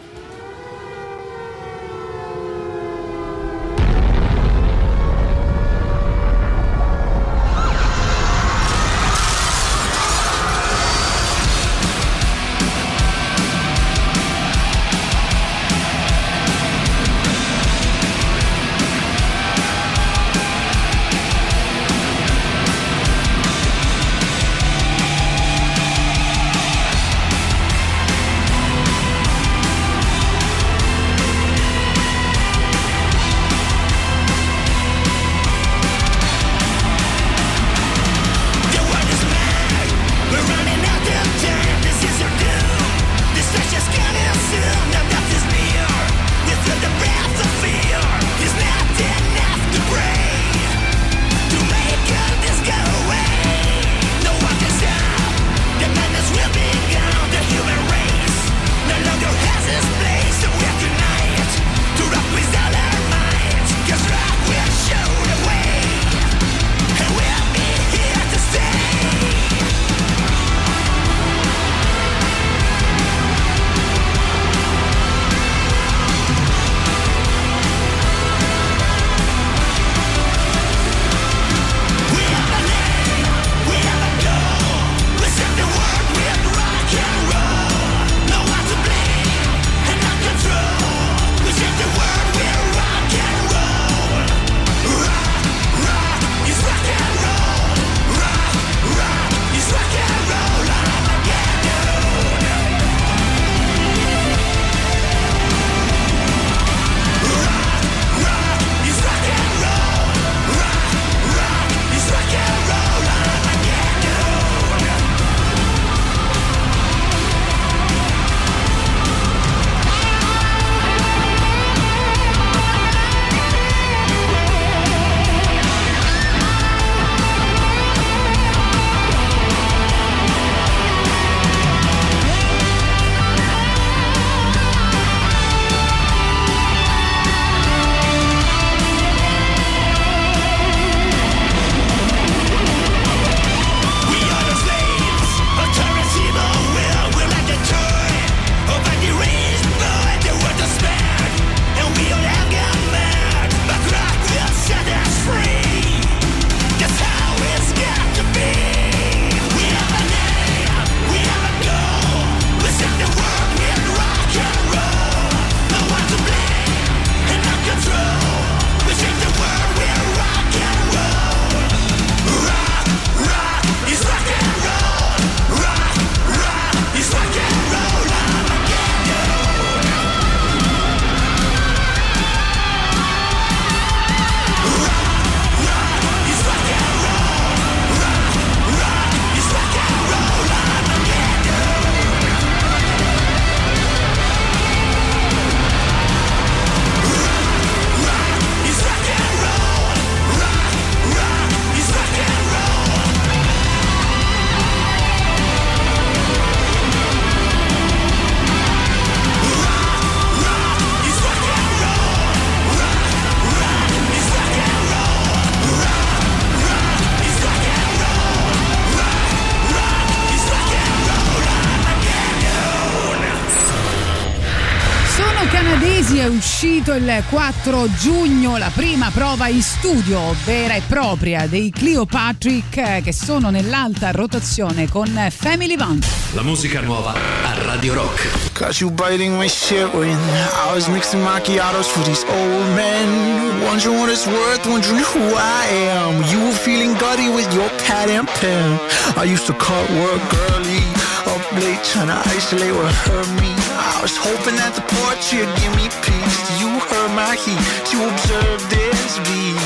[226.89, 233.13] Uscito il 4 giugno la prima prova in studio vera e propria dei Cleopatrick che
[233.13, 235.99] sono nell'alta rotazione con Family Van.
[236.33, 238.57] La musica nuova a Radio Rock.
[238.57, 243.61] Got you biting my shit when I was mixing macchiatos for these old men.
[243.63, 246.23] Wondering what it's worth, wondering who I am.
[246.31, 248.79] You were feeling gutty with your pad and pen.
[249.15, 250.21] I used to cut work
[250.51, 250.81] early,
[251.27, 253.58] up late, trying to isolate what hurt me.
[253.89, 256.39] I was hoping that the portrait give me peace.
[256.61, 257.57] You heard my heat,
[257.89, 259.57] you observed this beat.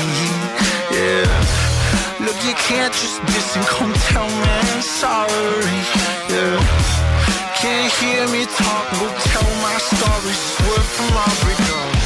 [0.96, 1.28] Yeah.
[2.24, 5.80] Look, you can't just diss and come tell me sorry.
[6.32, 6.56] Yeah.
[7.60, 12.03] Can't hear me talk, go tell my story, swear from my breakup.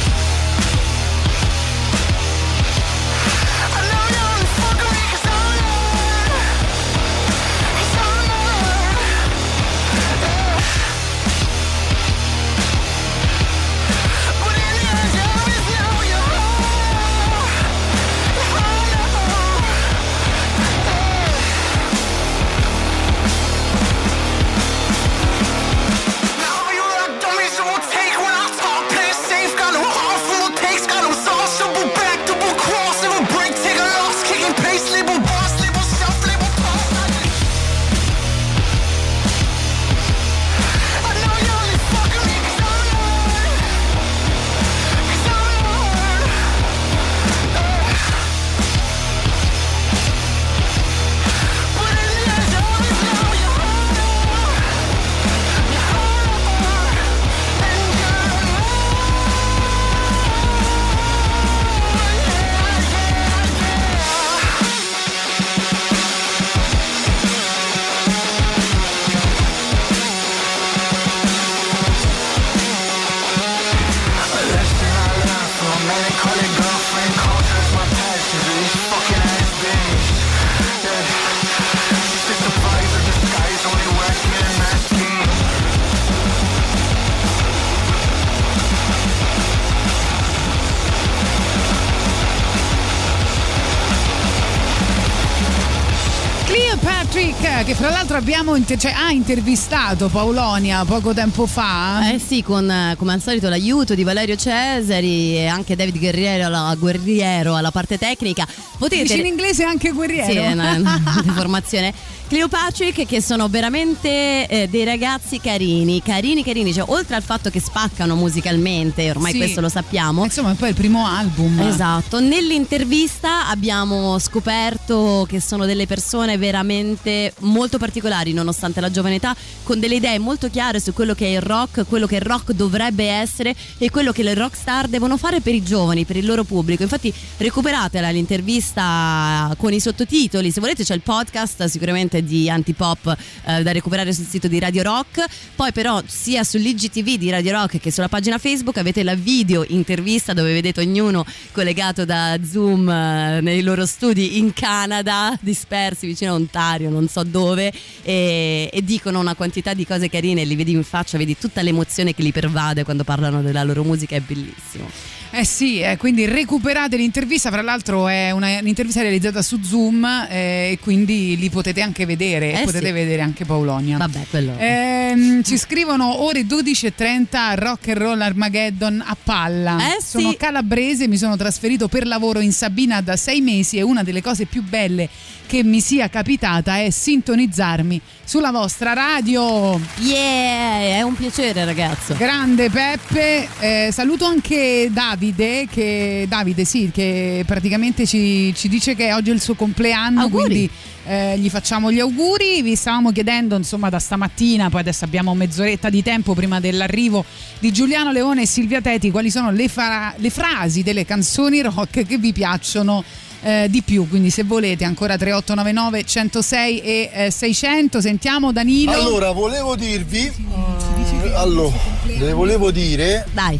[97.69, 102.11] Che fra l'altro abbiamo inter- cioè, ha intervistato Paolonia poco tempo fa.
[102.11, 106.45] Eh sì, con eh, come al solito l'aiuto di Valerio Cesari e anche David Guerriero
[106.47, 108.47] alla, Guerriero alla parte tecnica.
[108.79, 110.31] Potete Dici in inglese anche guerriero.
[110.31, 111.93] Sì, è una, una deformazione.
[112.27, 117.59] Cleopatrick che sono veramente eh, dei ragazzi carini, carini carini, cioè oltre al fatto che
[117.59, 119.37] spaccano musicalmente, ormai Sì.
[119.37, 120.23] questo lo sappiamo.
[120.23, 121.59] Insomma, poi il primo album.
[121.59, 129.35] Esatto, nell'intervista abbiamo scoperto che sono delle persone veramente molto particolari nonostante la giovane età,
[129.63, 132.53] con delle idee molto chiare su quello che è il rock, quello che il rock
[132.53, 136.25] dovrebbe essere e quello che le rock star devono fare per i giovani, per il
[136.25, 136.83] loro pubblico.
[136.83, 143.63] Infatti recuperatela l'intervista con i sottotitoli, se volete c'è il podcast sicuramente di Antipop eh,
[143.63, 145.25] da recuperare sul sito di Radio Rock,
[145.55, 150.33] poi però sia sull'IGTV di Radio Rock che sulla pagina Facebook avete la video intervista
[150.33, 156.35] dove vedete ognuno collegato da Zoom eh, nei loro studi in Canada, dispersi vicino a
[156.35, 160.83] Ontario, non so dove, e, e dicono una quantità di cose carine, li vedi in
[160.83, 164.89] faccia, vedi tutta l'emozione che li pervade quando parlano della loro musica, è bellissimo.
[165.31, 170.71] Eh sì, eh, quindi recuperate l'intervista, fra l'altro è una- un'intervista realizzata su Zoom eh,
[170.71, 172.91] e quindi li potete anche vedere Eh potete sì.
[172.91, 173.97] vedere anche Paolonia.
[173.97, 174.55] Vabbè, quello...
[174.57, 179.77] Ehm, ci scrivono ore 12.30 Rock and Roll Armageddon a palla.
[179.95, 180.19] Eh sì.
[180.19, 184.23] Sono calabrese, mi sono trasferito per lavoro in Sabina da sei mesi e una delle
[184.23, 185.07] cose più belle
[185.49, 189.79] che mi sia capitata è sintonizzarmi sulla vostra radio.
[189.97, 192.13] Yeah, è un piacere ragazzo.
[192.15, 199.11] Grande Peppe, Eh, saluto anche Davide, che, Davide sì, che praticamente ci, ci dice che
[199.11, 200.43] oggi è il suo compleanno, Auguri.
[200.43, 200.69] quindi
[201.07, 202.61] eh, gli facciamo gli auguri.
[202.61, 207.25] Vi stavamo chiedendo insomma da stamattina, poi adesso abbiamo mezz'oretta di tempo prima dell'arrivo
[207.57, 212.05] di Giuliano Leone e Silvia Teti, quali sono le, fra- le frasi delle canzoni rock
[212.05, 213.03] che vi piacciono.
[213.41, 219.31] Eh, di più quindi se volete ancora 3899 106 e eh, 600 sentiamo Danilo Allora,
[219.31, 220.31] volevo dirvi.
[220.39, 221.75] mm, allora,
[222.05, 223.25] le volevo dire.
[223.31, 223.59] Dai.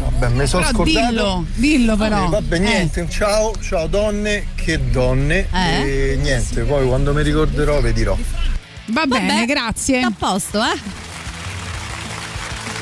[0.00, 1.08] Vabbè, mi sono Però scordato.
[1.10, 2.24] dillo, dillo però.
[2.24, 2.58] Ok, vabbè, Eh.
[2.58, 3.06] niente.
[3.10, 5.46] Ciao, ciao donne, che donne.
[5.52, 6.12] Eh?
[6.12, 8.16] E niente, poi quando mi ricorderò vi dirò.
[8.86, 10.00] Va bene, Vabbè, grazie.
[10.00, 11.06] A posto, eh?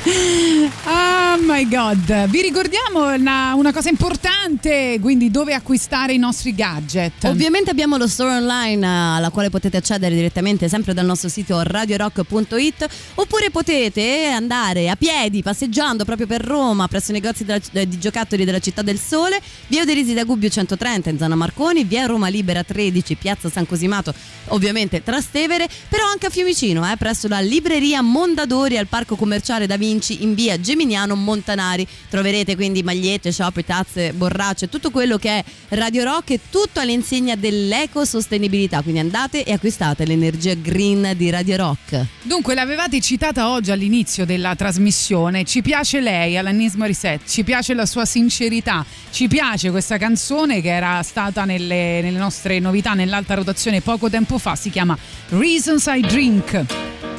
[0.05, 7.25] Oh my god, vi ricordiamo una, una cosa importante, quindi dove acquistare i nostri gadget.
[7.25, 11.61] Ovviamente abbiamo lo store online eh, alla quale potete accedere direttamente sempre dal nostro sito
[11.61, 17.99] radiorock.it oppure potete andare a piedi passeggiando proprio per Roma presso i negozi della- di
[17.99, 22.29] giocattoli della Città del Sole, via Derisi da Gubbio 130 in zona Marconi, via Roma
[22.29, 24.13] Libera 13, piazza San Cosimato,
[24.47, 29.75] ovviamente Trastevere, però anche a Fiumicino, eh, presso la libreria Mondadori al parco commerciale Da
[29.75, 31.87] Vinci in via Geminiano Montanari.
[32.09, 37.35] Troverete quindi magliette, scioperi, tazze, borracce, tutto quello che è Radio Rock e tutto all'insegna
[37.35, 38.81] dell'ecosostenibilità.
[38.81, 42.05] Quindi andate e acquistate l'energia green di Radio Rock.
[42.21, 45.43] Dunque, l'avevate citata oggi all'inizio della trasmissione.
[45.43, 50.69] Ci piace lei, Alanis Morissette, ci piace la sua sincerità, ci piace questa canzone che
[50.69, 54.55] era stata nelle, nelle nostre novità nell'alta rotazione poco tempo fa.
[54.55, 54.97] Si chiama
[55.29, 57.16] Reasons I Drink.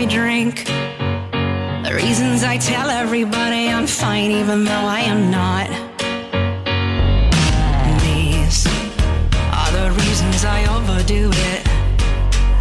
[0.00, 0.64] I drink.
[1.84, 5.68] The reasons I tell everybody I'm fine even though I am not.
[8.00, 8.66] These
[9.52, 11.68] are the reasons I overdo it.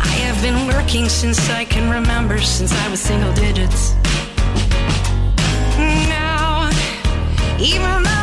[0.01, 3.93] I have been working since I can remember, since I was single digits.
[6.09, 6.69] Now,
[7.57, 8.18] even though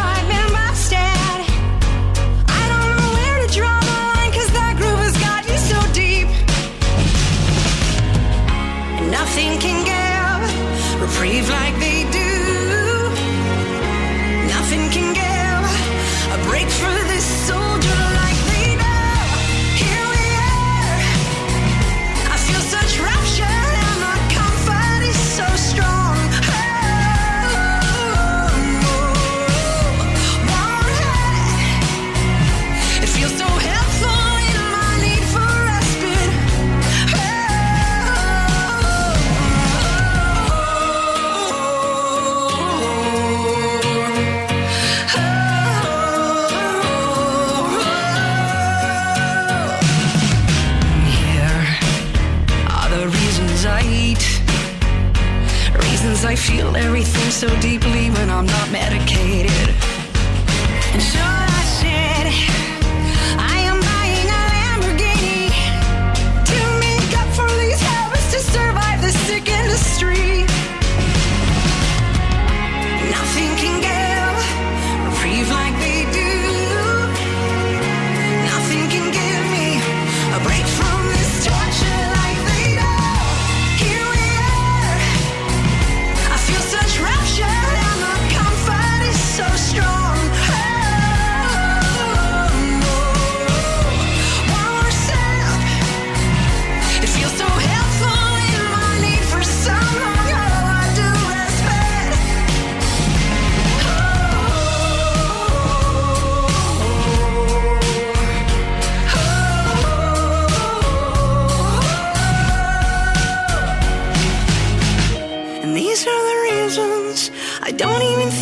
[56.46, 59.75] feel everything so deeply when I'm not medicated.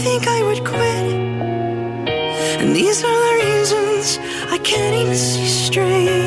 [0.04, 1.06] Think I would quit.
[2.60, 4.18] And these are the reasons
[4.52, 6.23] I can't even see straight.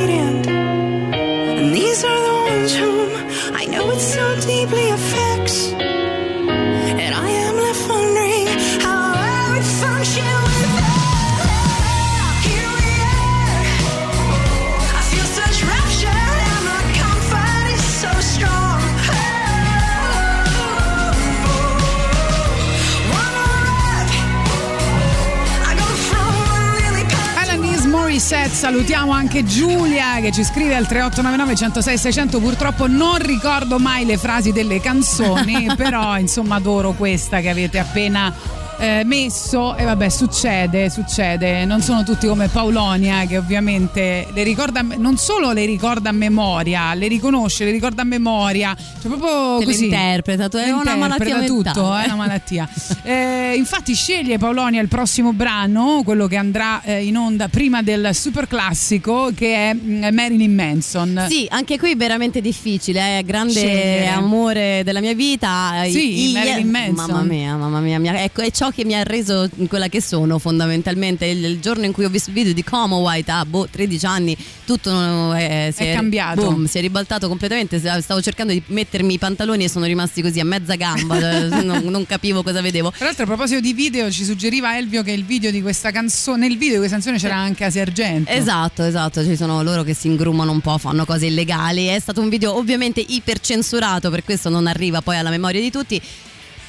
[28.29, 32.39] Morissette, salutiamo anche Giulia che ci scrive al 3899 106 600.
[32.41, 38.33] Purtroppo non ricordo mai le frasi delle canzoni, però insomma adoro questa che avete appena
[38.79, 41.65] eh, messo e vabbè succede, succede.
[41.65, 46.93] Non sono tutti come Paolonia che ovviamente le ricorda, non solo le ricorda a memoria,
[46.93, 49.85] le riconosce, le ricorda a memoria, cioè proprio Te così.
[49.85, 52.67] interpreta, è una malattia tutto, è una malattia.
[53.03, 58.09] Eh, infatti sceglie Paolonia il prossimo brano, quello che andrà eh, in onda prima del
[58.13, 61.25] super classico che è mm, Marilyn Manson.
[61.29, 64.07] Sì, anche qui veramente difficile, eh, grande Scegliere.
[64.07, 65.83] amore della mia vita.
[65.89, 67.11] Sì, I- Marilyn Manson.
[67.11, 68.21] Mamma mia, mamma mia, mia.
[68.23, 71.25] Ecco, e c'ho ciò che mi ha reso quella che sono fondamentalmente.
[71.25, 74.05] Il, il giorno in cui ho visto il video di Como White a boh, 13
[74.05, 76.41] anni, tutto eh, si È cambiato.
[76.41, 77.79] boom, si è ribaltato completamente.
[77.79, 81.83] Stavo cercando di mettermi i pantaloni e sono rimasti così a mezza gamba, cioè, non,
[81.85, 82.91] non capivo cosa vedevo.
[82.91, 86.47] Tra l'altro, a proposito di video, ci suggeriva Elvio che il video di questa canzone,
[86.47, 88.29] nel video di questa canzone c'era anche Asia Argento.
[88.31, 91.85] Esatto, esatto, ci sono loro che si ingrumano un po', fanno cose illegali.
[91.85, 96.01] È stato un video ovviamente ipercensurato, per questo non arriva poi alla memoria di tutti.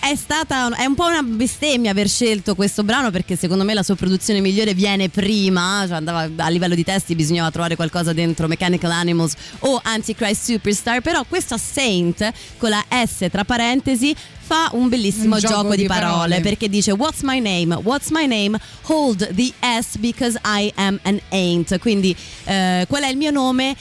[0.01, 3.83] È stata è un po' una bestemmia aver scelto questo brano perché secondo me la
[3.83, 8.47] sua produzione migliore viene prima, cioè andava a livello di testi bisognava trovare qualcosa dentro
[8.47, 14.89] Mechanical Animals o Antichrist Superstar, però questa Saint con la S tra parentesi fa un
[14.89, 16.41] bellissimo Un gioco, gioco di, di parole, parole.
[16.41, 17.75] perché dice What's my name?
[17.75, 18.59] What's my name?
[18.85, 21.78] Hold the S because I am an ain't.
[21.81, 23.77] Quindi eh, qual è il mio nome?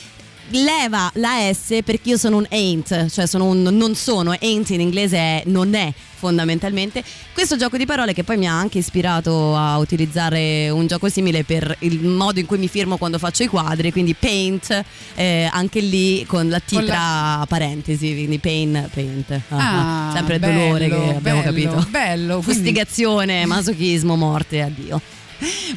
[0.52, 4.80] Leva la S perché io sono un ain't, cioè sono un non sono, ain't in
[4.80, 7.04] inglese è non è fondamentalmente.
[7.34, 11.44] Questo gioco di parole che poi mi ha anche ispirato a utilizzare un gioco simile
[11.44, 14.84] per il modo in cui mi firmo quando faccio i quadri, quindi paint,
[15.16, 16.94] eh, anche lì con la T Con la-
[17.38, 19.40] tra parentesi, quindi pain, paint.
[19.50, 21.88] Ah, Sempre il bello, dolore che abbiamo bello, capito.
[21.90, 25.02] Bello, quindi- Fustigazione, masochismo, morte, addio.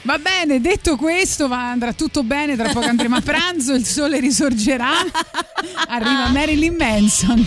[0.02, 2.56] Va bene, detto questo, va, andrà tutto bene.
[2.56, 4.90] Tra poco andremo a pranzo, il sole risorgerà.
[5.88, 7.46] Arriva Marilyn Manson.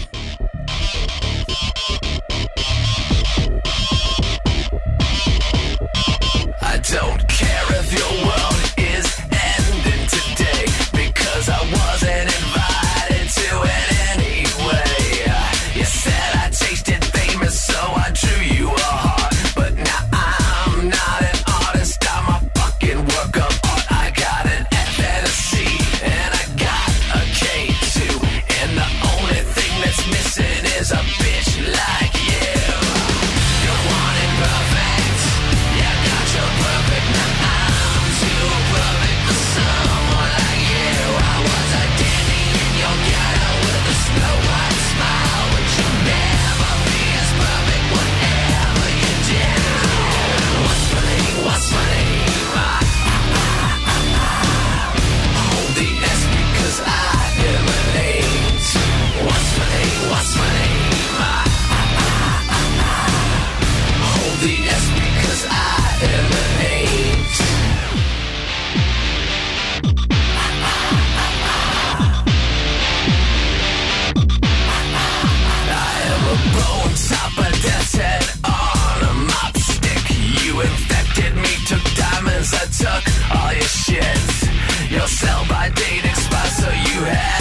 [82.83, 84.91] Diamonds, I took all your shit.
[84.91, 87.32] Your sell by date expired, so you had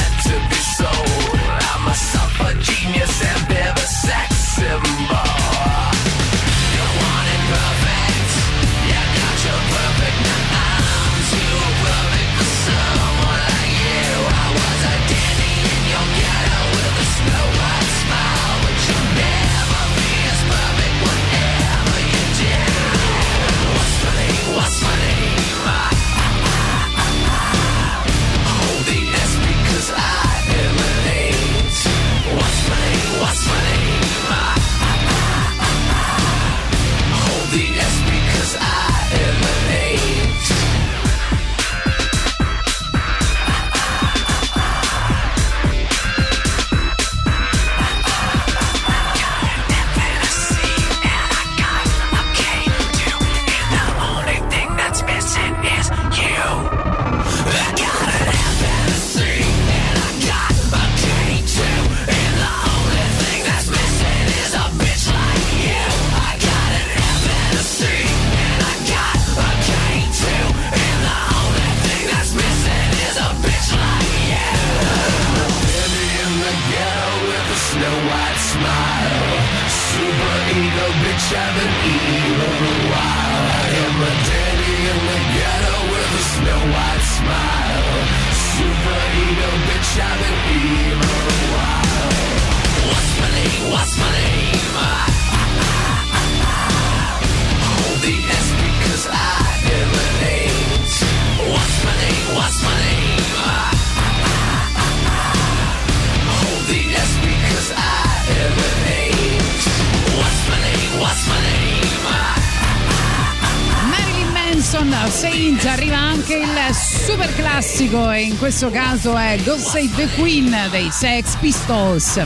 [115.23, 120.53] Saint, arriva anche il super classico e in questo caso è God Save the Queen
[120.73, 122.21] dei Sex Pistols.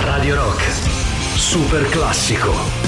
[0.00, 0.62] Radio Rock.
[1.34, 2.81] Super classico.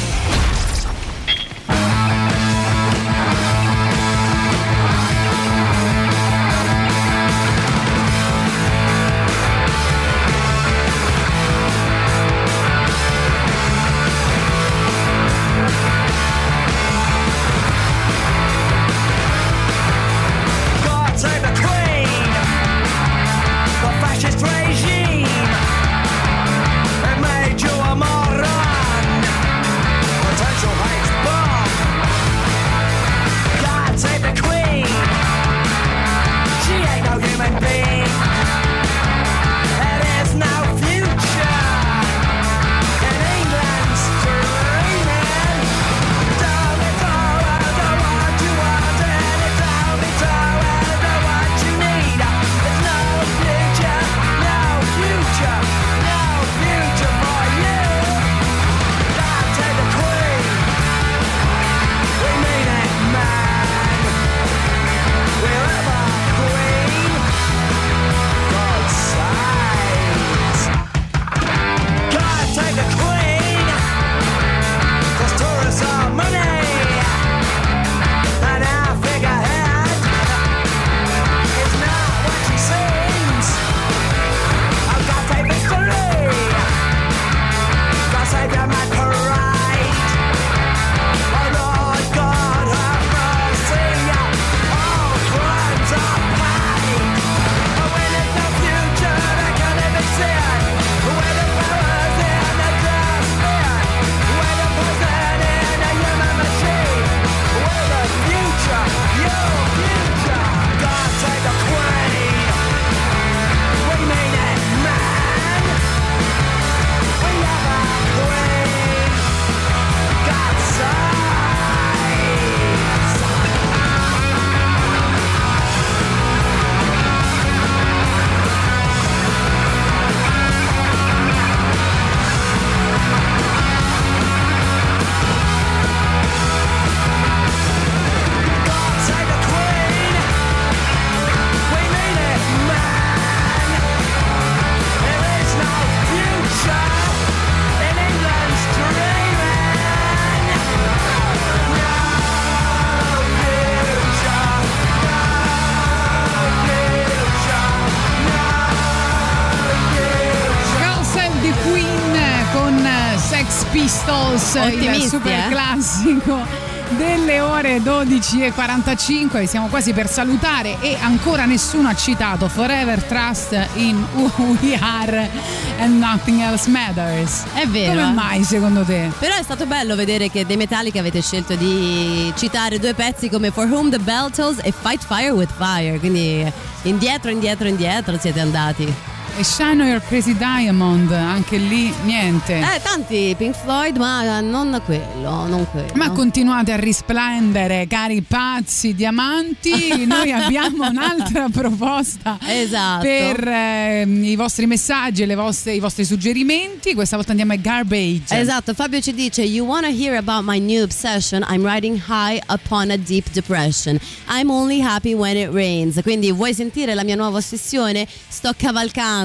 [166.04, 173.68] Classico delle ore 12.45 siamo quasi per salutare e ancora nessuno ha citato Forever Trust
[173.74, 175.30] in Who We Are
[175.78, 178.00] and Nothing Else Matters È vero.
[178.02, 179.10] come mai secondo te?
[179.18, 183.50] Però è stato bello vedere che dei Metallica avete scelto di citare due pezzi come
[183.50, 185.98] For Whom the Bell Tolls e Fight Fire with Fire.
[185.98, 186.44] Quindi
[186.82, 189.03] indietro, indietro, indietro siete andati.
[189.36, 195.46] E Shine Your Crazy Diamond anche lì niente Eh, tanti Pink Floyd, ma non quello,
[195.46, 195.88] non quello.
[195.94, 200.04] Ma continuate a risplendere, cari pazzi diamanti.
[200.06, 203.02] Noi abbiamo un'altra proposta Esatto.
[203.02, 206.94] per eh, i vostri messaggi e vostre- i vostri suggerimenti.
[206.94, 208.38] Questa volta andiamo ai garbage.
[208.38, 211.44] Esatto, Fabio ci dice You wanna hear about my new obsession?
[211.48, 213.98] I'm riding high upon a deep depression.
[214.28, 216.00] I'm only happy when it rains.
[216.02, 218.06] Quindi vuoi sentire la mia nuova ossessione?
[218.28, 219.22] Sto cavalcando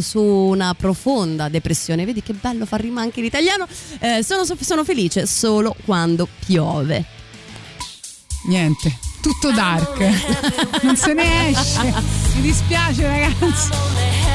[0.00, 2.04] su una profonda depressione.
[2.04, 3.66] Vedi che bello far rima anche in italiano.
[4.00, 7.04] Eh, sono, sono felice solo quando piove.
[8.46, 9.98] Niente, tutto dark.
[10.82, 11.94] non se ne esce.
[12.34, 14.27] Mi dispiace, ragazzi.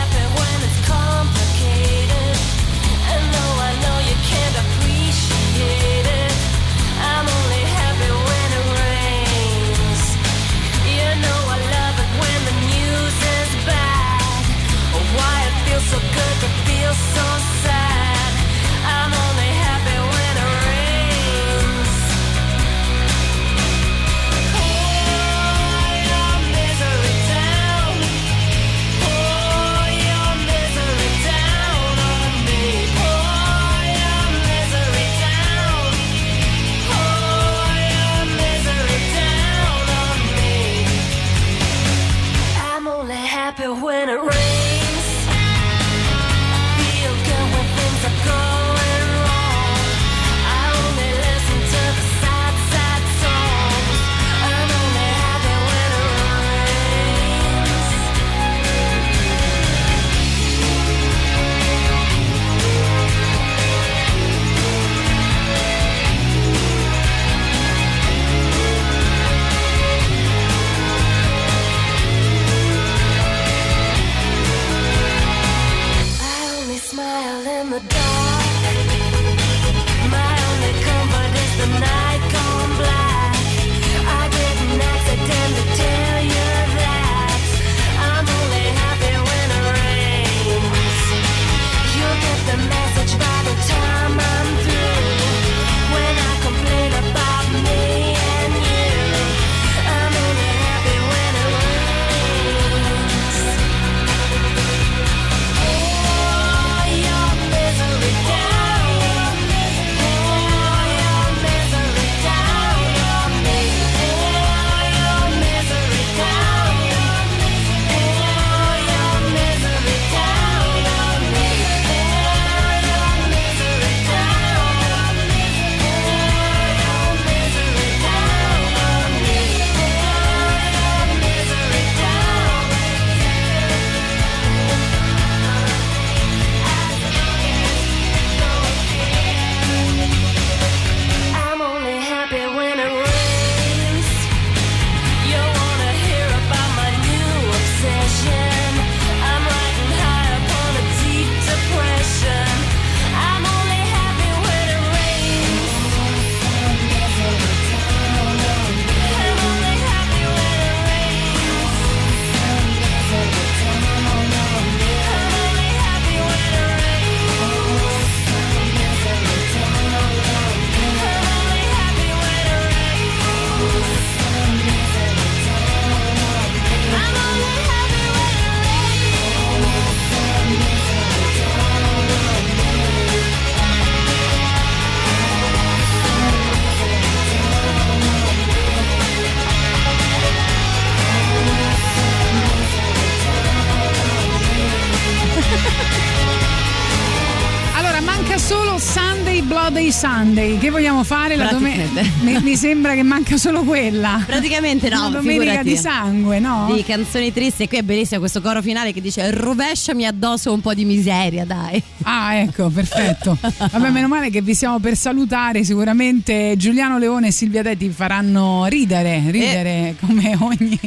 [200.60, 201.38] Che vogliamo fare?
[201.38, 201.90] La dome-
[202.24, 204.24] mi, mi, sembra che manca solo quella.
[204.26, 205.08] Praticamente no.
[205.08, 205.70] Una domenica figurati.
[205.70, 206.72] di sangue, no?
[206.74, 207.64] Di canzoni tristi.
[207.64, 211.46] E qui è bellissimo questo coro finale che dice rovesciami addosso un po' di miseria,
[211.46, 211.82] dai.
[212.04, 213.38] Ah, ecco, perfetto.
[213.40, 215.64] Vabbè, meno male che vi siamo per salutare.
[215.64, 219.96] Sicuramente Giuliano Leone e Silvia Detti faranno ridere, ridere eh.
[220.00, 220.80] come ogni,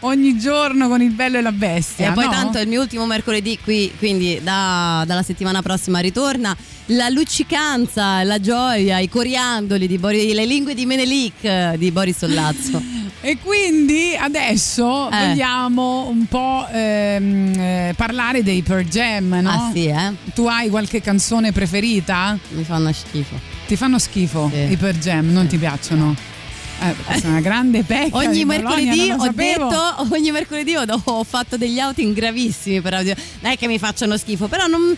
[0.00, 2.10] ogni, giorno con il bello e la bestia.
[2.10, 2.30] E poi no?
[2.30, 6.56] tanto è il mio ultimo mercoledì qui, quindi da, dalla settimana prossima ritorna
[6.92, 12.82] la luccicanza, la gioia, i coriandoli di Borile 5 di Menelik di Boris Sollazzo.
[13.22, 15.26] E quindi adesso eh.
[15.26, 19.50] vogliamo un po' ehm, eh, parlare dei Per Jam, no?
[19.50, 20.14] Ah sì, eh?
[20.32, 22.38] Tu hai qualche canzone preferita?
[22.52, 23.38] Mi fanno schifo.
[23.66, 24.72] Ti fanno schifo sì.
[24.72, 25.48] i Per Jam, non sì.
[25.50, 26.16] ti piacciono?
[26.80, 28.16] Eh, questa è una grande pecca.
[28.16, 33.14] Ogni mercoledì ho detto, ogni mercoledì ho, fatto degli outing gravissimi per audio.
[33.40, 34.96] Non è che mi facciano schifo, però non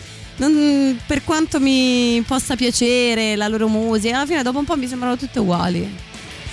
[0.48, 4.86] non- per quanto mi possa piacere la loro musica, alla fine dopo un po' mi
[4.86, 5.88] sembrano tutte uguali.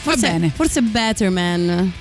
[0.01, 0.51] Forse, bene.
[0.55, 1.91] Forse Better Man.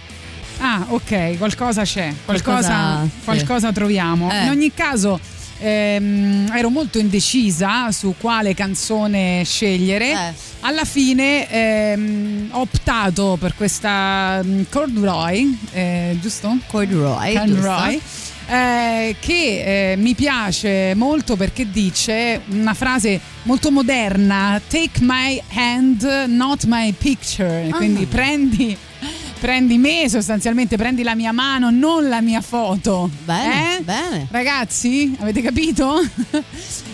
[0.61, 4.31] Ah, ok, qualcosa c'è, qualcosa, Qualcosa, qualcosa troviamo.
[4.33, 4.43] Eh.
[4.45, 5.21] In ogni caso,
[5.61, 10.11] ehm, ero molto indecisa su quale canzone scegliere.
[10.13, 10.33] Eh.
[10.61, 16.57] Alla fine ehm, ho optato per questa mm, Corduroy, eh, giusto?
[16.67, 17.93] Corduroy, Corduroy.
[17.93, 18.28] giusto.
[18.49, 26.03] Eh, che eh, mi piace molto perché dice una frase molto moderna: Take my hand,
[26.29, 27.69] not my picture.
[27.71, 27.77] Ah.
[27.77, 28.77] Quindi prendi,
[29.39, 33.11] prendi me, sostanzialmente prendi la mia mano, non la mia foto.
[33.25, 33.83] Bene, Eh?
[33.83, 34.27] bene.
[34.31, 36.01] Ragazzi, avete capito?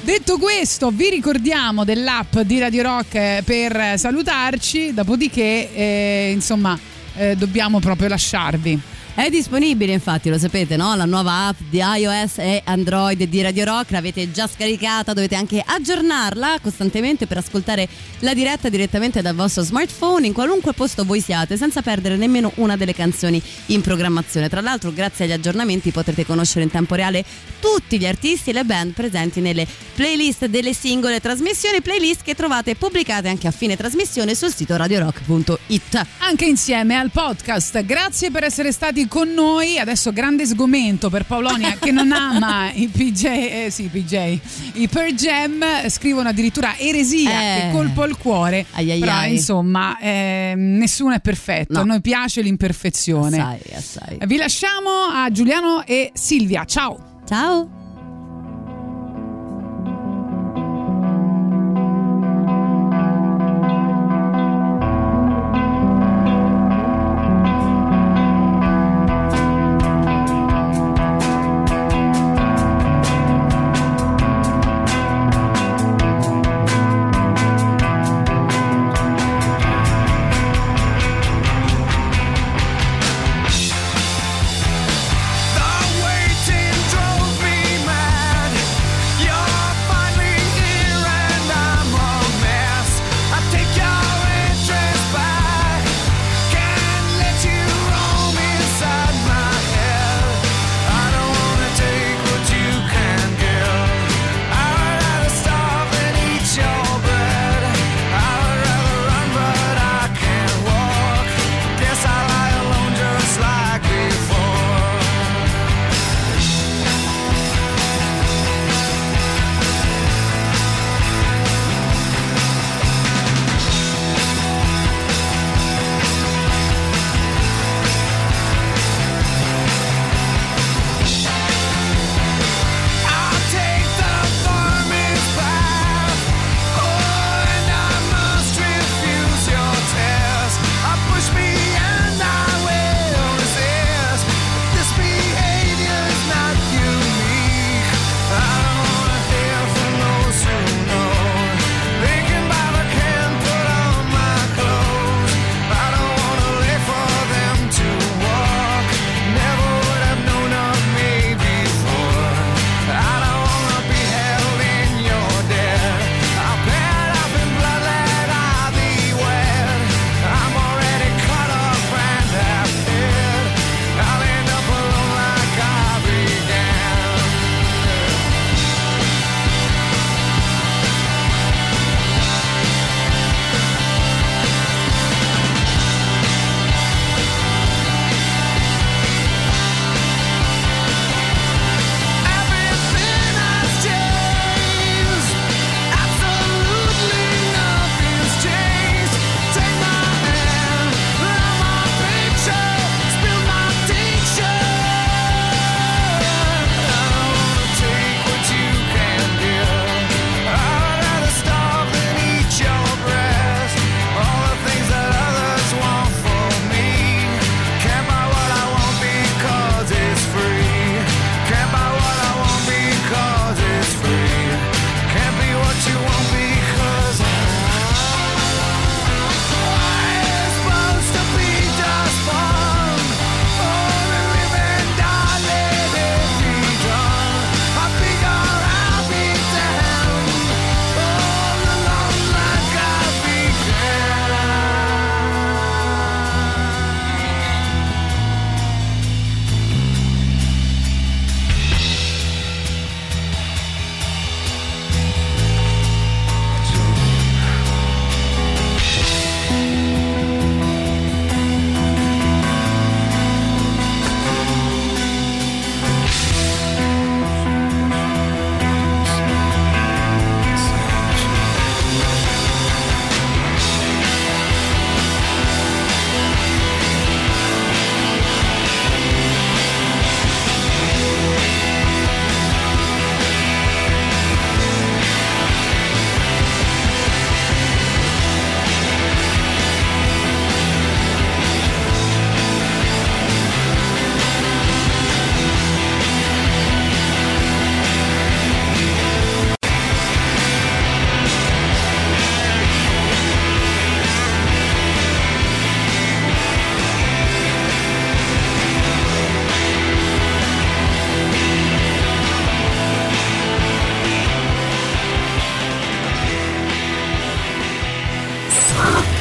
[0.02, 6.78] Detto questo, vi ricordiamo dell'app di Radio Rock eh, per salutarci, dopodiché, eh, insomma,
[7.16, 8.80] eh, dobbiamo proprio lasciarvi.
[9.16, 10.96] È disponibile infatti, lo sapete, no?
[10.96, 15.62] La nuova app di iOS e Android di Radio Rock, l'avete già scaricata, dovete anche
[15.64, 21.56] aggiornarla costantemente per ascoltare la diretta direttamente dal vostro smartphone in qualunque posto voi siate,
[21.56, 24.48] senza perdere nemmeno una delle canzoni in programmazione.
[24.48, 27.24] Tra l'altro, grazie agli aggiornamenti potrete conoscere in tempo reale
[27.60, 32.74] tutti gli artisti e le band presenti nelle playlist delle singole trasmissioni, playlist che trovate
[32.74, 36.06] pubblicate anche a fine trasmissione sul sito radiorock.it.
[36.18, 37.84] Anche insieme al podcast.
[37.84, 39.78] Grazie per essere stati con noi.
[39.78, 44.38] Adesso grande sgomento per Paolonia che non ama i PJ, eh, sì, PJ,
[44.74, 45.62] i Per Jam.
[45.88, 47.60] Scrivono addirittura eresia, Eh.
[47.60, 48.66] che colpo al cuore.
[48.72, 49.32] Ai ai Però ai.
[49.34, 51.74] insomma, eh, nessuno è perfetto.
[51.74, 51.80] No.
[51.80, 53.38] A noi piace l'imperfezione.
[53.40, 54.18] Assai, assai.
[54.26, 56.64] Vi lasciamo a Giuliano e Silvia.
[56.64, 57.20] Ciao.
[57.26, 57.83] Ciao.